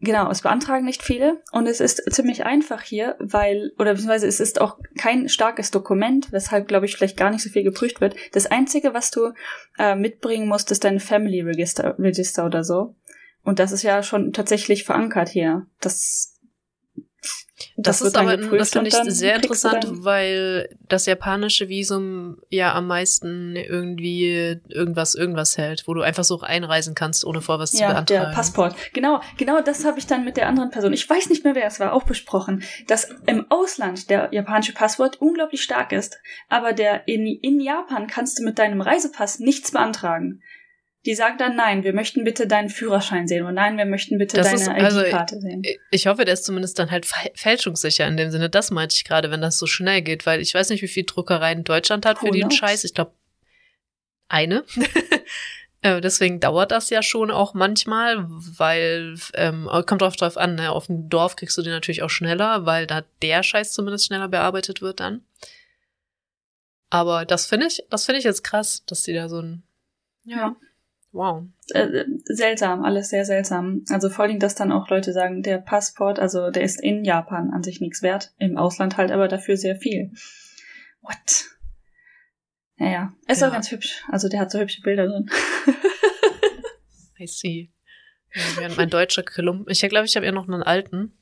[0.00, 4.38] Genau, es beantragen nicht viele und es ist ziemlich einfach hier, weil, oder beziehungsweise es
[4.38, 8.14] ist auch kein starkes Dokument, weshalb, glaube ich, vielleicht gar nicht so viel geprüft wird.
[8.32, 9.32] Das Einzige, was du
[9.76, 12.94] äh, mitbringen musst, ist dein Family Register, Register oder so.
[13.42, 15.66] Und das ist ja schon tatsächlich verankert hier.
[15.80, 16.38] Das
[17.76, 22.86] das, das ist aber, das finde ich sehr interessant, weil das japanische Visum ja am
[22.86, 27.78] meisten irgendwie irgendwas, irgendwas hält, wo du einfach so einreisen kannst, ohne vor was ja,
[27.78, 28.22] zu beantragen.
[28.22, 28.76] Ja, der Passport.
[28.92, 31.66] Genau, genau das habe ich dann mit der anderen Person, ich weiß nicht mehr, wer
[31.66, 37.06] es war, auch besprochen, dass im Ausland der japanische Passport unglaublich stark ist, aber der
[37.06, 40.42] in, in Japan kannst du mit deinem Reisepass nichts beantragen.
[41.08, 44.36] Die sagen dann, nein, wir möchten bitte deinen Führerschein sehen und nein, wir möchten bitte
[44.36, 45.62] das deine also, ID-Karte sehen.
[45.90, 48.50] Ich hoffe, der ist zumindest dann halt fälschungssicher in dem Sinne.
[48.50, 51.04] Das meinte ich gerade, wenn das so schnell geht, weil ich weiß nicht, wie viel
[51.04, 52.84] Druckereien Deutschland hat für den Scheiß.
[52.84, 53.12] Ich glaube,
[54.28, 54.64] eine.
[55.80, 60.72] Äh, deswegen dauert das ja schon auch manchmal, weil ähm, kommt drauf drauf an, ne?
[60.72, 64.26] auf dem Dorf kriegst du den natürlich auch schneller, weil da der Scheiß zumindest schneller
[64.26, 65.22] bearbeitet wird dann.
[66.90, 69.62] Aber das finde ich, das finde ich jetzt krass, dass die da so ein
[70.24, 70.56] ja.
[71.12, 71.44] Wow.
[71.72, 73.84] Äh, seltsam, alles sehr seltsam.
[73.88, 77.50] Also vor allem, dass dann auch Leute sagen, der Passport, also der ist in Japan
[77.50, 80.12] an sich nichts wert, im Ausland halt aber dafür sehr viel.
[81.00, 81.46] What?
[82.76, 83.48] Naja, ist ja.
[83.48, 84.04] auch ganz hübsch.
[84.08, 85.30] Also der hat so hübsche Bilder drin.
[87.18, 87.72] I see.
[88.60, 89.68] Ja, mein deutscher Kolumb.
[89.68, 91.12] Ich glaube, ich habe ja noch einen alten.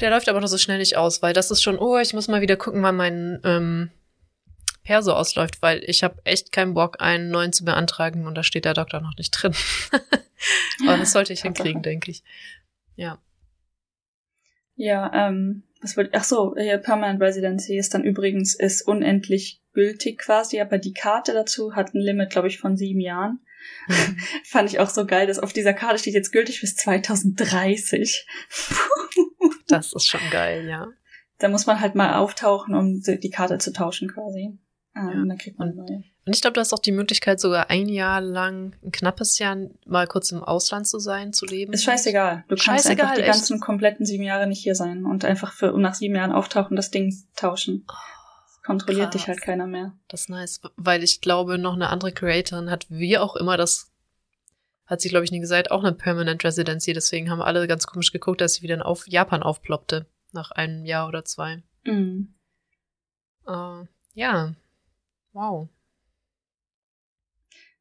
[0.00, 2.28] Der läuft aber noch so schnell nicht aus, weil das ist schon, oh, ich muss
[2.28, 3.90] mal wieder gucken, wann mein ähm,
[4.82, 8.64] Perso ausläuft, weil ich habe echt keinen Bock, einen neuen zu beantragen und da steht
[8.64, 9.54] der Doktor noch nicht drin.
[10.86, 12.22] Aber das sollte ich hinkriegen, denke ich.
[12.96, 13.18] Ja.
[14.74, 20.18] Ja, ähm, was wollte ach so, ja, Permanent Residency ist dann übrigens ist unendlich gültig
[20.18, 23.40] quasi, aber die Karte dazu hat ein Limit, glaube ich, von sieben Jahren.
[23.88, 24.18] Mhm.
[24.44, 28.26] Fand ich auch so geil, dass auf dieser Karte steht jetzt gültig bis 2030.
[29.68, 30.88] das ist schon geil, ja.
[31.38, 34.58] Da muss man halt mal auftauchen, um die Karte zu tauschen quasi.
[34.94, 35.24] Ah, ja.
[35.24, 36.04] dann kriegt man neue.
[36.24, 39.56] Und ich glaube, du hast auch die Möglichkeit, sogar ein Jahr lang, ein knappes Jahr,
[39.86, 41.72] mal kurz im Ausland zu sein, zu leben.
[41.72, 42.44] Ist scheißegal.
[42.48, 43.32] Du kannst scheißegal, einfach die echt?
[43.32, 46.90] ganzen kompletten sieben Jahre nicht hier sein und einfach für nach sieben Jahren auftauchen, das
[46.90, 47.86] Ding tauschen.
[47.88, 47.94] Oh,
[48.64, 49.22] Kontrolliert krass.
[49.22, 49.92] dich halt keiner mehr.
[50.08, 53.90] Das ist nice, weil ich glaube, noch eine andere Creatorin hat, wie auch immer das,
[54.86, 56.92] hat sie, glaube ich, nie gesagt, auch eine Permanent Residency.
[56.92, 60.06] Deswegen haben alle ganz komisch geguckt, dass sie wieder auf Japan aufploppte.
[60.34, 61.62] Nach einem Jahr oder zwei.
[61.84, 62.34] Mhm.
[63.46, 63.84] Uh,
[64.14, 64.54] ja,
[65.32, 65.68] Wow.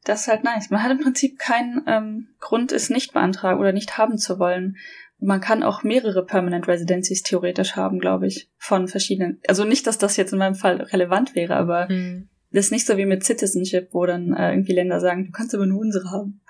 [0.03, 0.69] Das ist halt nice.
[0.69, 4.77] Man hat im Prinzip keinen ähm, Grund, es nicht beantragen oder nicht haben zu wollen.
[5.19, 9.39] Man kann auch mehrere Permanent Residencies theoretisch haben, glaube ich, von verschiedenen.
[9.47, 12.27] Also nicht, dass das jetzt in meinem Fall relevant wäre, aber hm.
[12.51, 15.53] das ist nicht so wie mit Citizenship, wo dann äh, irgendwie Länder sagen, du kannst
[15.53, 16.41] aber nur unsere haben.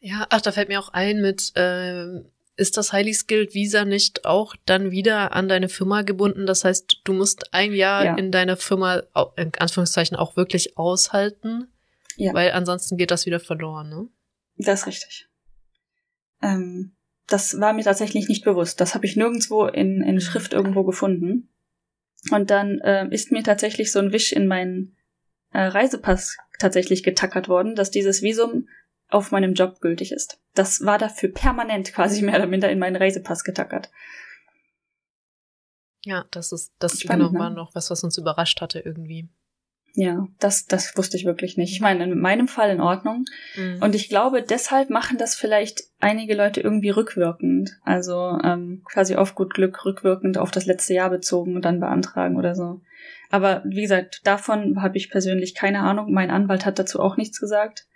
[0.00, 2.22] Ja, ach, da fällt mir auch ein mit äh,
[2.56, 6.46] ist das Highly Skilled Visa nicht auch dann wieder an deine Firma gebunden?
[6.46, 8.14] Das heißt, du musst ein Jahr ja.
[8.16, 9.02] in deiner Firma,
[9.36, 11.68] in Anführungszeichen, auch wirklich aushalten,
[12.16, 12.32] ja.
[12.32, 14.08] weil ansonsten geht das wieder verloren, ne?
[14.56, 15.28] Das ist richtig.
[16.42, 16.96] Ähm,
[17.26, 18.80] das war mir tatsächlich nicht bewusst.
[18.80, 21.52] Das habe ich nirgendwo in, in Schrift irgendwo gefunden.
[22.30, 24.96] Und dann äh, ist mir tatsächlich so ein Wisch in meinen
[25.52, 28.68] äh, Reisepass tatsächlich getackert worden, dass dieses Visum
[29.08, 30.40] auf meinem Job gültig ist.
[30.54, 33.90] Das war dafür permanent quasi mehr oder minder in meinen Reisepass getackert.
[36.04, 37.56] Ja, das ist, das Spannend, genau war ne?
[37.56, 39.28] noch was, was uns überrascht hatte irgendwie.
[39.98, 41.72] Ja, das, das wusste ich wirklich nicht.
[41.72, 43.24] Ich meine, in meinem Fall in Ordnung.
[43.56, 43.78] Mhm.
[43.80, 47.78] Und ich glaube, deshalb machen das vielleicht einige Leute irgendwie rückwirkend.
[47.82, 52.36] Also ähm, quasi auf gut Glück rückwirkend auf das letzte Jahr bezogen und dann beantragen
[52.36, 52.82] oder so.
[53.30, 56.12] Aber wie gesagt, davon habe ich persönlich keine Ahnung.
[56.12, 57.86] Mein Anwalt hat dazu auch nichts gesagt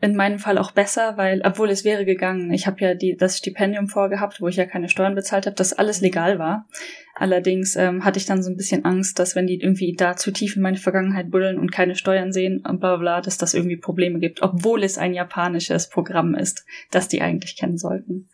[0.00, 3.36] in meinem Fall auch besser, weil, obwohl es wäre gegangen, ich habe ja die, das
[3.36, 6.66] Stipendium vorgehabt, wo ich ja keine Steuern bezahlt habe, dass alles legal war.
[7.14, 10.30] Allerdings ähm, hatte ich dann so ein bisschen Angst, dass wenn die irgendwie da zu
[10.30, 13.76] tief in meine Vergangenheit buddeln und keine Steuern sehen und bla bla, dass das irgendwie
[13.76, 18.30] Probleme gibt, obwohl es ein japanisches Programm ist, das die eigentlich kennen sollten.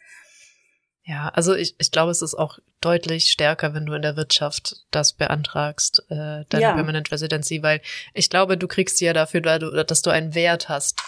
[1.02, 4.84] Ja, also ich, ich glaube, es ist auch deutlich stärker, wenn du in der Wirtschaft
[4.90, 6.74] das beantragst, äh, deine ja.
[6.74, 7.80] Permanent Residency, weil
[8.12, 11.02] ich glaube, du kriegst sie ja dafür, dass du einen Wert hast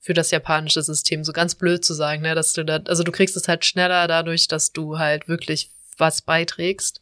[0.00, 3.12] für das japanische System, so ganz blöd zu sagen, ne, dass du da, also du
[3.12, 7.00] kriegst es halt schneller dadurch, dass du halt wirklich was beiträgst.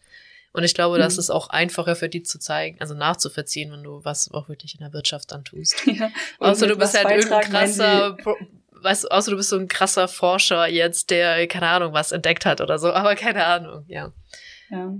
[0.52, 1.20] Und ich glaube, das Mhm.
[1.20, 4.80] ist auch einfacher für die zu zeigen, also nachzuvollziehen, wenn du was auch wirklich in
[4.80, 5.74] der Wirtschaft dann tust.
[5.86, 6.10] Ja.
[6.38, 8.16] Außer du bist halt irgendein krasser,
[8.70, 12.46] weißt du, außer du bist so ein krasser Forscher jetzt, der, keine Ahnung, was entdeckt
[12.46, 14.12] hat oder so, aber keine Ahnung, ja.
[14.70, 14.94] Ja.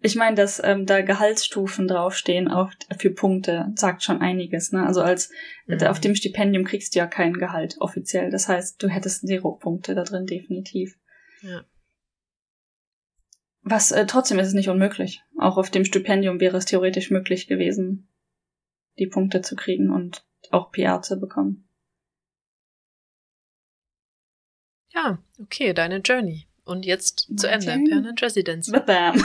[0.00, 4.70] Ich meine, dass ähm, da Gehaltsstufen draufstehen auf, für Punkte, sagt schon einiges.
[4.72, 4.86] Ne?
[4.86, 5.30] Also als
[5.66, 5.82] Mhm.
[5.82, 8.30] auf dem Stipendium kriegst du ja kein Gehalt offiziell.
[8.30, 10.96] Das heißt, du hättest zero Punkte da drin, definitiv.
[11.42, 11.64] Ja.
[13.62, 15.22] Was äh, trotzdem ist es nicht unmöglich.
[15.36, 18.08] Auch auf dem Stipendium wäre es theoretisch möglich gewesen,
[18.98, 21.68] die Punkte zu kriegen und auch PR zu bekommen.
[24.90, 26.46] Ja, okay, deine Journey.
[26.64, 27.88] Und jetzt zu Ende, Journey?
[27.88, 28.72] Permanent Residency.
[28.86, 29.22] Bam.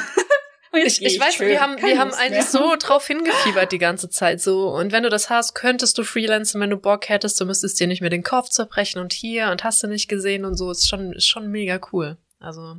[0.75, 1.49] Ich, ich weiß, schön.
[1.49, 4.69] wir haben, Keine wir haben eigentlich so drauf hingefiebert die ganze Zeit so.
[4.69, 7.87] Und wenn du das hast, könntest du freelancen, wenn du Bock hättest, du müsstest dir
[7.87, 10.71] nicht mehr den Kopf zerbrechen und hier und hast du nicht gesehen und so.
[10.71, 12.17] Ist schon, ist schon mega cool.
[12.39, 12.77] Also,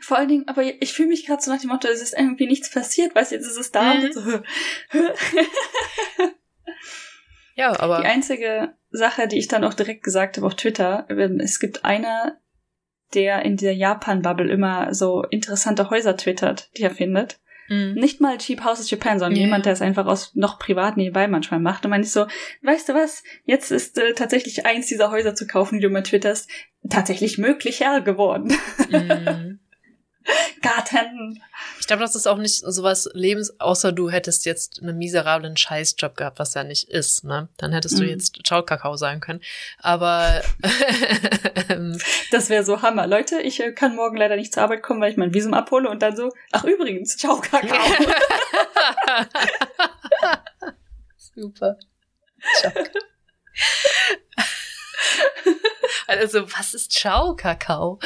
[0.00, 2.46] Vor allen Dingen, aber ich fühle mich gerade so nach dem Motto, es ist irgendwie
[2.46, 4.04] nichts passiert, weißt du, jetzt ist es da Mhm.
[4.04, 4.20] und so.
[7.54, 8.00] ja, aber.
[8.00, 11.06] Die einzige Sache, die ich dann auch direkt gesagt habe auf Twitter,
[11.40, 12.38] es gibt einer,
[13.14, 17.38] der in der Japan-Bubble immer so interessante Häuser twittert, die er findet.
[17.68, 17.94] Mhm.
[17.94, 19.44] Nicht mal Cheap Houses Japan, sondern Ja.
[19.44, 21.84] jemand, der es einfach aus noch privat nebenbei manchmal macht.
[21.84, 22.26] Und meine ich so,
[22.62, 26.02] weißt du was, jetzt ist äh, tatsächlich eins dieser Häuser zu kaufen, die du mal
[26.02, 26.50] twitterst,
[26.90, 28.52] tatsächlich möglicher geworden.
[28.90, 29.58] Mhm.
[30.62, 31.42] Garten.
[31.80, 36.16] Ich glaube, das ist auch nicht sowas Lebens, außer du hättest jetzt einen miserablen Scheißjob
[36.16, 37.48] gehabt, was ja nicht ist, ne?
[37.56, 38.08] Dann hättest du Mhm.
[38.10, 39.40] jetzt Ciao Kakao sagen können.
[39.78, 40.42] Aber
[42.30, 43.06] Das wäre so Hammer.
[43.06, 45.88] Leute, ich äh, kann morgen leider nicht zur Arbeit kommen, weil ich mein Visum abhole
[45.90, 47.78] und dann so, ach übrigens, ciao Kakao.
[51.34, 51.78] Super.
[52.58, 52.72] Ciao.
[56.06, 57.98] Also, was ist Ciao Kakao?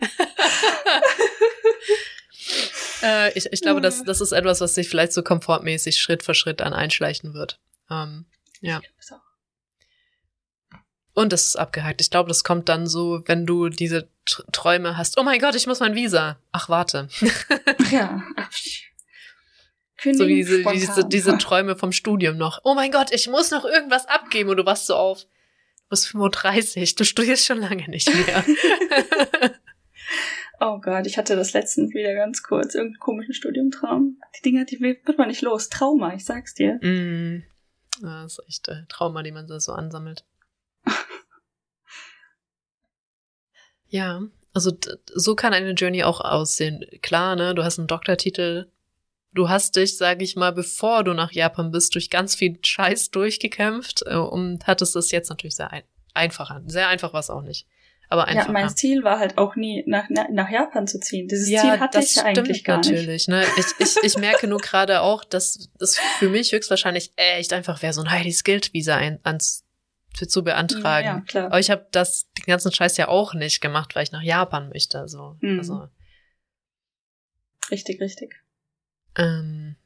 [3.02, 6.34] äh, ich, ich glaube, das, das ist etwas, was sich vielleicht so komfortmäßig Schritt für
[6.34, 7.58] Schritt an einschleichen wird.
[7.90, 8.26] Ähm,
[8.60, 8.80] ja.
[9.00, 9.16] So.
[11.14, 12.00] Und das ist abgehakt.
[12.00, 15.18] Ich glaube, das kommt dann so, wenn du diese Tr Träume hast.
[15.18, 16.38] Oh mein Gott, ich muss mein Visa.
[16.52, 17.08] Ach, warte.
[17.90, 18.22] Ja.
[20.04, 21.10] So wie diese, Kündigen diese, spontan.
[21.10, 22.60] diese Träume vom Studium noch.
[22.64, 25.22] Oh mein Gott, ich muss noch irgendwas abgeben und du warst so auf.
[25.22, 28.44] Du bist 35, du studierst schon lange nicht mehr.
[30.60, 34.20] Oh Gott, ich hatte das letztens wieder ganz kurz, irgendeinen komischen Studiumtraum.
[34.36, 35.68] Die Dinge, die wird man nicht los.
[35.68, 36.74] Trauma, ich sag's dir.
[36.82, 37.42] mm.
[38.00, 40.24] Das ist echt äh, Trauma, die man so ansammelt.
[43.88, 44.22] ja,
[44.54, 44.72] also
[45.14, 46.84] so kann eine Journey auch aussehen.
[47.02, 48.70] Klar, ne, du hast einen Doktortitel.
[49.34, 53.10] Du hast dich, sage ich mal, bevor du nach Japan bist, durch ganz viel Scheiß
[53.10, 55.84] durchgekämpft äh, und hattest es jetzt natürlich sehr ein
[56.14, 56.62] einfacher.
[56.66, 57.66] Sehr einfach war es auch nicht.
[58.12, 58.48] Aber einfacher.
[58.48, 61.28] Ja, mein Ziel war halt auch nie, nach, nach, Japan zu ziehen.
[61.28, 62.90] Dieses Ziel hatte ich ja eigentlich gar nicht.
[62.90, 63.26] natürlich.
[63.26, 63.42] Ne?
[63.56, 67.94] Ich, ich, ich merke nur gerade auch, dass das für mich höchstwahrscheinlich echt einfach wäre,
[67.94, 69.64] so ein Highly Skilled Visa ein, ans,
[70.14, 71.06] für, zu beantragen.
[71.06, 71.46] Ja, klar.
[71.46, 74.68] Aber ich habe das den ganzen Scheiß ja auch nicht gemacht, weil ich nach Japan
[74.68, 75.08] möchte.
[75.08, 75.38] So.
[75.40, 75.60] Mhm.
[75.60, 75.88] Also,
[77.70, 78.34] Richtig, richtig.
[79.16, 79.76] ähm,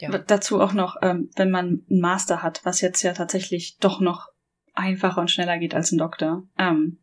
[0.00, 0.18] ja.
[0.18, 4.32] Dazu auch noch, ähm, wenn man einen Master hat, was jetzt ja tatsächlich doch noch
[4.74, 6.98] einfacher und schneller geht als ein Doktor, ähm,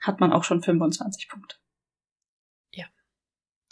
[0.00, 1.56] hat man auch schon 25 Punkte.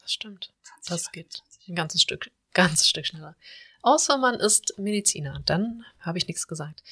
[0.00, 0.52] das stimmt.
[0.82, 1.68] 20, Das geht 25.
[1.68, 3.36] ein ganzes Stück, ganzes Stück schneller.
[3.82, 6.82] Außer man ist Mediziner, dann habe ich nichts gesagt.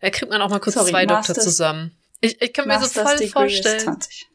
[0.00, 1.96] Da kriegt man auch mal kurz Sorry, zwei Doktor Masters- zusammen.
[2.22, 3.76] Ich, ich kann mir so Masters voll Degree vorstellen.
[3.76, 4.26] Ist 20.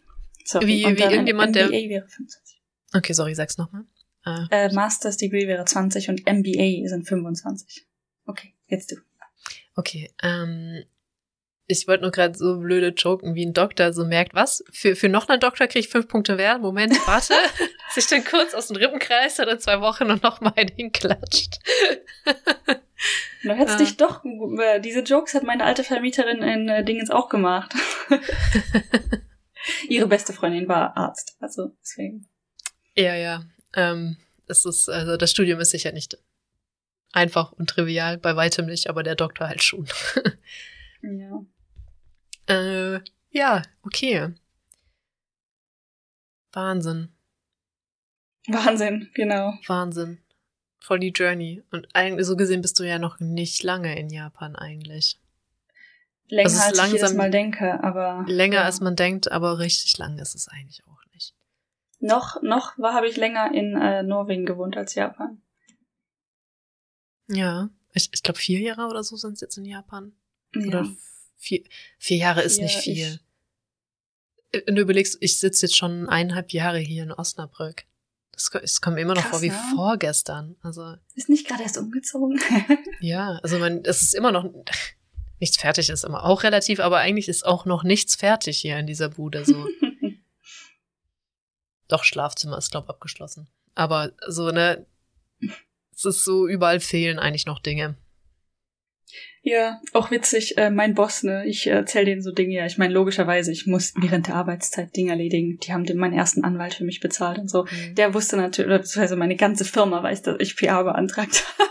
[0.46, 0.68] Sorry.
[0.68, 2.62] Wie- wie irgendjemand, der- MBA wäre 25.
[2.94, 3.86] Okay, sorry, sag's nochmal.
[4.26, 7.86] Äh, Äh, Masters Degree wäre 20 und MBA sind 25.
[8.28, 8.98] Okay, jetzt du.
[9.76, 10.84] okay, ähm,
[11.70, 14.64] ich wollte nur gerade so blöde joken, wie ein Doktor so merkt, was?
[14.72, 16.58] Für, für noch einen Doktor krieg ich fünf Punkte mehr.
[16.60, 17.34] Moment, warte.
[17.94, 21.60] Sich dann kurz aus dem Rippenkreis oder zwei Wochen und noch mal einen hinklatscht.
[23.44, 23.78] Du hättest Ah.
[23.80, 27.74] dich doch, äh, diese Jokes hat meine alte Vermieterin in äh, Dingens auch gemacht.
[29.90, 32.28] Ihre beste Freundin war Arzt, also deswegen.
[32.96, 33.44] Ja, ja.
[33.76, 34.18] Ähm,
[34.48, 36.18] es ist, also das Studium ist sicher nicht
[37.12, 39.88] einfach und trivial, bei weitem nicht, aber der Doktor halt schon.
[41.02, 41.42] Ja.
[42.48, 43.00] Äh,
[43.30, 44.34] ja, okay.
[46.54, 47.10] Wahnsinn.
[48.48, 49.54] Wahnsinn, genau.
[49.68, 50.20] Wahnsinn.
[50.80, 51.64] Voll die Journey.
[51.72, 55.20] Und eigentlich, so gesehen bist du ja noch nicht lange in Japan eigentlich.
[56.30, 58.24] Länger Also als ich jedes langsam- Mal denke, aber.
[58.28, 58.64] Länger ja.
[58.64, 61.36] als man denkt, aber richtig lang ist es eigentlich auch nicht.
[62.00, 65.42] Noch, noch war, habe ich länger in äh, Norwegen gewohnt als Japan.
[67.28, 67.70] Ja.
[67.94, 70.14] Ich, ich glaube, vier Jahre oder so sind es jetzt in Japan.
[70.54, 70.68] Ja.
[70.68, 70.90] Oder
[71.38, 71.64] vier,
[71.98, 73.20] vier Jahre ist Vier, nicht viel.
[74.52, 77.84] ich- wenn du überlegst, ich sitze jetzt schon eineinhalb Jahre hier in Osnabrück.
[78.34, 79.60] Es, es kommt mir immer noch Krass, vor wie ne?
[79.76, 80.56] vorgestern.
[80.62, 82.40] Also, Ist nicht gerade erst umgezogen.
[83.02, 84.46] ja, also man, es ist immer noch,
[85.40, 88.88] nichts fertig ist immer auch relativ, aber eigentlich ist auch noch nichts fertig hier in
[88.88, 89.68] dieser Bude, so.
[91.88, 93.48] Doch, Schlafzimmer ist, glaub, abgeschlossen.
[93.76, 94.86] Aber so, ne,
[95.96, 97.96] es ist so, überall fehlen eigentlich noch Dinge.
[99.48, 102.94] Ja, auch witzig, äh, mein Boss, ne, ich erzähl denen so Dinge, ja, ich meine,
[102.94, 105.58] logischerweise, ich muss während der Arbeitszeit Dinge erledigen.
[105.60, 107.64] Die haben den, meinen ersten Anwalt für mich bezahlt und so.
[107.64, 107.96] Mhm.
[107.96, 111.70] Der wusste natürlich, oder beziehungsweise meine ganze Firma weiß, dass ich PR beantragt habe.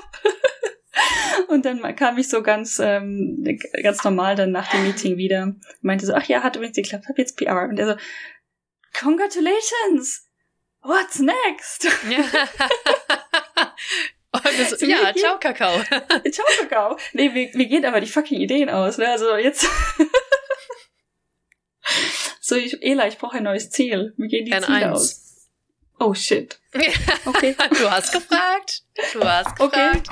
[1.49, 3.45] Und dann kam ich so ganz, ähm,
[3.83, 5.55] ganz normal dann nach dem Meeting wieder.
[5.83, 7.69] Meinte so, ach ja, hat übrigens geklappt, hab jetzt PR.
[7.69, 7.95] Und er so,
[8.99, 10.27] congratulations!
[10.83, 11.87] What's next?
[14.45, 14.51] Ja.
[14.51, 15.83] Und das, ja, ciao, Kakao.
[16.31, 16.99] Ciao, Kakao.
[17.13, 19.09] Nee, mir, mir gehen aber die fucking Ideen aus, ne?
[19.09, 19.67] Also jetzt.
[22.41, 24.13] so, ich, Ela, ich brauche ein neues Ziel.
[24.17, 25.01] Mir gehen die Ein Ziele Eins.
[25.01, 25.23] aus.
[25.99, 26.59] Oh shit.
[27.25, 27.57] Okay.
[27.79, 28.83] Du hast gefragt.
[29.13, 29.91] Du hast Okay.
[29.93, 30.09] gefragt.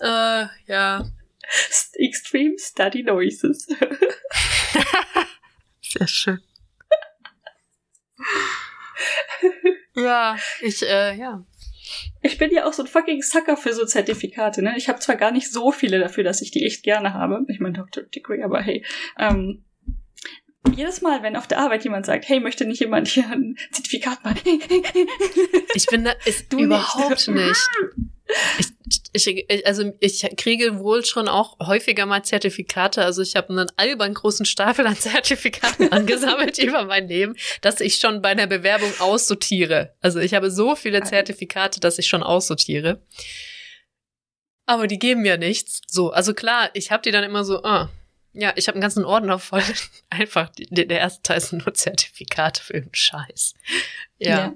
[0.00, 1.04] äh, ja,
[1.94, 3.66] Extreme Study Noises.
[5.80, 6.42] sehr schön.
[9.94, 11.44] Ja, ich, äh, ja.
[12.22, 14.74] Ich bin ja auch so ein fucking Sucker für so Zertifikate, ne?
[14.76, 17.44] Ich habe zwar gar nicht so viele dafür, dass ich die echt gerne habe.
[17.48, 18.02] Ich meine Dr.
[18.04, 18.84] Degree, aber hey.
[19.18, 19.64] Ähm,
[20.74, 24.22] jedes Mal, wenn auf der Arbeit jemand sagt, hey, möchte nicht jemand hier ein Zertifikat
[24.24, 24.60] machen?
[25.74, 27.28] Ich bin da ist Du überhaupt nicht.
[27.28, 27.70] nicht.
[29.12, 33.04] Ich, ich, also ich kriege wohl schon auch häufiger mal Zertifikate.
[33.04, 37.96] Also ich habe einen albern großen Stapel an Zertifikaten angesammelt über mein Leben, dass ich
[37.96, 39.94] schon bei einer Bewerbung aussortiere.
[40.00, 43.02] Also ich habe so viele Zertifikate, dass ich schon aussortiere.
[44.66, 45.80] Aber die geben mir nichts.
[45.86, 47.88] So, also klar, ich habe die dann immer so, ah,
[48.34, 49.62] ja, ich habe einen ganzen Ordner voll.
[50.10, 53.54] Einfach, die, der erste Teil sind nur Zertifikate für den Scheiß.
[54.18, 54.54] ja.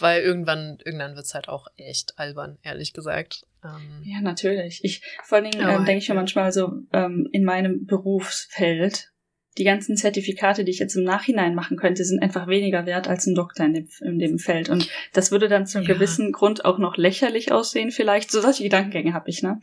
[0.00, 3.46] Weil irgendwann, irgendwann wird's halt auch echt albern, ehrlich gesagt.
[3.64, 4.80] Ähm, Ja, natürlich.
[4.82, 9.10] Ich, vor allen Dingen Aber ähm, denke ich mir manchmal so, ähm, in meinem Berufsfeld,
[9.56, 13.26] die ganzen Zertifikate, die ich jetzt im Nachhinein machen könnte, sind einfach weniger wert als
[13.26, 14.68] ein Doktor in dem, in dem Feld.
[14.68, 15.94] Und das würde dann zu einem Ja.
[15.94, 18.32] gewissen Grund auch noch lächerlich aussehen, vielleicht.
[18.32, 19.60] So solche Gedankengänge habe ich, ne?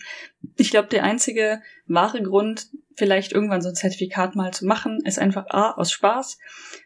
[0.58, 5.18] Ich glaube, der einzige wahre Grund, vielleicht irgendwann so ein Zertifikat mal zu machen, ist
[5.20, 6.38] einfach A, aus Spaß,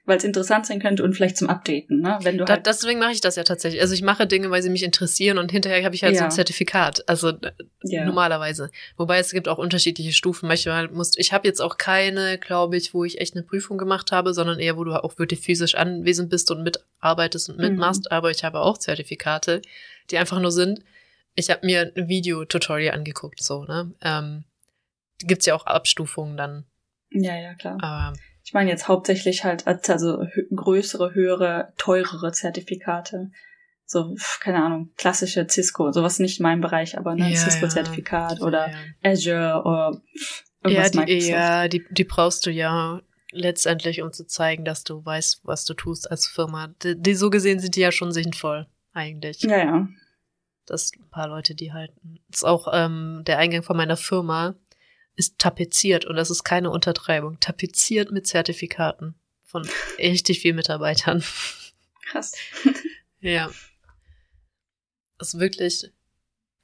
[0.06, 2.20] weil es interessant sein könnte und vielleicht zum Updaten, ne?
[2.22, 2.66] Wenn du da, halt.
[2.68, 3.82] deswegen mache ich das ja tatsächlich.
[3.82, 6.26] Also ich mache Dinge, weil sie mich interessieren und hinterher habe ich halt so Ja.
[6.26, 7.08] ein Zertifikat.
[7.10, 7.52] Also äh,
[7.84, 8.06] ja.
[8.06, 8.70] normalerweise.
[8.98, 10.48] Wobei es gibt auch unterschiedliche Stufen.
[10.48, 14.12] Manchmal musst ich habe jetzt auch keine, glaube ich, wo ich echt eine Prüfung gemacht
[14.12, 18.12] habe, sondern eher, wo du auch wirklich physisch anwesend bist und mitarbeitest und mitmachst.
[18.12, 19.62] Aber ich habe auch Zertifikate,
[20.12, 20.82] die einfach nur sind.
[21.36, 23.92] Ich habe mir ein Video-Tutorial angeguckt, so ne.
[24.02, 24.44] Ähm,
[25.20, 26.66] gibt's ja auch Abstufungen dann.
[27.10, 27.78] ja, ja, klar.
[27.82, 33.32] Aber Ich meine jetzt hauptsächlich halt als- also hö- größere, höhere, teurere Zertifikate.
[33.88, 39.12] So, keine Ahnung, klassische Cisco, sowas nicht mein Bereich, aber ne, Ja, Cisco-Zertifikat oder ja.
[39.12, 41.30] Azure oder pf, Ja, irgendwas die, Microsoft.
[41.32, 43.02] ja die, die brauchst du ja
[43.32, 46.68] letztendlich, um zu zeigen, dass du weißt, was du tust als Firma.
[46.84, 49.42] Die, die so gesehen sind die ja schon sinnvoll, eigentlich.
[49.42, 49.88] ja, ja.
[50.68, 52.20] Das ein paar Leute, die halten.
[52.30, 54.56] Das ist auch ähm, der Eingang von meiner Firma
[55.16, 57.40] ist tapeziert und das ist keine Untertreibung.
[57.40, 59.68] Tapeziert mit Zertifikaten von
[59.98, 61.24] richtig vielen Mitarbeitern.
[62.10, 62.34] Krass.
[63.22, 63.50] Ja.
[65.18, 65.92] Das ist wirklich.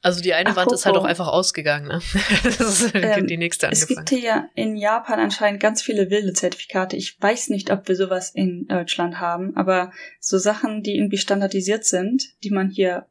[0.04, 2.02] Also die eine Ach, Wand ist halt auch einfach ausgegangen, ne?
[2.44, 4.06] Das ist Ähm, die nächste Es angefangen.
[4.06, 6.98] gibt hier ja in Japan anscheinend ganz viele wilde Zertifikate.
[6.98, 11.86] Ich weiß nicht, ob wir sowas in Deutschland haben, aber so Sachen, die irgendwie standardisiert
[11.86, 13.08] sind, die man hier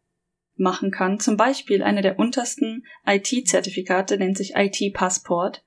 [0.60, 1.18] machen kann.
[1.18, 5.64] Zum Beispiel eine der untersten IT-Zertifikate nennt sich IT-Passport.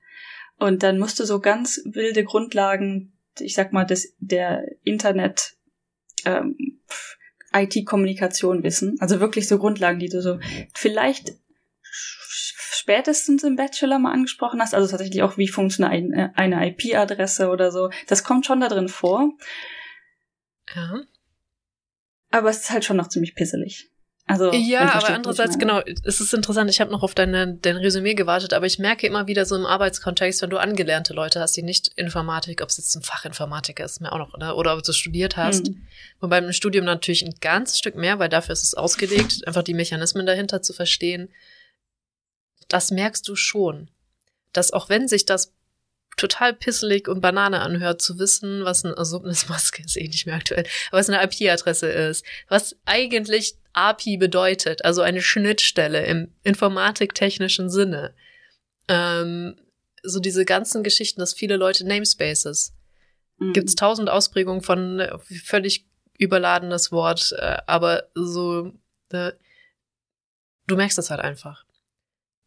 [0.58, 5.56] Und dann musst du so ganz wilde Grundlagen, ich sag mal, des, der Internet,
[6.24, 6.80] ähm,
[7.52, 8.96] IT-Kommunikation wissen.
[9.00, 10.38] Also wirklich so Grundlagen, die du so
[10.74, 11.32] vielleicht
[12.84, 14.74] spätestens im Bachelor mal angesprochen hast.
[14.74, 17.90] Also tatsächlich auch, wie funktioniert ein, eine IP-Adresse oder so.
[18.08, 19.30] Das kommt schon da drin vor.
[20.74, 21.02] Ja.
[22.30, 23.90] Aber es ist halt schon noch ziemlich pisselig.
[24.26, 28.14] Also, Ja, aber andererseits, genau, es ist interessant, ich habe noch auf deine, dein Resümee
[28.14, 31.62] gewartet, aber ich merke immer wieder so im Arbeitskontext, wenn du angelernte Leute hast, die
[31.62, 34.92] nicht Informatik, ob es jetzt ein Fachinformatiker ist, mir auch noch, ne, oder ob du
[34.92, 35.66] studiert hast.
[35.66, 35.86] Hm.
[36.20, 39.74] Wobei im Studium natürlich ein ganzes Stück mehr, weil dafür ist es ausgelegt, einfach die
[39.74, 41.28] Mechanismen dahinter zu verstehen.
[42.68, 43.90] Das merkst du schon,
[44.54, 45.52] dass auch wenn sich das
[46.16, 50.66] total pisselig und Banane anhört, zu wissen, was eine Subnismaske ist, eh nicht mehr aktuell,
[50.90, 58.14] was eine IP-Adresse ist, was eigentlich API bedeutet, also eine Schnittstelle im informatiktechnischen Sinne.
[58.88, 59.56] ähm,
[60.04, 62.74] so diese ganzen Geschichten, dass viele Leute Namespaces.
[63.38, 63.52] Mhm.
[63.54, 65.86] Gibt es tausend Ausprägungen von äh, völlig
[66.18, 68.72] überladenes Wort, äh, aber so,
[69.10, 69.32] äh,
[70.66, 71.64] du merkst das halt einfach.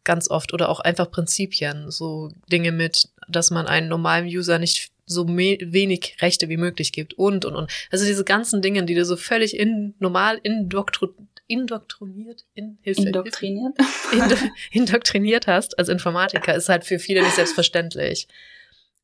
[0.08, 0.54] Ganz oft.
[0.54, 1.90] Oder auch einfach Prinzipien.
[1.90, 7.12] So Dinge mit, dass man einen normalen User nicht so wenig Rechte wie möglich gibt
[7.12, 7.70] und, und, und.
[7.90, 11.08] Also diese ganzen Dinge, die du so völlig in, normal indoktro,
[11.46, 13.76] indoktriniert, in, Hilfe, indoktriniert.
[14.10, 18.28] Hilfe, indoktriniert hast als Informatiker, ist halt für viele nicht selbstverständlich.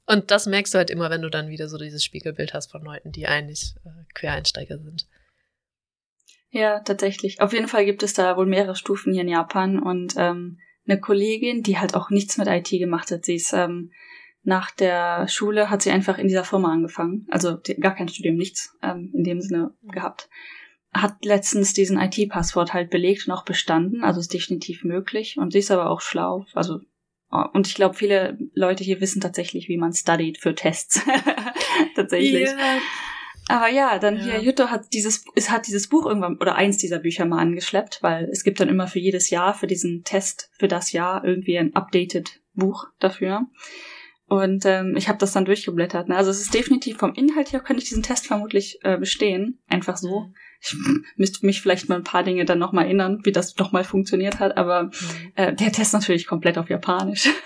[0.07, 2.83] Und das merkst du halt immer, wenn du dann wieder so dieses Spiegelbild hast von
[2.83, 5.07] Leuten, die eigentlich äh, Quereinsteiger sind.
[6.49, 7.43] Ja, tatsächlich.
[7.43, 11.01] Auf jeden Fall gibt es da wohl mehrere Stufen hier in Japan und ähm, eine
[11.01, 13.25] Kollegin, die halt auch nichts mit IT gemacht hat.
[13.25, 13.91] Sie ist ähm,
[14.43, 17.27] nach der Schule hat sie einfach in dieser Firma angefangen.
[17.31, 20.29] Also gar kein Studium, nichts ähm, in dem Sinne gehabt.
[20.93, 24.05] Hat letztens diesen IT-Passwort halt belegt und auch bestanden.
[24.05, 25.39] Also ist definitiv möglich.
[25.39, 26.45] Und sie ist aber auch schlau.
[26.53, 26.81] Also
[27.53, 31.01] und ich glaube, viele Leute hier wissen tatsächlich, wie man studied für Tests.
[31.97, 32.49] tatsächlich.
[32.49, 32.79] Yeah.
[33.49, 34.23] Aber ja, dann ja.
[34.23, 38.03] hier, Jutta hat dieses, es hat dieses Buch irgendwann, oder eins dieser Bücher mal angeschleppt,
[38.03, 41.59] weil es gibt dann immer für jedes Jahr, für diesen Test, für das Jahr irgendwie
[41.59, 43.47] ein updated Buch dafür.
[44.27, 46.09] Und ähm, ich habe das dann durchgeblättert.
[46.09, 46.17] Ne?
[46.17, 49.59] Also es ist definitiv vom Inhalt her, könnte ich diesen Test vermutlich äh, bestehen.
[49.69, 50.21] Einfach so.
[50.21, 50.35] Mhm.
[50.61, 50.77] Ich
[51.17, 54.41] müsste mich vielleicht mal ein paar Dinge dann nochmal erinnern, wie das doch mal funktioniert
[54.41, 54.57] hat.
[54.57, 54.93] Aber mhm.
[55.35, 57.29] äh, der Test natürlich komplett auf Japanisch.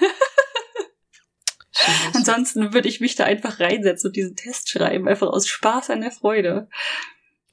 [2.14, 6.00] Ansonsten würde ich mich da einfach reinsetzen und diesen Test schreiben, einfach aus Spaß an
[6.00, 6.68] der Freude.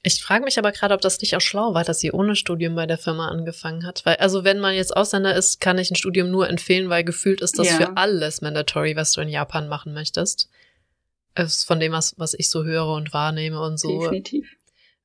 [0.02, 2.76] Ich frage mich aber gerade, ob das nicht auch schlau war, dass sie ohne Studium
[2.76, 4.06] bei der Firma angefangen hat.
[4.06, 7.40] Weil, also wenn man jetzt Ausländer ist, kann ich ein Studium nur empfehlen, weil gefühlt
[7.40, 7.76] ist das ja.
[7.76, 10.48] für alles mandatory, was du in Japan machen möchtest.
[11.34, 14.00] Ist von dem, was, was ich so höre und wahrnehme und so.
[14.00, 14.48] Definitiv.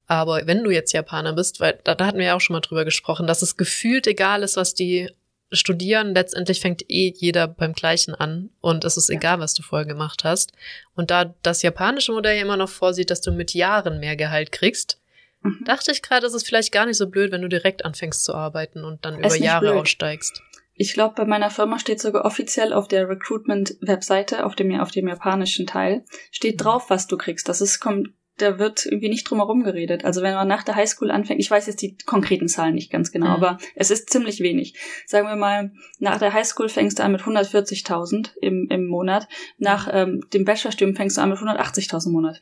[0.05, 2.59] Aber wenn du jetzt Japaner bist, weil da, da hatten wir ja auch schon mal
[2.59, 5.09] drüber gesprochen, dass es gefühlt egal ist, was die
[5.51, 9.15] studieren, letztendlich fängt eh jeder beim Gleichen an und es ist ja.
[9.15, 10.53] egal, was du vorher gemacht hast.
[10.95, 14.51] Und da das japanische Modell ja immer noch vorsieht, dass du mit Jahren mehr Gehalt
[14.51, 14.99] kriegst,
[15.41, 15.63] mhm.
[15.65, 18.33] dachte ich gerade, es ist vielleicht gar nicht so blöd, wenn du direkt anfängst zu
[18.33, 19.81] arbeiten und dann es über Jahre blöd.
[19.81, 20.41] aussteigst.
[20.73, 25.07] Ich glaube, bei meiner Firma steht sogar offiziell auf der Recruitment-Webseite, auf dem, auf dem
[25.07, 26.63] japanischen Teil, steht mhm.
[26.63, 27.49] drauf, was du kriegst.
[27.49, 28.09] Das ist, kommt
[28.41, 30.05] da wird irgendwie nicht drum herum geredet.
[30.05, 33.11] Also wenn man nach der Highschool anfängt, ich weiß jetzt die konkreten Zahlen nicht ganz
[33.11, 33.33] genau, mhm.
[33.33, 34.75] aber es ist ziemlich wenig.
[35.05, 39.27] Sagen wir mal, nach der Highschool fängst du an mit 140.000 im, im Monat,
[39.57, 42.41] nach ähm, dem Bachelorstudium fängst du an mit 180.000 im Monat.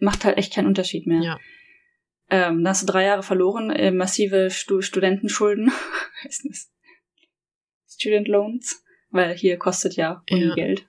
[0.00, 1.22] Macht halt echt keinen Unterschied mehr.
[1.22, 1.38] Ja.
[2.30, 5.72] Ähm, dann hast du drei Jahre verloren, äh, massive Stu Studentenschulden.
[7.88, 10.54] Student Loans, weil hier kostet ja Uni ja.
[10.54, 10.86] Geld.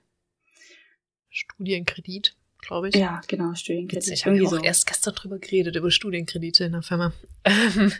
[1.28, 2.94] Studienkredit glaube ich.
[2.94, 4.12] Ja, genau, Studienkredite.
[4.12, 4.62] Ich habe auch so.
[4.62, 7.12] erst gestern drüber geredet, über Studienkredite in der Firma.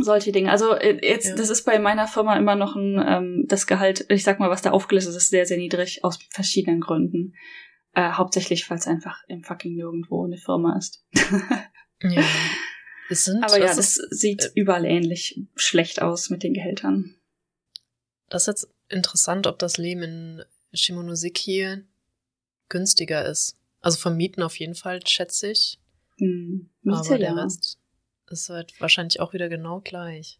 [0.00, 0.50] Solche Dinge.
[0.50, 1.34] Also äh, jetzt, ja.
[1.34, 4.62] das ist bei meiner Firma immer noch ein, ähm, das Gehalt, ich sag mal, was
[4.62, 7.34] da aufgelistet ist, ist sehr, sehr niedrig, aus verschiedenen Gründen.
[7.92, 11.04] Äh, hauptsächlich, weil es einfach im fucking nirgendwo eine Firma ist.
[12.02, 12.22] ja.
[13.10, 17.16] Es sind, Aber ja, das ist, sieht äh, überall ähnlich schlecht aus mit den Gehältern.
[18.28, 21.82] Das ist jetzt interessant, ob das Leben in Shimonoseki
[22.68, 23.58] günstiger ist.
[23.80, 25.78] Also vom Mieten auf jeden Fall, schätze ich.
[26.18, 27.34] Hm, Miete, Aber der ja.
[27.34, 27.78] Rest
[28.28, 30.38] ist halt wahrscheinlich auch wieder genau gleich.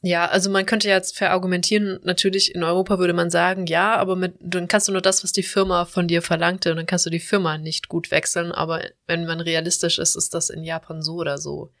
[0.00, 4.36] Ja, also man könnte jetzt verargumentieren, natürlich in Europa würde man sagen, ja, aber mit,
[4.38, 7.10] dann kannst du nur das, was die Firma von dir verlangte, und dann kannst du
[7.10, 11.16] die Firma nicht gut wechseln, aber wenn man realistisch ist, ist das in Japan so
[11.16, 11.72] oder so.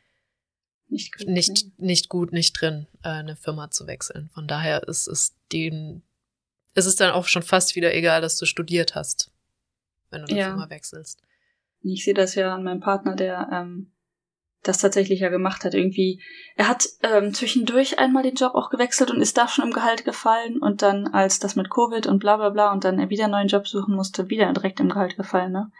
[0.88, 1.86] Nicht gut, nicht, nee.
[1.86, 4.30] nicht gut, nicht drin, äh, eine Firma zu wechseln.
[4.34, 6.02] Von daher ist es den,
[6.74, 9.30] ist es dann auch schon fast wieder egal, dass du studiert hast
[10.10, 10.52] wenn du das ja.
[10.52, 11.22] immer wechselst.
[11.80, 13.92] Ich sehe das ja an meinem Partner, der ähm,
[14.62, 15.74] das tatsächlich ja gemacht hat.
[15.74, 16.20] Irgendwie,
[16.56, 20.04] er hat ähm, zwischendurch einmal den Job auch gewechselt und ist da schon im Gehalt
[20.04, 23.24] gefallen und dann, als das mit Covid und bla bla bla und dann er wieder
[23.24, 25.70] einen neuen Job suchen musste, wieder direkt im Gehalt gefallen, ne?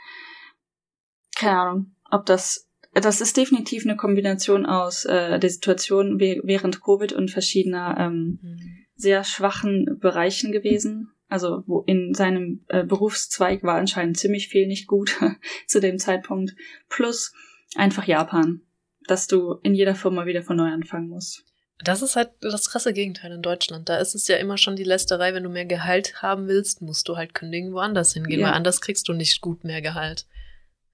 [1.34, 7.12] Keine Ahnung, ob das das ist definitiv eine Kombination aus äh, der Situation während Covid
[7.12, 8.86] und verschiedener ähm, mhm.
[8.96, 11.12] sehr schwachen Bereichen gewesen.
[11.28, 15.16] Also wo in seinem äh, Berufszweig war anscheinend ziemlich viel nicht gut
[15.66, 16.54] zu dem Zeitpunkt.
[16.88, 17.34] Plus
[17.74, 18.62] einfach Japan,
[19.06, 21.44] dass du in jeder Firma wieder von neu anfangen musst.
[21.84, 23.88] Das ist halt das krasse Gegenteil in Deutschland.
[23.88, 27.08] Da ist es ja immer schon die Lästerei, wenn du mehr Gehalt haben willst, musst
[27.08, 28.48] du halt kündigen, woanders hingehen, ja.
[28.48, 30.26] weil anders kriegst du nicht gut mehr Gehalt.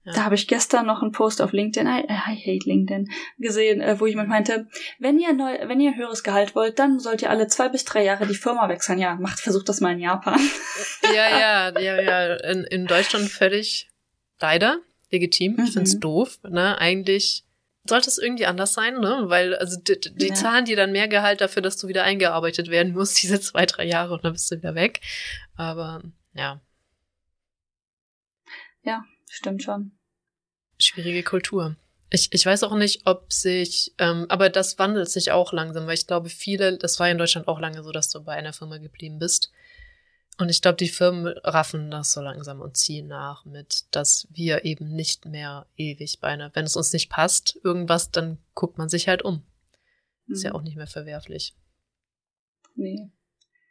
[0.05, 0.13] Ja.
[0.13, 3.09] Da habe ich gestern noch einen Post auf LinkedIn, I, I hate LinkedIn,
[3.39, 4.67] gesehen, äh, wo jemand meinte,
[4.99, 8.03] wenn ihr neu, wenn ihr höheres Gehalt wollt, dann sollt ihr alle zwei bis drei
[8.03, 8.99] Jahre die Firma wechseln.
[8.99, 10.39] Ja, macht, versucht das mal in Japan.
[11.03, 12.35] Ja, ja, ja, ja.
[12.51, 13.89] In, in Deutschland völlig
[14.39, 14.79] leider
[15.11, 15.53] legitim.
[15.53, 15.73] Ich mhm.
[15.73, 16.39] find's doof.
[16.43, 16.77] Ne?
[16.77, 17.43] Eigentlich
[17.87, 19.23] sollte es irgendwie anders sein, ne?
[19.25, 20.33] Weil, also die, die ja.
[20.33, 23.85] zahlen dir dann mehr Gehalt dafür, dass du wieder eingearbeitet werden musst, diese zwei, drei
[23.85, 25.01] Jahre und dann bist du wieder weg.
[25.55, 26.01] Aber
[26.33, 26.61] ja.
[28.83, 29.94] Ja, stimmt schon.
[30.79, 31.75] Schwierige Kultur.
[32.09, 35.95] Ich, ich weiß auch nicht, ob sich, ähm, aber das wandelt sich auch langsam, weil
[35.95, 38.77] ich glaube, viele, das war in Deutschland auch lange so, dass du bei einer Firma
[38.77, 39.51] geblieben bist.
[40.37, 44.65] Und ich glaube, die Firmen raffen das so langsam und ziehen nach mit, dass wir
[44.65, 48.89] eben nicht mehr ewig bei einer, wenn es uns nicht passt, irgendwas, dann guckt man
[48.89, 49.45] sich halt um.
[50.25, 50.33] Mhm.
[50.33, 50.55] Ist ja mhm.
[50.57, 51.55] auch nicht mehr verwerflich.
[52.75, 53.09] Nee.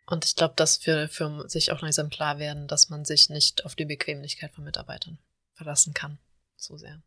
[0.06, 3.64] Und ich glaube, dass für Firmen sich auch langsam klar werden, dass man sich nicht
[3.64, 5.18] auf die Bequemlichkeit von Mitarbeitern
[5.54, 6.18] verlassen kann.
[6.56, 7.02] So sehr.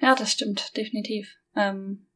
[0.00, 1.34] Ja, das stimmt, definitiv.
[1.56, 2.08] Ähm,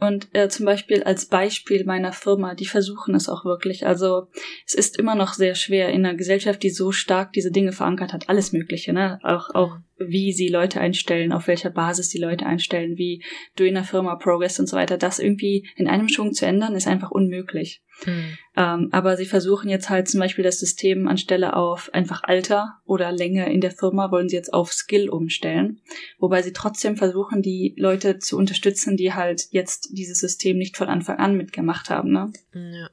[0.00, 3.86] und äh, zum Beispiel als Beispiel meiner Firma, die versuchen es auch wirklich.
[3.86, 4.26] Also
[4.66, 8.12] es ist immer noch sehr schwer in einer Gesellschaft, die so stark diese Dinge verankert
[8.12, 9.20] hat, alles Mögliche, ne?
[9.22, 13.22] Auch, auch wie sie Leute einstellen, auf welcher Basis die Leute einstellen, wie
[13.56, 14.98] du in der Firma Progress und so weiter.
[14.98, 17.83] Das irgendwie in einem Schwung zu ändern, ist einfach unmöglich.
[18.02, 18.36] Hm.
[18.56, 23.12] Ähm, aber sie versuchen jetzt halt zum Beispiel das System anstelle auf einfach Alter oder
[23.12, 25.80] Länge in der Firma, wollen sie jetzt auf Skill umstellen.
[26.18, 30.88] Wobei sie trotzdem versuchen, die Leute zu unterstützen, die halt jetzt dieses System nicht von
[30.88, 32.12] Anfang an mitgemacht haben.
[32.12, 32.32] Ne?
[32.52, 32.90] Ja.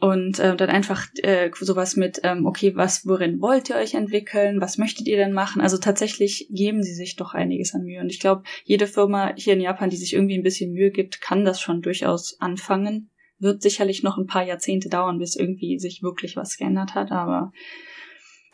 [0.00, 4.60] Und äh, dann einfach äh, sowas mit, ähm, okay, was, worin wollt ihr euch entwickeln?
[4.60, 5.62] Was möchtet ihr denn machen?
[5.62, 8.00] Also tatsächlich geben sie sich doch einiges an Mühe.
[8.00, 11.22] Und ich glaube, jede Firma hier in Japan, die sich irgendwie ein bisschen Mühe gibt,
[11.22, 13.08] kann das schon durchaus anfangen
[13.38, 17.52] wird sicherlich noch ein paar Jahrzehnte dauern, bis irgendwie sich wirklich was geändert hat, aber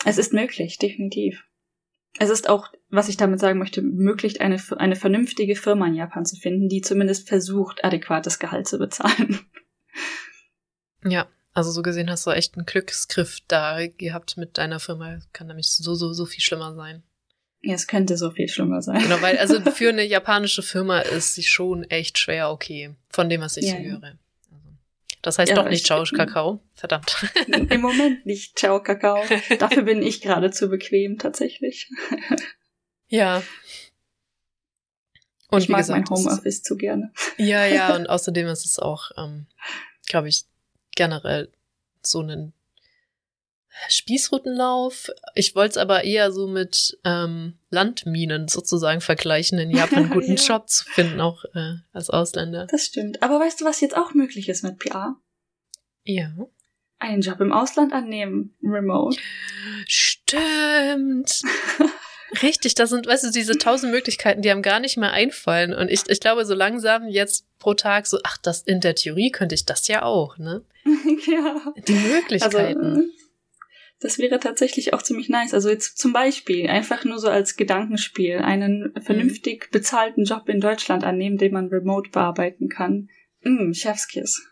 [0.05, 1.45] es ist möglich, definitiv.
[2.19, 6.27] Es ist auch, was ich damit sagen möchte, möglich, eine, eine vernünftige Firma in Japan
[6.27, 9.41] zu finden, die zumindest versucht, adäquates Gehalt zu bezahlen.
[11.03, 15.19] Ja, also so gesehen hast du echt einen Glücksgriff da gehabt mit deiner Firma.
[15.33, 17.03] Kann nämlich so, so, so viel schlimmer sein.
[17.63, 19.03] Ja, es könnte so viel schlimmer sein.
[19.03, 23.41] Genau, weil also für eine japanische Firma ist sie schon echt schwer okay, von dem,
[23.41, 24.19] was ich ja, so höre.
[25.23, 26.61] Das heißt ja, doch nicht Ciao Kakao.
[26.75, 27.15] Verdammt.
[27.47, 29.23] Im Moment nicht Ciao Kakao.
[29.59, 31.91] Dafür bin ich gerade zu bequem, tatsächlich.
[33.13, 33.43] Ja.
[35.49, 37.13] Und ich mag gesagt, mein Homeoffice zu gerne.
[37.39, 39.49] Ja, ja, und außerdem ist es auch, ähm,
[40.07, 40.45] glaube ich,
[40.95, 41.51] generell
[42.07, 42.53] so ein
[43.89, 45.11] Spießrutenlauf.
[45.35, 50.37] Ich wollte es aber eher so mit ähm, Landminen sozusagen vergleichen, in Japan einen guten
[50.37, 50.43] ja.
[50.43, 52.67] Job zu finden, auch äh, als Ausländer.
[52.71, 53.23] Das stimmt.
[53.23, 55.17] Aber weißt du, was jetzt auch möglich ist mit PR?
[56.05, 56.31] Ja.
[56.99, 59.19] Einen Job im Ausland annehmen, remote.
[59.87, 61.41] Stimmt.
[62.43, 65.75] Richtig, das sind, weißt du, diese tausend Möglichkeiten, die einem gar nicht mehr einfallen.
[65.75, 69.31] Und ich, ich glaube, so langsam jetzt pro Tag so, ach, das in der Theorie
[69.31, 70.63] könnte ich das ja auch, ne?
[70.85, 71.75] ja.
[71.89, 72.85] Die Möglichkeiten.
[72.85, 73.03] Also,
[74.01, 75.53] das wäre tatsächlich auch ziemlich nice.
[75.53, 79.73] Also jetzt zum Beispiel einfach nur so als Gedankenspiel einen vernünftig mhm.
[79.73, 83.11] bezahlten Job in Deutschland annehmen, den man remote bearbeiten kann.
[83.43, 84.43] Mm, Chefskiss.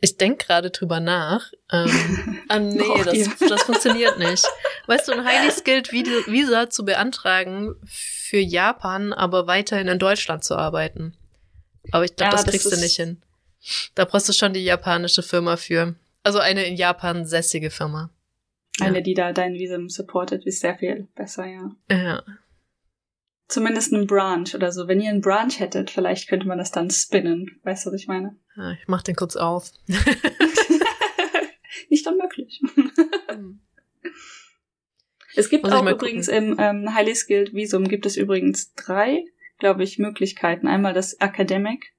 [0.00, 1.52] Ich denke gerade drüber nach.
[1.70, 4.46] Ähm, ah, nee, das, das funktioniert nicht.
[4.86, 10.56] Weißt du, ein highly skilled Visa zu beantragen für Japan, aber weiterhin in Deutschland zu
[10.56, 11.16] arbeiten.
[11.92, 13.22] Aber ich glaube, ja, das kriegst das du nicht hin.
[13.94, 15.96] Da brauchst du schon die japanische Firma für.
[16.22, 18.10] Also eine in Japan sässige Firma.
[18.80, 21.70] Eine, die da dein Visum supportet, ist sehr viel besser, ja.
[21.90, 22.22] Ja.
[23.46, 24.88] Zumindest ein Branch oder so.
[24.88, 27.60] Wenn ihr einen Branch hättet, vielleicht könnte man das dann spinnen.
[27.62, 28.36] Weißt du, was ich meine?
[28.56, 29.70] Ja, ich mach den kurz auf.
[31.88, 32.60] Nicht unmöglich.
[35.36, 39.24] Es gibt auch übrigens im ähm, Highly Skilled Visum gibt es übrigens drei,
[39.58, 40.68] glaube ich, Möglichkeiten.
[40.68, 41.92] Einmal das Academic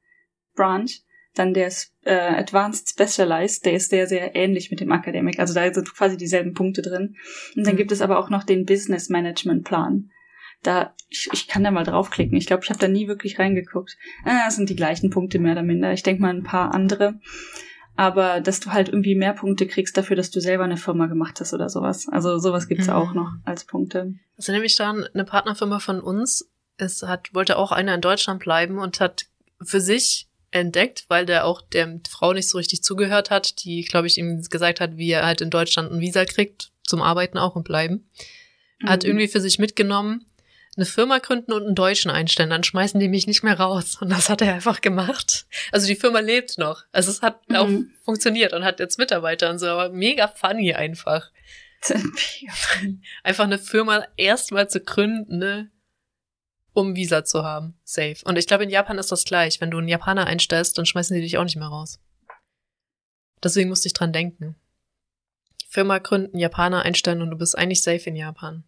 [0.55, 0.89] Branch,
[1.35, 1.71] dann der
[2.03, 5.39] äh, Advanced Specialized, der ist sehr, sehr ähnlich mit dem Academic.
[5.39, 7.15] Also da sind quasi dieselben Punkte drin.
[7.55, 7.77] Und dann mhm.
[7.77, 10.09] gibt es aber auch noch den Business Management Plan.
[10.63, 12.37] Da, ich, ich kann da mal draufklicken.
[12.37, 13.97] Ich glaube, ich habe da nie wirklich reingeguckt.
[14.23, 15.93] Ah, das sind die gleichen Punkte mehr oder minder.
[15.93, 17.19] Ich denke mal ein paar andere.
[17.97, 21.39] Aber dass du halt irgendwie mehr Punkte kriegst dafür, dass du selber eine Firma gemacht
[21.39, 22.07] hast oder sowas.
[22.11, 22.93] Also sowas gibt's mhm.
[22.93, 24.15] auch noch als Punkte.
[24.37, 28.79] Also nämlich dann eine Partnerfirma von uns, es hat, wollte auch einer in Deutschland bleiben
[28.79, 29.27] und hat
[29.61, 34.07] für sich entdeckt, weil der auch der Frau nicht so richtig zugehört hat, die, glaube
[34.07, 37.55] ich, ihm gesagt hat, wie er halt in Deutschland ein Visa kriegt, zum Arbeiten auch
[37.55, 38.09] und bleiben.
[38.79, 38.89] Mhm.
[38.89, 40.25] Hat irgendwie für sich mitgenommen,
[40.77, 43.97] eine Firma gründen und einen Deutschen einstellen, dann schmeißen die mich nicht mehr raus.
[44.01, 45.45] Und das hat er einfach gemacht.
[45.71, 46.83] Also die Firma lebt noch.
[46.91, 47.55] Also es hat mhm.
[47.55, 47.69] auch
[48.03, 51.31] funktioniert und hat jetzt Mitarbeiter und so, aber mega funny einfach.
[53.23, 55.71] einfach eine Firma erstmal zu gründen, ne?
[56.75, 57.73] Um Visa zu haben.
[57.83, 58.17] Safe.
[58.25, 59.59] Und ich glaube, in Japan ist das gleich.
[59.61, 61.99] Wenn du einen Japaner einstellst, dann schmeißen die dich auch nicht mehr raus.
[63.43, 64.55] Deswegen musste ich dran denken.
[65.67, 68.63] Firma gründen, Japaner einstellen und du bist eigentlich safe in Japan.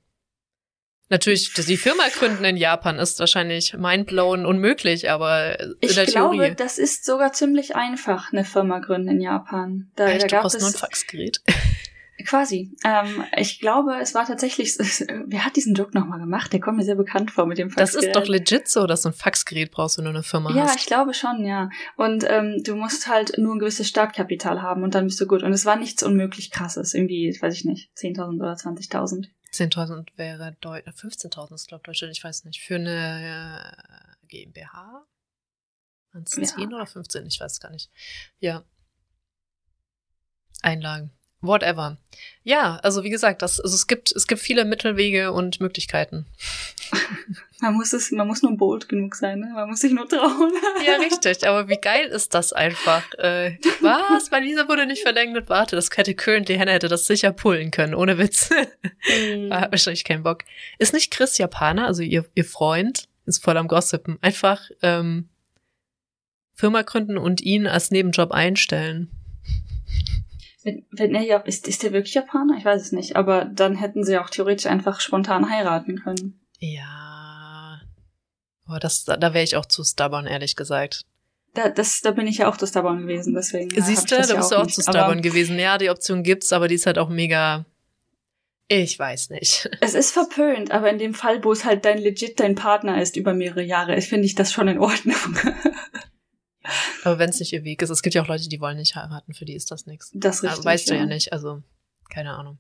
[1.10, 6.36] Natürlich, die Firma gründen in Japan ist wahrscheinlich mindblown unmöglich, aber in Ich der glaube,
[6.36, 6.56] Theorie.
[6.56, 9.90] das ist sogar ziemlich einfach, eine Firma gründen in Japan.
[9.96, 11.42] Da, Echt, da du gab brauchst nur ein es Faxgerät.
[12.26, 12.76] Quasi.
[12.84, 14.76] Ähm, ich glaube, es war tatsächlich.
[14.78, 16.52] Wer hat diesen Joke nochmal gemacht?
[16.54, 18.08] Der kommt mir sehr bekannt vor mit dem Das Faxgerät.
[18.08, 20.80] ist doch legit so, dass du ein Faxgerät brauchst, wenn du eine Firma Ja, hast.
[20.80, 21.70] ich glaube schon, ja.
[21.96, 25.44] Und ähm, du musst halt nur ein gewisses Startkapital haben und dann bist du gut.
[25.44, 26.94] Und es war nichts unmöglich krasses.
[26.94, 29.28] Irgendwie, weiß ich nicht, 10.000 oder 20.000.
[29.54, 32.62] 10.000 wäre Deu 15.000 ist, glaube ich, Deutschland, ich weiß nicht.
[32.62, 33.74] Für eine
[34.22, 35.06] äh, GmbH?
[36.12, 36.44] Waren es Ja.
[36.44, 37.26] 10 oder 15?
[37.26, 37.90] Ich weiß gar nicht.
[38.40, 38.64] Ja.
[40.62, 41.12] Einlagen.
[41.42, 41.98] Whatever.
[42.44, 46.26] Ja, also wie gesagt, das, also es gibt, es gibt viele Mittelwege und Möglichkeiten.
[47.60, 49.48] Man muss es, man muss nur bold genug sein, ne?
[49.52, 50.52] Man muss sich nur trauen.
[50.86, 51.48] Ja, richtig.
[51.48, 53.12] Aber wie geil ist das einfach?
[53.16, 54.30] Äh, was?
[54.30, 55.50] Mein Visa wurde nicht verlängert.
[55.50, 58.52] Warte, das hätte Currently Hannah hätte das sicher pullen können, ohne Witz.
[58.52, 59.52] Mhm.
[59.52, 60.44] Ah, Hat wahrscheinlich keinen Bock.
[60.78, 64.20] Ist nicht Chris Japaner, also ihr, ihr Freund, ist voll am Gossipen.
[64.22, 65.30] Einfach ähm,
[66.54, 69.10] Firma gründen und ihn als Nebenjob einstellen.
[70.68, 72.58] Wenn, wenn er ja, ist, ist der wirklich Japaner?
[72.58, 73.16] Ich weiß es nicht.
[73.16, 76.42] Aber dann hätten sie auch theoretisch einfach spontan heiraten können.
[76.60, 77.80] Ja.
[78.66, 81.06] Aber das, da, da wäre ich auch zu stubborn, ehrlich gesagt.
[81.54, 83.70] Da, das, da bin ich ja auch zu stubborn gewesen, deswegen.
[83.82, 84.76] Siehst du, da bist du auch nicht.
[84.76, 85.58] zu Aber stubborn gewesen.
[85.58, 87.66] Ja, die Option gibt's, aber die ist halt auch mega.
[88.68, 89.70] Ich weiß nicht.
[89.80, 93.16] Es ist verpönt, aber in dem Fall, wo es halt dein legit dein Partner ist
[93.16, 95.16] über mehrere Jahre, finde ich das schon in Ordnung.
[97.04, 98.96] Aber wenn es nicht ihr Weg ist, es gibt ja auch Leute, die wollen nicht
[98.96, 100.12] heiraten, für die ist das nichts.
[100.14, 100.66] Das ist Aber richtig.
[100.66, 101.64] weißt du ja nicht, also
[102.10, 102.58] keine Ahnung.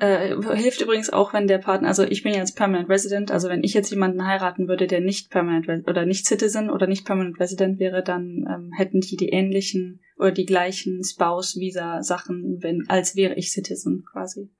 [0.00, 3.62] Äh, hilft übrigens auch, wenn der Partner, also ich bin jetzt Permanent Resident, also wenn
[3.62, 7.78] ich jetzt jemanden heiraten würde, der nicht Permanent oder nicht Citizen oder nicht Permanent Resident
[7.78, 13.52] wäre, dann ähm, hätten die die ähnlichen oder die gleichen Spouse-Visa-Sachen, wenn als wäre ich
[13.52, 14.50] Citizen quasi.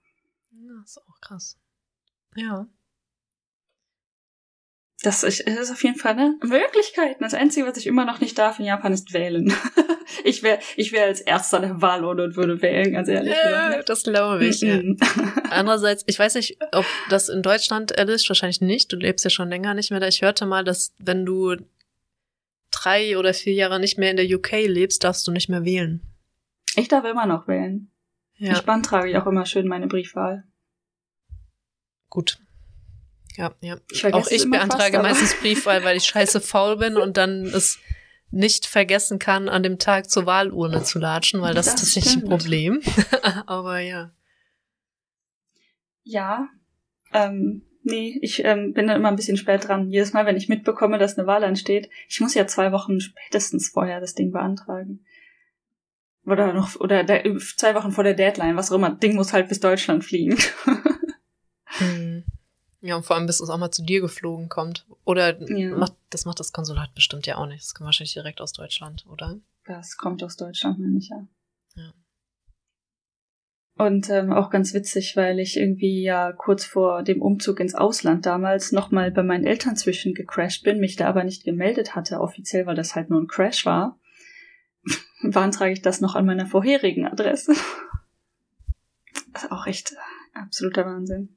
[0.51, 1.59] Ja, ist auch krass.
[2.37, 2.69] Ja.
[5.03, 7.23] Das ist, ist auf jeden Fall eine Möglichkeiten.
[7.23, 9.51] Das Einzige, was ich immer noch nicht darf in Japan, ist wählen.
[10.25, 13.33] ich wäre ich wär als erster der Wahlurne und würde wählen, ganz ehrlich.
[13.33, 14.61] Ja, das glaube ich.
[14.61, 14.81] Ja.
[15.51, 18.93] Andererseits, ich weiß nicht, ob das in Deutschland ist, wahrscheinlich nicht.
[18.93, 20.09] Du lebst ja schon länger nicht mehr da.
[20.09, 21.57] Ich hörte mal, dass wenn du
[22.71, 26.03] drei oder vier Jahre nicht mehr in der UK lebst, darfst du nicht mehr wählen.
[26.77, 27.91] Ich darf immer noch wählen.
[28.37, 30.45] Ja, Ich beantrage auch immer schön meine Briefwahl.
[32.11, 32.39] gut.
[33.37, 33.77] Ja, ja.
[33.91, 37.79] Ich Auch ich beantrage fast, meistens Briefwahl, weil ich scheiße faul bin und dann es
[38.31, 42.15] nicht vergessen kann, an dem Tag zur Wahlurne zu latschen, weil das, Das ist tatsächlich
[42.15, 42.31] ein stimmt.
[42.31, 42.81] Problem.
[43.47, 44.13] Aber ja.
[46.05, 46.49] Ja.
[47.13, 49.91] Ähm, nee, ich ähm, bin dann immer ein bisschen spät dran.
[49.91, 53.71] Jedes Mal, wenn ich mitbekomme, dass eine Wahl ansteht, ich muss ja zwei Wochen spätestens
[53.71, 55.05] vorher das Ding beantragen.
[56.25, 57.25] Oder noch, oder der,
[57.57, 58.91] zwei Wochen vor der Deadline, was auch immer.
[58.91, 60.39] Ding muss halt bis Deutschland fliegen.
[61.79, 62.25] Hm.
[62.83, 64.87] Ja, und vor allem, bis es auch mal zu dir geflogen kommt.
[65.05, 65.77] Oder Ja.
[65.77, 67.63] macht, das macht das Konsulat bestimmt ja auch nicht.
[67.63, 69.39] Das kommt wahrscheinlich direkt aus Deutschland, oder?
[69.67, 71.27] Das kommt aus Deutschland, meine ich ja.
[71.77, 71.93] Ja.
[73.77, 78.25] Und ähm, auch ganz witzig, weil ich irgendwie ja kurz vor dem Umzug ins Ausland
[78.27, 82.67] damals nochmal bei meinen Eltern zwischen gecrashed bin, mich da aber nicht gemeldet hatte offiziell,
[82.67, 83.99] weil das halt nur ein Crash war.
[85.23, 87.55] Beantrage ich das noch an meiner vorherigen Adresse.
[89.33, 89.95] Das ist auch echt
[90.35, 91.37] absoluter Wahnsinn.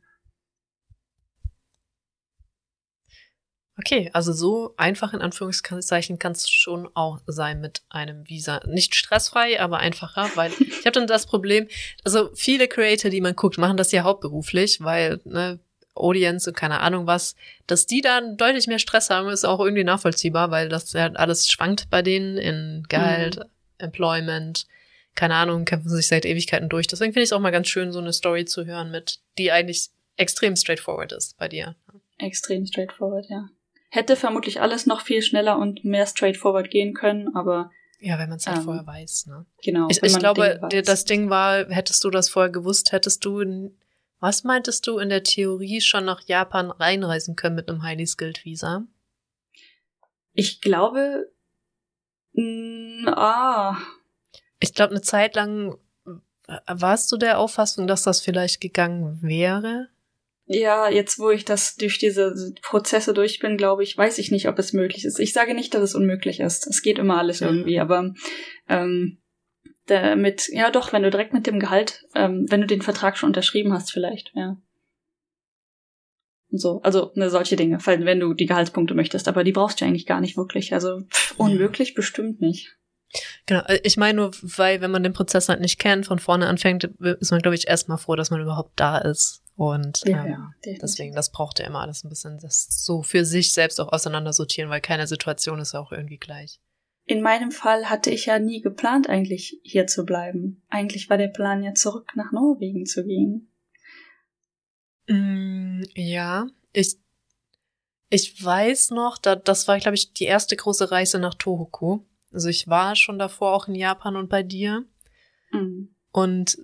[3.77, 8.61] Okay, also so einfach in Anführungszeichen kann es schon auch sein mit einem Visa.
[8.67, 11.67] Nicht stressfrei, aber einfacher, weil ich habe dann das Problem,
[12.03, 15.59] also viele Creator, die man guckt, machen das ja hauptberuflich, weil ne,
[15.95, 17.35] Audience und keine Ahnung was,
[17.65, 21.47] dass die dann deutlich mehr Stress haben, ist auch irgendwie nachvollziehbar, weil das ja alles
[21.47, 23.39] schwankt bei denen in Gehalt,
[23.79, 24.67] Employment,
[25.15, 26.87] keine Ahnung, kämpfen sich seit Ewigkeiten durch.
[26.87, 29.51] Deswegen finde ich es auch mal ganz schön, so eine Story zu hören mit, die
[29.51, 31.75] eigentlich extrem straightforward ist bei dir.
[32.17, 33.49] Extrem straightforward, ja.
[33.93, 38.39] Hätte vermutlich alles noch viel schneller und mehr straightforward gehen können, aber Ja, wenn man
[38.39, 39.45] es halt Ähm, vorher weiß, ne?
[39.63, 39.87] genau.
[39.87, 40.83] Ich, ich glaube, weiß.
[40.83, 43.71] das Ding war, hättest du das vorher gewusst, hättest du,
[44.19, 48.43] was meintest du in der Theorie schon nach Japan reinreisen können mit einem Highly Skilled
[48.45, 48.83] Visa?
[50.33, 51.31] Ich glaube,
[52.33, 53.77] mh, ah,
[54.59, 55.77] Ich glaube, eine Zeit lang
[56.47, 59.89] äh, warst du der Auffassung, dass das vielleicht gegangen wäre?
[60.53, 64.47] Ja, jetzt wo ich das durch diese Prozesse durch bin, glaube ich, weiß ich nicht,
[64.47, 65.19] ob es möglich ist.
[65.19, 66.67] Ich sage nicht, dass es unmöglich ist.
[66.67, 67.47] Es geht immer alles Mhm.
[67.47, 68.13] irgendwie, aber
[68.69, 69.19] ähm,
[69.87, 73.29] damit, ja doch, wenn du direkt mit dem Gehalt, ähm, wenn du den Vertrag schon
[73.29, 74.57] unterschrieben hast, vielleicht, ja.
[76.51, 79.81] Und so, also ne, solche Dinge, falls- wenn du die Gehaltspunkte möchtest, aber die brauchst
[79.81, 80.73] du eigentlich gar nicht wirklich.
[80.73, 82.77] Also pff, unmöglich bestimmt nicht.
[83.45, 86.47] Genau, äh, ich meine nur, weil wenn man den Prozess halt nicht kennt, von vorne
[86.47, 86.85] anfängt,
[87.19, 89.42] ist man, glaube ich, erstmal froh, dass man überhaupt da ist.
[89.55, 93.23] Und Ja, ähm, ja, deswegen, das braucht er immer alles ein bisschen, das so für
[93.23, 96.59] sich selbst auch auseinandersortieren, weil keine Situation ist ja auch irgendwie gleich.
[97.05, 100.63] In meinem Fall hatte ich ja nie geplant, eigentlich hier zu bleiben.
[100.69, 103.51] Eigentlich war der Plan ja zurück nach Norwegen zu gehen.
[105.07, 106.97] Mm, ja, ich,
[108.09, 111.99] ich weiß noch, da, das war, glaube ich, die erste große Reise nach Tohoku.
[112.31, 114.85] Also ich war schon davor auch in Japan und bei dir.
[115.51, 115.93] Mhm.
[116.11, 116.57] Und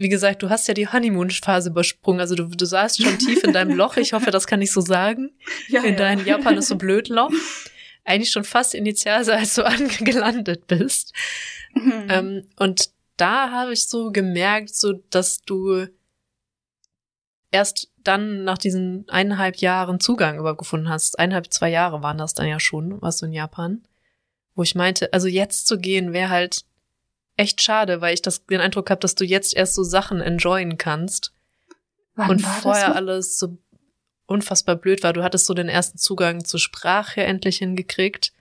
[0.00, 2.20] wie gesagt, du hast ja die Honeymoon-Phase übersprungen.
[2.20, 3.98] Also du, du saßt schon tief in deinem Loch.
[3.98, 5.30] Ich hoffe, das kann ich so sagen.
[5.68, 7.30] Ja, In deinem Japan ist so blöd Loch.
[8.04, 11.12] Eigentlich schon fast initial, als du angelandet bist.
[11.74, 12.06] Mhm.
[12.08, 15.86] Ähm, und da habe ich so gemerkt, so dass du
[17.50, 21.18] erst dann nach diesen eineinhalb Jahren Zugang überhaupt gefunden hast.
[21.18, 23.82] Eineinhalb, zwei Jahre waren das dann ja schon, warst du in Japan.
[24.54, 26.64] Wo ich meinte, also jetzt zu gehen wäre halt
[27.40, 30.78] echt schade, weil ich das, den Eindruck habe, dass du jetzt erst so Sachen enjoyen
[30.78, 31.32] kannst
[32.14, 33.58] Wann und vorher alles so
[34.26, 35.12] unfassbar blöd war.
[35.12, 38.32] Du hattest so den ersten Zugang zur Sprache endlich hingekriegt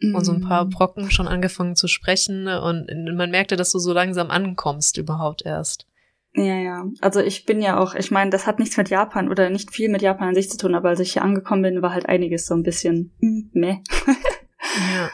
[0.00, 0.70] und so ein paar Mhm.
[0.70, 2.86] Brocken schon angefangen zu sprechen und
[3.16, 5.86] man merkte, dass du so langsam ankommst überhaupt erst.
[6.34, 6.84] Ja, ja.
[7.00, 9.88] Also ich bin ja auch, ich meine, das hat nichts mit Japan oder nicht viel
[9.88, 12.46] mit Japan an sich zu tun, aber als ich hier angekommen bin, war halt einiges
[12.46, 13.78] so ein bisschen, mm, meh.
[14.06, 15.10] Ja,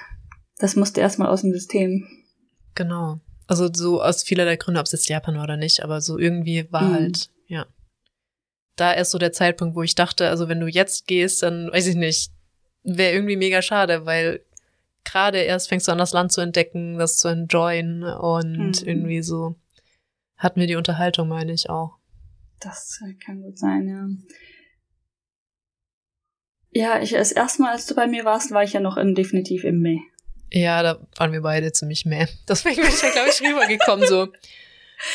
[0.58, 2.06] Das musste erstmal aus dem System.
[2.74, 3.20] genau.
[3.46, 6.70] Also so aus vielerlei Gründen, ob es jetzt Japan war oder nicht, aber so irgendwie
[6.72, 6.92] war Mhm.
[6.92, 7.66] halt, ja.
[8.76, 11.86] Da erst so der Zeitpunkt, wo ich dachte, also wenn du jetzt gehst, dann weiß
[11.86, 12.32] ich nicht,
[12.82, 14.40] wäre irgendwie mega schade, weil
[15.04, 18.88] gerade erst fängst du an, das Land zu entdecken, das zu enjoyen und Mhm.
[18.88, 19.56] irgendwie so
[20.36, 21.98] hatten wir die Unterhaltung, meine ich auch.
[22.60, 24.08] Das kann gut sein, ja.
[26.72, 29.14] Ja, ich, das erste Mal, als du bei mir warst, war ich ja noch in,
[29.14, 30.00] definitiv im Mai.
[30.56, 32.28] Ja, da waren wir beide ziemlich mehr.
[32.48, 34.28] Deswegen bin ich ja, glaube ich, rübergekommen, so.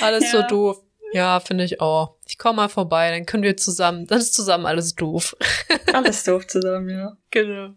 [0.01, 0.47] Alles so Ja.
[0.47, 0.83] doof.
[1.13, 2.17] Ja, finde ich auch.
[2.27, 5.35] Ich komme mal vorbei, dann können wir zusammen, dann ist zusammen alles doof.
[5.93, 7.17] Alles doof zusammen, ja.
[7.31, 7.73] Genau.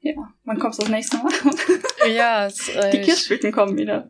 [0.00, 0.14] Ja,
[0.44, 1.32] wann kommst du das nächste Mal?
[2.14, 4.08] Ja, es, äh, Die Kirschblüten kommen wieder.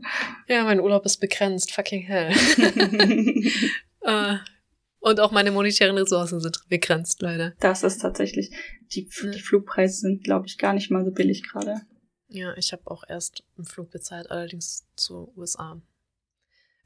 [0.48, 2.32] ja, mein Urlaub ist begrenzt, fucking hell.
[4.02, 4.36] äh,
[5.00, 7.52] und auch meine monetären Ressourcen sind begrenzt, leider.
[7.60, 8.50] das ist tatsächlich,
[8.92, 11.82] die, die Flugpreise sind, glaube ich, gar nicht mal so billig gerade.
[12.28, 15.80] Ja, ich habe auch erst einen Flug bezahlt, allerdings zu USA.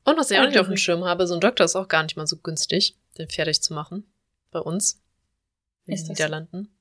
[0.05, 0.77] Und was ich auch Ah, nicht auf dem.
[0.77, 3.75] Schirm habe, so ein Doktor ist auch gar nicht mal so günstig, den fertig zu
[3.75, 4.13] machen.
[4.51, 5.03] Bei uns.
[5.87, 6.77] In den Niederlanden.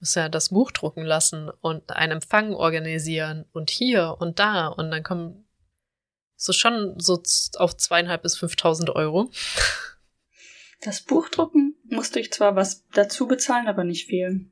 [0.00, 4.90] Muss ja das Buch drucken lassen und einen Empfang organisieren und hier und da und
[4.90, 5.44] dann kommen
[6.36, 7.22] so schon so
[7.56, 9.30] auf zweieinhalb bis 5.000 Euro.
[10.80, 14.50] Das Buchdrucken musste ich zwar was dazu bezahlen, aber nicht viel.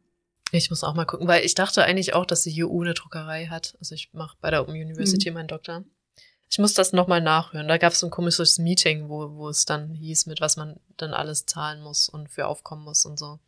[0.55, 3.47] Ich muss auch mal gucken, weil ich dachte eigentlich auch, dass die EU eine Druckerei
[3.47, 3.75] hat.
[3.79, 5.35] Also ich mache bei der University Mhm.
[5.35, 5.85] meinen Doktor.
[6.51, 7.69] Ich muss das nochmal nachhören.
[7.69, 10.79] Da gab es so ein komisches Meeting, wo, wo es dann hieß, mit was man
[10.99, 13.39] dann alles zahlen muss und für aufkommen muss und so.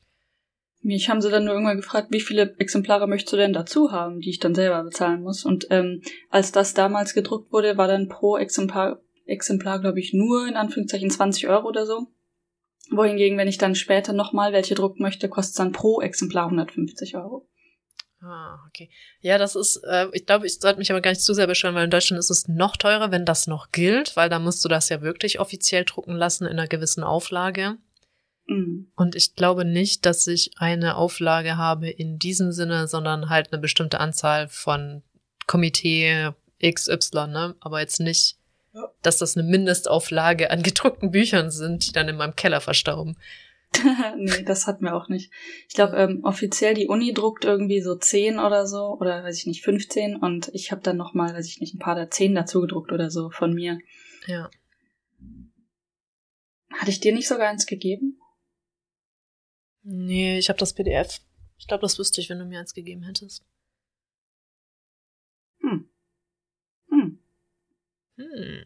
[0.81, 4.21] Mich haben sie dann nur irgendwann gefragt, wie viele Exemplare möchtest du denn dazu haben,
[4.21, 5.45] die ich dann selber bezahlen muss.
[5.45, 10.47] Und ähm, als das damals gedruckt wurde, war dann pro Exemplar, Exemplar glaube ich, nur
[10.49, 12.09] in Anführungszeichen 20 Euro oder so.
[12.91, 17.17] Wohingegen, wenn ich dann später nochmal welche drucken möchte, kostet es dann pro Exemplar 150
[17.17, 17.49] Euro.
[18.21, 18.89] Ah, okay.
[19.21, 21.75] Ja, das ist, äh, ich glaube, ich sollte mich aber gar nicht zu sehr beschweren,
[21.75, 24.69] weil in Deutschland ist es noch teurer, wenn das noch gilt, weil da musst du
[24.69, 27.77] das ja wirklich offiziell drucken lassen in einer gewissen Auflage.
[28.47, 28.91] Mhm.
[28.97, 33.61] Und ich glaube nicht, dass ich eine Auflage habe in diesem Sinne, sondern halt eine
[33.61, 35.03] bestimmte Anzahl von
[35.47, 36.31] Komitee
[36.63, 37.57] XY, ne?
[37.61, 38.39] Aber jetzt nicht.
[39.03, 43.17] Dass das eine Mindestauflage an gedruckten Büchern sind, die dann in meinem Keller verstauben.
[44.17, 45.33] nee, das hatten wir auch nicht.
[45.69, 49.47] Ich glaube, ähm, offiziell die Uni druckt irgendwie so 10 oder so, oder weiß ich
[49.47, 52.61] nicht, 15 und ich habe dann nochmal, weiß ich nicht, ein paar der 10 dazu
[52.61, 53.79] gedruckt oder so von mir.
[54.27, 54.51] Ja.
[56.73, 58.19] Hatte ich dir nicht sogar eins gegeben?
[59.83, 61.21] Nee, ich habe das PDF.
[61.59, 63.45] Ich glaube, das wüsste ich, wenn du mir eins gegeben hättest.
[65.61, 65.89] Hm.
[66.91, 67.19] Hm.
[68.17, 68.65] Hm.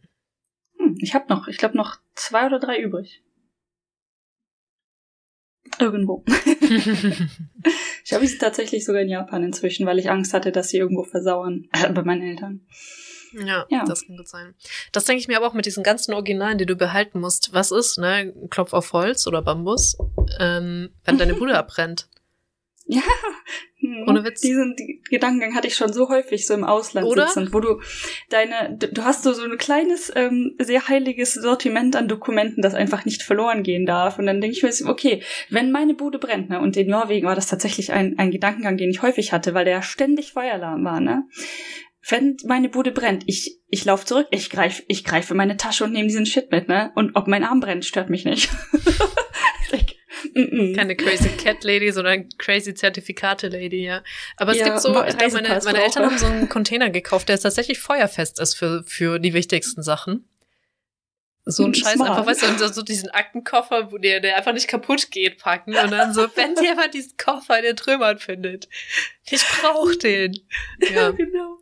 [0.79, 0.97] Hm.
[1.01, 3.23] Ich habe noch, ich glaube noch zwei oder drei übrig.
[5.79, 6.25] Irgendwo.
[8.05, 11.05] Ich habe sie tatsächlich sogar in Japan inzwischen, weil ich Angst hatte, dass sie irgendwo
[11.05, 11.69] versauern.
[11.73, 12.66] Äh, bei meinen Eltern.
[13.33, 13.85] Ja, Ja.
[13.85, 14.55] das kann gut sein.
[14.93, 17.53] Das denke ich mir aber auch mit diesen ganzen Originalen, die du behalten musst.
[17.53, 18.33] Was ist, ne?
[18.49, 19.99] Klopf auf Holz oder Bambus,
[20.41, 22.09] ähm, wenn deine Bude abbrennt.
[22.87, 23.03] Ja.
[23.81, 24.05] Hm.
[24.09, 24.41] Ohne Witz.
[24.41, 27.27] Diesen die Gedankengang hatte ich schon so häufig so im Ausland Oder?
[27.27, 27.81] sitzend, wo du
[28.29, 32.75] deine, du, du hast so, so ein kleines, ähm, sehr heiliges Sortiment an Dokumenten, das
[32.75, 34.19] einfach nicht verloren gehen darf.
[34.19, 37.27] Und dann denke ich mir, so, okay, wenn meine Bude brennt, ne, und in Norwegen
[37.27, 41.01] war das tatsächlich ein, ein Gedankengang, den ich häufig hatte, weil der ständig Feueralarm war,
[41.01, 41.25] ne?
[42.11, 45.93] wenn meine Bude brennt, ich, ich laufe zurück, ich greife ich greife meine Tasche und
[45.93, 46.91] nehme diesen Shit mit, ne?
[46.95, 48.51] Und ob mein Arm brennt, stört mich nicht.
[50.39, 50.77] mm -mm.
[50.77, 54.02] Keine crazy Cat Lady, sondern crazy Zertifikate Lady, ja.
[54.36, 57.28] Aber es ja, gibt so, ich glaube, meine, meine Eltern haben so einen Container gekauft,
[57.28, 60.28] der tatsächlich feuerfest ist für, für die wichtigsten Sachen.
[61.51, 62.10] So ein Scheiß Smart.
[62.10, 65.90] einfach, weißt du, so diesen Aktenkoffer, wo der, der einfach nicht kaputt geht, packen und
[65.90, 68.69] dann so, wenn jemand diesen Koffer in den Trümmern findet,
[69.24, 70.39] ich brauch den.
[70.93, 71.59] Ja, genau.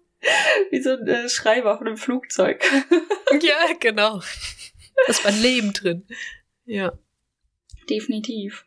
[0.70, 2.64] Wie so ein äh, Schreiber auf einem Flugzeug.
[3.42, 4.22] ja, genau.
[5.06, 6.04] Das war ein Leben drin.
[6.64, 6.98] Ja.
[7.88, 8.65] Definitiv.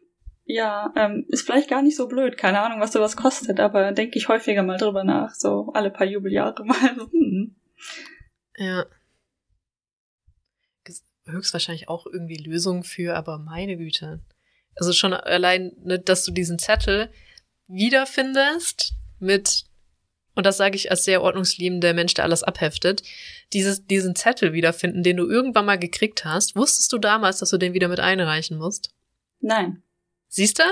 [0.52, 2.36] Ja, ähm, ist vielleicht gar nicht so blöd.
[2.36, 5.36] Keine Ahnung, was sowas kostet, aber denke ich häufiger mal drüber nach.
[5.36, 6.96] So alle paar Jubeljahre mal.
[7.12, 7.56] Hm.
[8.58, 8.88] Ja.
[11.28, 14.22] Höchstwahrscheinlich auch irgendwie Lösungen für, aber meine Güte.
[14.76, 17.12] Also schon allein, ne, dass du diesen Zettel
[17.68, 19.66] wiederfindest mit
[20.34, 23.04] und das sage ich als sehr ordnungsliebender Mensch, der alles abheftet,
[23.54, 26.56] dieses, diesen Zettel wiederfinden, den du irgendwann mal gekriegt hast.
[26.56, 28.90] Wusstest du damals, dass du den wieder mit einreichen musst?
[29.42, 29.84] Nein.
[30.30, 30.64] Siehst du?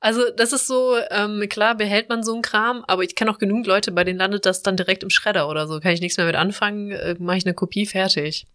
[0.00, 3.38] Also das ist so, ähm, klar behält man so einen Kram, aber ich kenne auch
[3.38, 5.80] genug Leute, bei denen landet das dann direkt im Schredder oder so.
[5.80, 8.46] Kann ich nichts mehr mit anfangen, äh, mache ich eine Kopie fertig.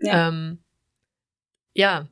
[0.00, 0.28] Ja.
[0.28, 0.58] Ähm,
[1.74, 2.08] ja,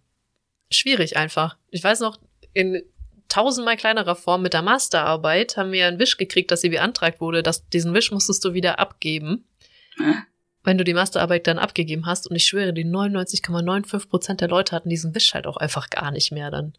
[0.70, 1.57] schwierig einfach.
[1.70, 2.19] Ich weiß noch,
[2.53, 2.82] in
[3.28, 7.43] tausendmal kleinerer Form mit der Masterarbeit haben wir einen Wisch gekriegt, dass sie beantragt wurde.
[7.43, 9.49] Dass, diesen Wisch musstest du wieder abgeben,
[9.99, 10.15] äh?
[10.62, 12.31] wenn du die Masterarbeit dann abgegeben hast.
[12.31, 16.11] Und ich schwöre, die 99,95 Prozent der Leute hatten diesen Wisch halt auch einfach gar
[16.12, 16.74] nicht mehr dann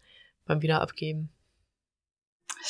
[0.46, 1.30] beim Wiederabgeben.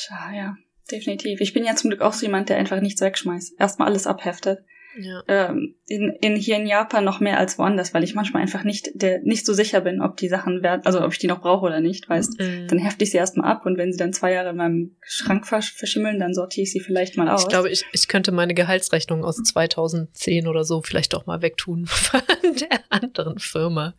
[0.09, 0.57] Ja, ja,
[0.91, 1.41] definitiv.
[1.41, 3.59] Ich bin ja zum Glück auch so jemand, der einfach nichts wegschmeißt.
[3.59, 4.63] Erstmal alles abheftet.
[4.99, 5.23] Ja.
[5.27, 8.89] Ähm, in, in, hier in Japan noch mehr als woanders, weil ich manchmal einfach nicht,
[8.93, 11.65] der, nicht so sicher bin, ob die Sachen werden, also ob ich die noch brauche
[11.65, 12.39] oder nicht, weißt.
[12.39, 12.67] Mhm.
[12.67, 15.47] Dann hefte ich sie erstmal ab und wenn sie dann zwei Jahre in meinem Schrank
[15.47, 17.43] verschimmeln, dann sortiere ich sie vielleicht mal aus.
[17.43, 21.85] Ich glaube, ich, ich könnte meine Gehaltsrechnung aus 2010 oder so vielleicht doch mal wegtun
[21.87, 23.93] von der anderen Firma.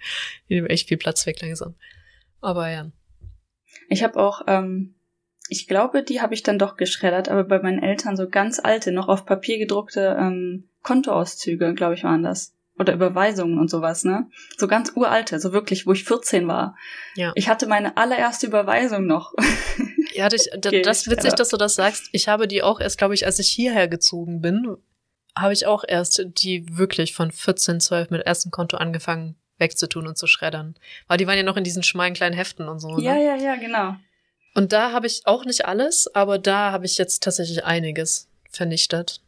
[0.48, 1.74] Die nehmen echt viel Platz weg langsam.
[2.40, 2.90] Aber ja.
[3.88, 4.94] Ich habe auch, ähm,
[5.48, 8.92] ich glaube, die habe ich dann doch geschreddert, aber bei meinen Eltern so ganz alte,
[8.92, 12.54] noch auf Papier gedruckte ähm, Kontoauszüge, glaube ich, waren das.
[12.76, 14.28] Oder Überweisungen und sowas, ne?
[14.56, 16.76] So ganz uralte, so wirklich, wo ich 14 war.
[17.14, 17.30] Ja.
[17.36, 19.32] Ich hatte meine allererste Überweisung noch.
[20.12, 22.08] Ja, das, das ist witzig, dass du das sagst.
[22.12, 24.76] Ich habe die auch erst, glaube ich, als ich hierher gezogen bin,
[25.36, 30.18] habe ich auch erst die wirklich von 14, 12 mit ersten Konto angefangen wegzutun und
[30.18, 30.74] zu schreddern.
[31.06, 32.96] Weil die waren ja noch in diesen schmalen kleinen Heften und so.
[32.96, 33.02] Ne?
[33.02, 33.96] Ja, ja, ja, genau.
[34.54, 39.20] Und da habe ich auch nicht alles, aber da habe ich jetzt tatsächlich einiges vernichtet.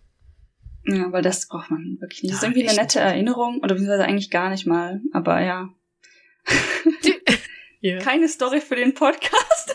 [0.85, 2.33] Ja, weil das braucht man wirklich nicht.
[2.33, 5.69] Das ist irgendwie eine nette Erinnerung, oder beziehungsweise eigentlich gar nicht mal, aber ja.
[7.83, 7.99] yeah.
[8.05, 9.75] Keine Story für den Podcast.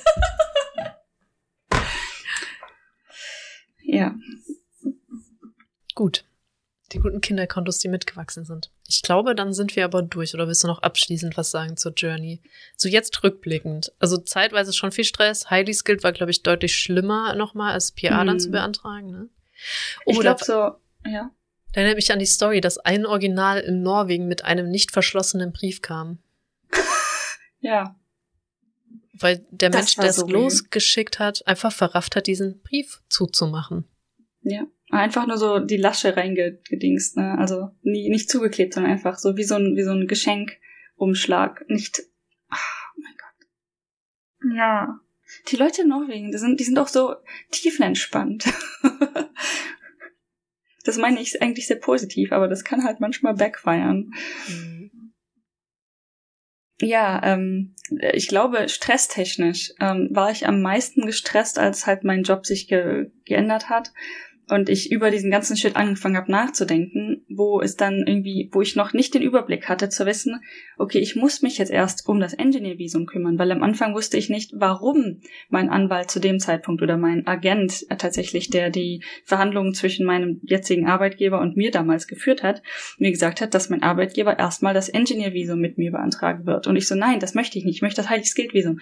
[3.81, 4.15] ja.
[5.95, 6.23] Gut.
[6.93, 8.71] Die guten Kinderkontos, die mitgewachsen sind.
[8.91, 10.33] Ich glaube, dann sind wir aber durch.
[10.33, 12.41] Oder willst du noch abschließend was sagen zur Journey?
[12.75, 13.93] So jetzt rückblickend.
[13.99, 15.49] Also zeitweise schon viel Stress.
[15.49, 18.27] Highly Skilled war, glaube ich, deutlich schlimmer nochmal, als PA hm.
[18.27, 19.11] dann zu beantragen.
[19.11, 19.29] Ne?
[20.05, 20.53] ich glaube so,
[21.09, 21.31] ja.
[21.71, 25.53] Da erinnert mich an die Story, dass ein Original in Norwegen mit einem nicht verschlossenen
[25.53, 26.19] Brief kam.
[27.61, 27.95] ja.
[29.13, 33.87] Weil der das Mensch, der es so losgeschickt hat, einfach verrafft hat, diesen Brief zuzumachen.
[34.41, 34.65] Ja.
[34.91, 37.37] Einfach nur so die Lasche reingedingst, ne?
[37.37, 41.63] Also nie, nicht zugeklebt, sondern einfach so wie so ein, wie so ein Geschenkumschlag.
[41.69, 42.01] Nicht.
[42.51, 44.57] Oh mein Gott.
[44.57, 44.99] Ja.
[45.47, 47.15] Die Leute in Norwegen, die sind, die sind auch so
[47.51, 48.45] tiefenentspannt.
[50.83, 54.15] Das meine ich eigentlich sehr positiv, aber das kann halt manchmal backfiren.
[54.47, 55.13] Mhm.
[56.79, 57.75] Ja, ähm,
[58.13, 63.11] ich glaube, stresstechnisch ähm, war ich am meisten gestresst, als halt mein Job sich ge
[63.25, 63.93] geändert hat
[64.51, 68.75] und ich über diesen ganzen Shit angefangen habe nachzudenken, wo es dann irgendwie, wo ich
[68.75, 70.41] noch nicht den Überblick hatte zu wissen,
[70.77, 74.29] okay, ich muss mich jetzt erst um das Engineer-Visum kümmern, weil am Anfang wusste ich
[74.29, 80.05] nicht, warum mein Anwalt zu dem Zeitpunkt oder mein Agent tatsächlich, der die Verhandlungen zwischen
[80.05, 82.61] meinem jetzigen Arbeitgeber und mir damals geführt hat,
[82.97, 86.67] mir gesagt hat, dass mein Arbeitgeber erstmal das Engineer-Visum mit mir beantragen wird.
[86.67, 88.79] Und ich so, nein, das möchte ich nicht, ich möchte das Highly Skilled Visum.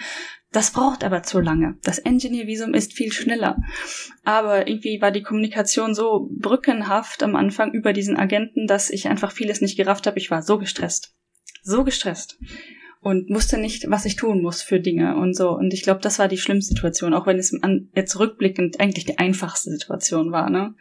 [0.51, 1.77] Das braucht aber zu lange.
[1.83, 3.57] Das Engineer-Visum ist viel schneller.
[4.23, 9.31] Aber irgendwie war die Kommunikation so brückenhaft am Anfang über diesen Agenten, dass ich einfach
[9.31, 10.17] vieles nicht gerafft habe.
[10.17, 11.15] Ich war so gestresst.
[11.61, 12.39] So gestresst.
[13.01, 15.51] Und wusste nicht, was ich tun muss für Dinge und so.
[15.51, 17.57] Und ich glaube, das war die schlimmste Situation, auch wenn es
[17.95, 20.75] jetzt rückblickend eigentlich die einfachste Situation war, ne?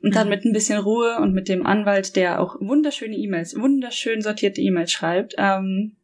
[0.00, 0.30] Und dann mhm.
[0.30, 4.92] mit ein bisschen Ruhe und mit dem Anwalt, der auch wunderschöne E-Mails, wunderschön sortierte E-Mails
[4.92, 5.96] schreibt, ähm,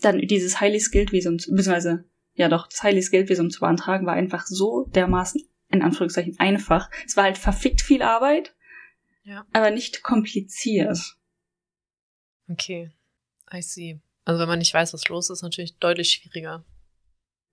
[0.00, 2.04] dann dieses Highly Skilled Visum, beziehungsweise
[2.36, 6.90] ja doch, das Highly Skilled Visum zu beantragen, war einfach so dermaßen, in Anführungszeichen, einfach.
[7.04, 8.54] Es war halt verfickt viel Arbeit.
[9.24, 9.44] Ja.
[9.52, 10.98] Aber nicht kompliziert.
[12.48, 12.92] Okay.
[13.52, 14.00] I see.
[14.24, 16.64] Also wenn man nicht weiß, was los ist, natürlich deutlich schwieriger.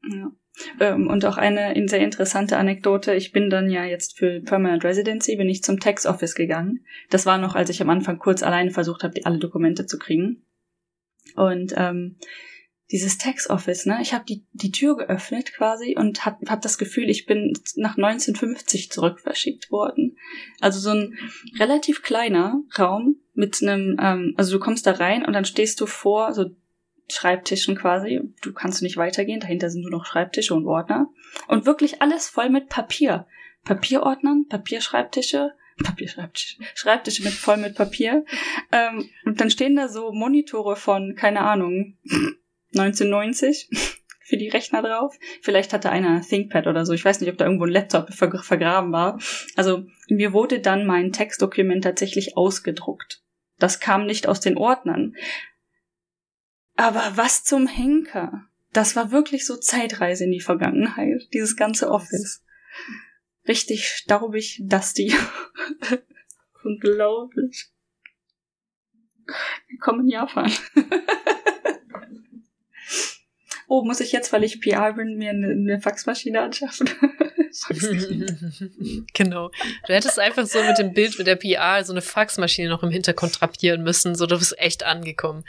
[0.08, 0.32] Ja.
[0.80, 3.16] Ähm, und auch eine sehr interessante Anekdote.
[3.16, 6.86] Ich bin dann ja jetzt für Permanent Residency, bin ich zum Tax Office gegangen.
[7.10, 10.46] Das war noch, als ich am Anfang kurz alleine versucht habe, alle Dokumente zu kriegen.
[11.36, 12.18] Und ähm,
[12.92, 16.78] dieses Tax Office, ne, ich habe die, die Tür geöffnet quasi und habe hab das
[16.78, 20.18] Gefühl, ich bin nach 1950 zurückverschickt worden.
[20.60, 21.18] Also so ein
[21.58, 25.86] relativ kleiner Raum mit einem, ähm, also du kommst da rein und dann stehst du
[25.86, 26.52] vor so
[27.10, 28.22] Schreibtischen quasi.
[28.42, 31.10] Du kannst nicht weitergehen, dahinter sind nur noch Schreibtische und Ordner.
[31.48, 33.28] Und wirklich alles voll mit Papier.
[33.64, 35.54] Papierordnern, Papierschreibtische,
[35.84, 38.26] Papierschreibtische, Schreibtische mit voll mit Papier.
[38.72, 41.98] Ähm, und dann stehen da so Monitore von, keine Ahnung,
[42.78, 43.70] 1990
[44.26, 45.16] für die Rechner drauf.
[45.42, 46.94] Vielleicht hatte einer ein ThinkPad oder so.
[46.94, 49.20] Ich weiß nicht, ob da irgendwo ein Laptop vergraben war.
[49.56, 53.22] Also mir wurde dann mein Textdokument tatsächlich ausgedruckt.
[53.60, 55.16] Das kam nicht aus den Ordnern.
[56.76, 58.48] Aber was zum Henker?
[58.72, 62.44] Das war wirklich so Zeitreise in die Vergangenheit, dieses ganze Office.
[63.48, 65.14] Richtig staubig, dusty.
[66.64, 67.70] Unglaublich.
[69.70, 70.52] Willkommen in Japan.
[73.74, 76.88] oh, muss ich jetzt, weil ich PR bin, mir eine, eine Faxmaschine anschaffen?
[79.14, 79.50] genau.
[79.88, 82.92] Du hättest einfach so mit dem Bild mit der PR so eine Faxmaschine noch im
[82.92, 85.44] Hintergrund drapieren müssen, so du bist echt angekommen.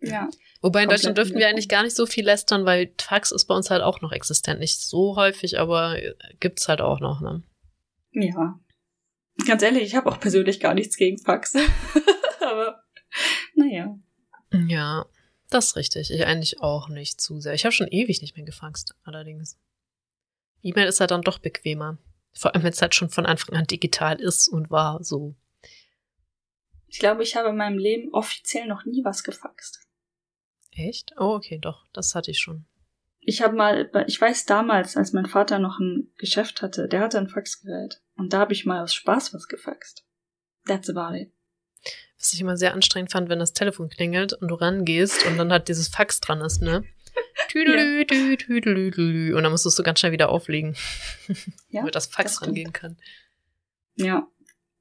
[0.00, 0.30] Ja.
[0.62, 3.54] Wobei in Deutschland dürften wir eigentlich gar nicht so viel lästern, weil Fax ist bei
[3.54, 4.60] uns halt auch noch existent.
[4.60, 5.96] Nicht so häufig, aber
[6.38, 7.42] gibt's halt auch noch, ne?
[8.12, 8.60] Ja.
[9.44, 11.56] Ganz ehrlich, ich habe auch persönlich gar nichts gegen Fax.
[12.40, 12.84] aber
[13.56, 13.98] naja.
[14.68, 15.06] Ja,
[15.50, 16.10] das ist richtig.
[16.10, 17.54] Ich eigentlich auch nicht zu sehr.
[17.54, 19.58] Ich habe schon ewig nicht mehr gefaxt, allerdings.
[20.62, 21.98] E-Mail ist halt dann doch bequemer.
[22.32, 25.34] Vor allem, wenn es halt schon von Anfang an digital ist und war so.
[26.86, 29.86] Ich glaube, ich habe in meinem Leben offiziell noch nie was gefaxt.
[30.70, 31.12] Echt?
[31.18, 32.66] Oh, okay, doch, das hatte ich schon.
[33.20, 37.18] Ich habe mal, ich weiß damals, als mein Vater noch ein Geschäft hatte, der hatte
[37.18, 38.02] ein Faxgerät.
[38.16, 40.06] Und da habe ich mal aus Spaß was gefaxt.
[40.66, 41.32] That's about it.
[42.20, 45.50] Was ich immer sehr anstrengend fand, wenn das Telefon klingelt und du rangehst und dann
[45.50, 46.84] halt dieses Fax dran ist, ne?
[47.48, 49.34] Tüdelü, tü, tüdelü, tüdelü.
[49.34, 50.76] Und dann musstest du ganz schnell wieder auflegen.
[51.70, 52.98] Ja, damit das Fax das rangehen kann.
[53.94, 54.26] Ja,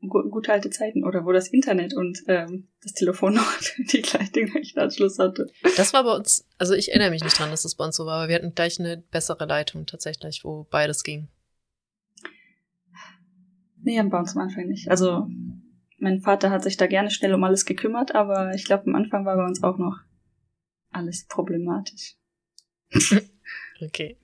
[0.02, 1.03] Gu- gute alte Zeiten.
[1.06, 5.48] Oder wo das Internet und ähm, das Telefon noch die den gleichen Anschluss hatte.
[5.78, 8.06] Das war bei uns, also ich erinnere mich nicht dran, dass das bei uns so
[8.06, 11.28] war, aber wir hatten gleich eine bessere Leitung tatsächlich, wo beides ging.
[13.82, 14.90] Nee, bei uns am Anfang nicht.
[14.90, 15.28] Also,
[15.99, 19.26] mein Vater hat sich da gerne schnell um alles gekümmert, aber ich glaube, am Anfang
[19.26, 19.97] war bei uns auch noch
[20.91, 22.15] alles problematisch.
[23.81, 24.17] Okay.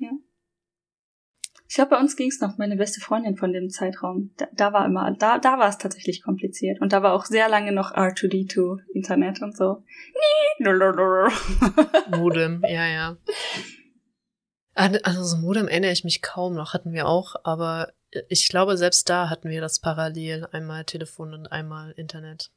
[1.68, 4.32] Ich glaube, bei uns ging es noch meine beste Freundin von dem Zeitraum.
[4.38, 6.80] Da, da war immer, da, da war es tatsächlich kompliziert.
[6.80, 9.84] Und da war auch sehr lange noch R2D2 Internet und so.
[12.18, 13.18] Modem, ja, ja.
[14.74, 17.94] Also so Modem erinnere ich mich kaum noch, hatten wir auch, aber
[18.30, 22.52] ich glaube, selbst da hatten wir das parallel, einmal Telefon und einmal Internet.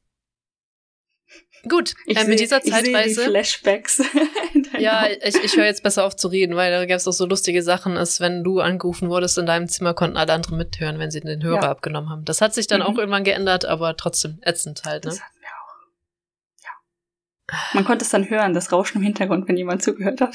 [1.68, 3.24] Gut, Ich äh, mit dieser ich seh die Zeitreise.
[3.24, 3.98] Flashbacks.
[4.54, 7.06] in deinem Ja, ich, ich höre jetzt besser auf zu reden, weil da gab es
[7.06, 10.56] auch so lustige Sachen, als wenn du angerufen wurdest in deinem Zimmer, konnten alle anderen
[10.56, 11.70] mithören, wenn sie den Hörer Ja.
[11.70, 12.24] abgenommen haben.
[12.24, 12.86] Das hat sich dann Mhm.
[12.86, 15.10] auch irgendwann geändert, aber trotzdem ätzend halt, ne?
[15.10, 16.62] Das hatten wir auch.
[16.64, 17.58] Ja.
[17.74, 20.34] Man konnte es dann hören, das Rauschen im Hintergrund, wenn jemand zugehört hat.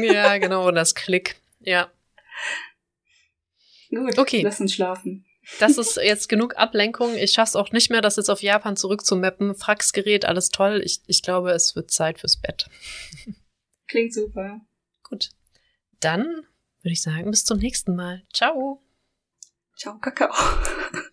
[0.00, 1.36] Ja, genau, und das Klick.
[1.58, 1.90] Ja.
[3.90, 4.42] Gut, Okay.
[4.42, 5.24] lass uns schlafen.
[5.58, 7.14] Das ist jetzt genug Ablenkung.
[7.16, 9.54] Ich schaff's auch nicht mehr, das jetzt auf Japan zurückzumappen.
[9.54, 10.80] Faxgerät, alles toll.
[10.84, 12.68] Ich, ich glaube, es wird Zeit fürs Bett.
[13.88, 14.60] Klingt super.
[15.02, 15.30] Gut.
[15.98, 16.24] Dann
[16.82, 18.22] würde ich sagen, bis zum nächsten Mal.
[18.32, 18.82] Ciao.
[19.76, 20.30] Ciao, Kakao.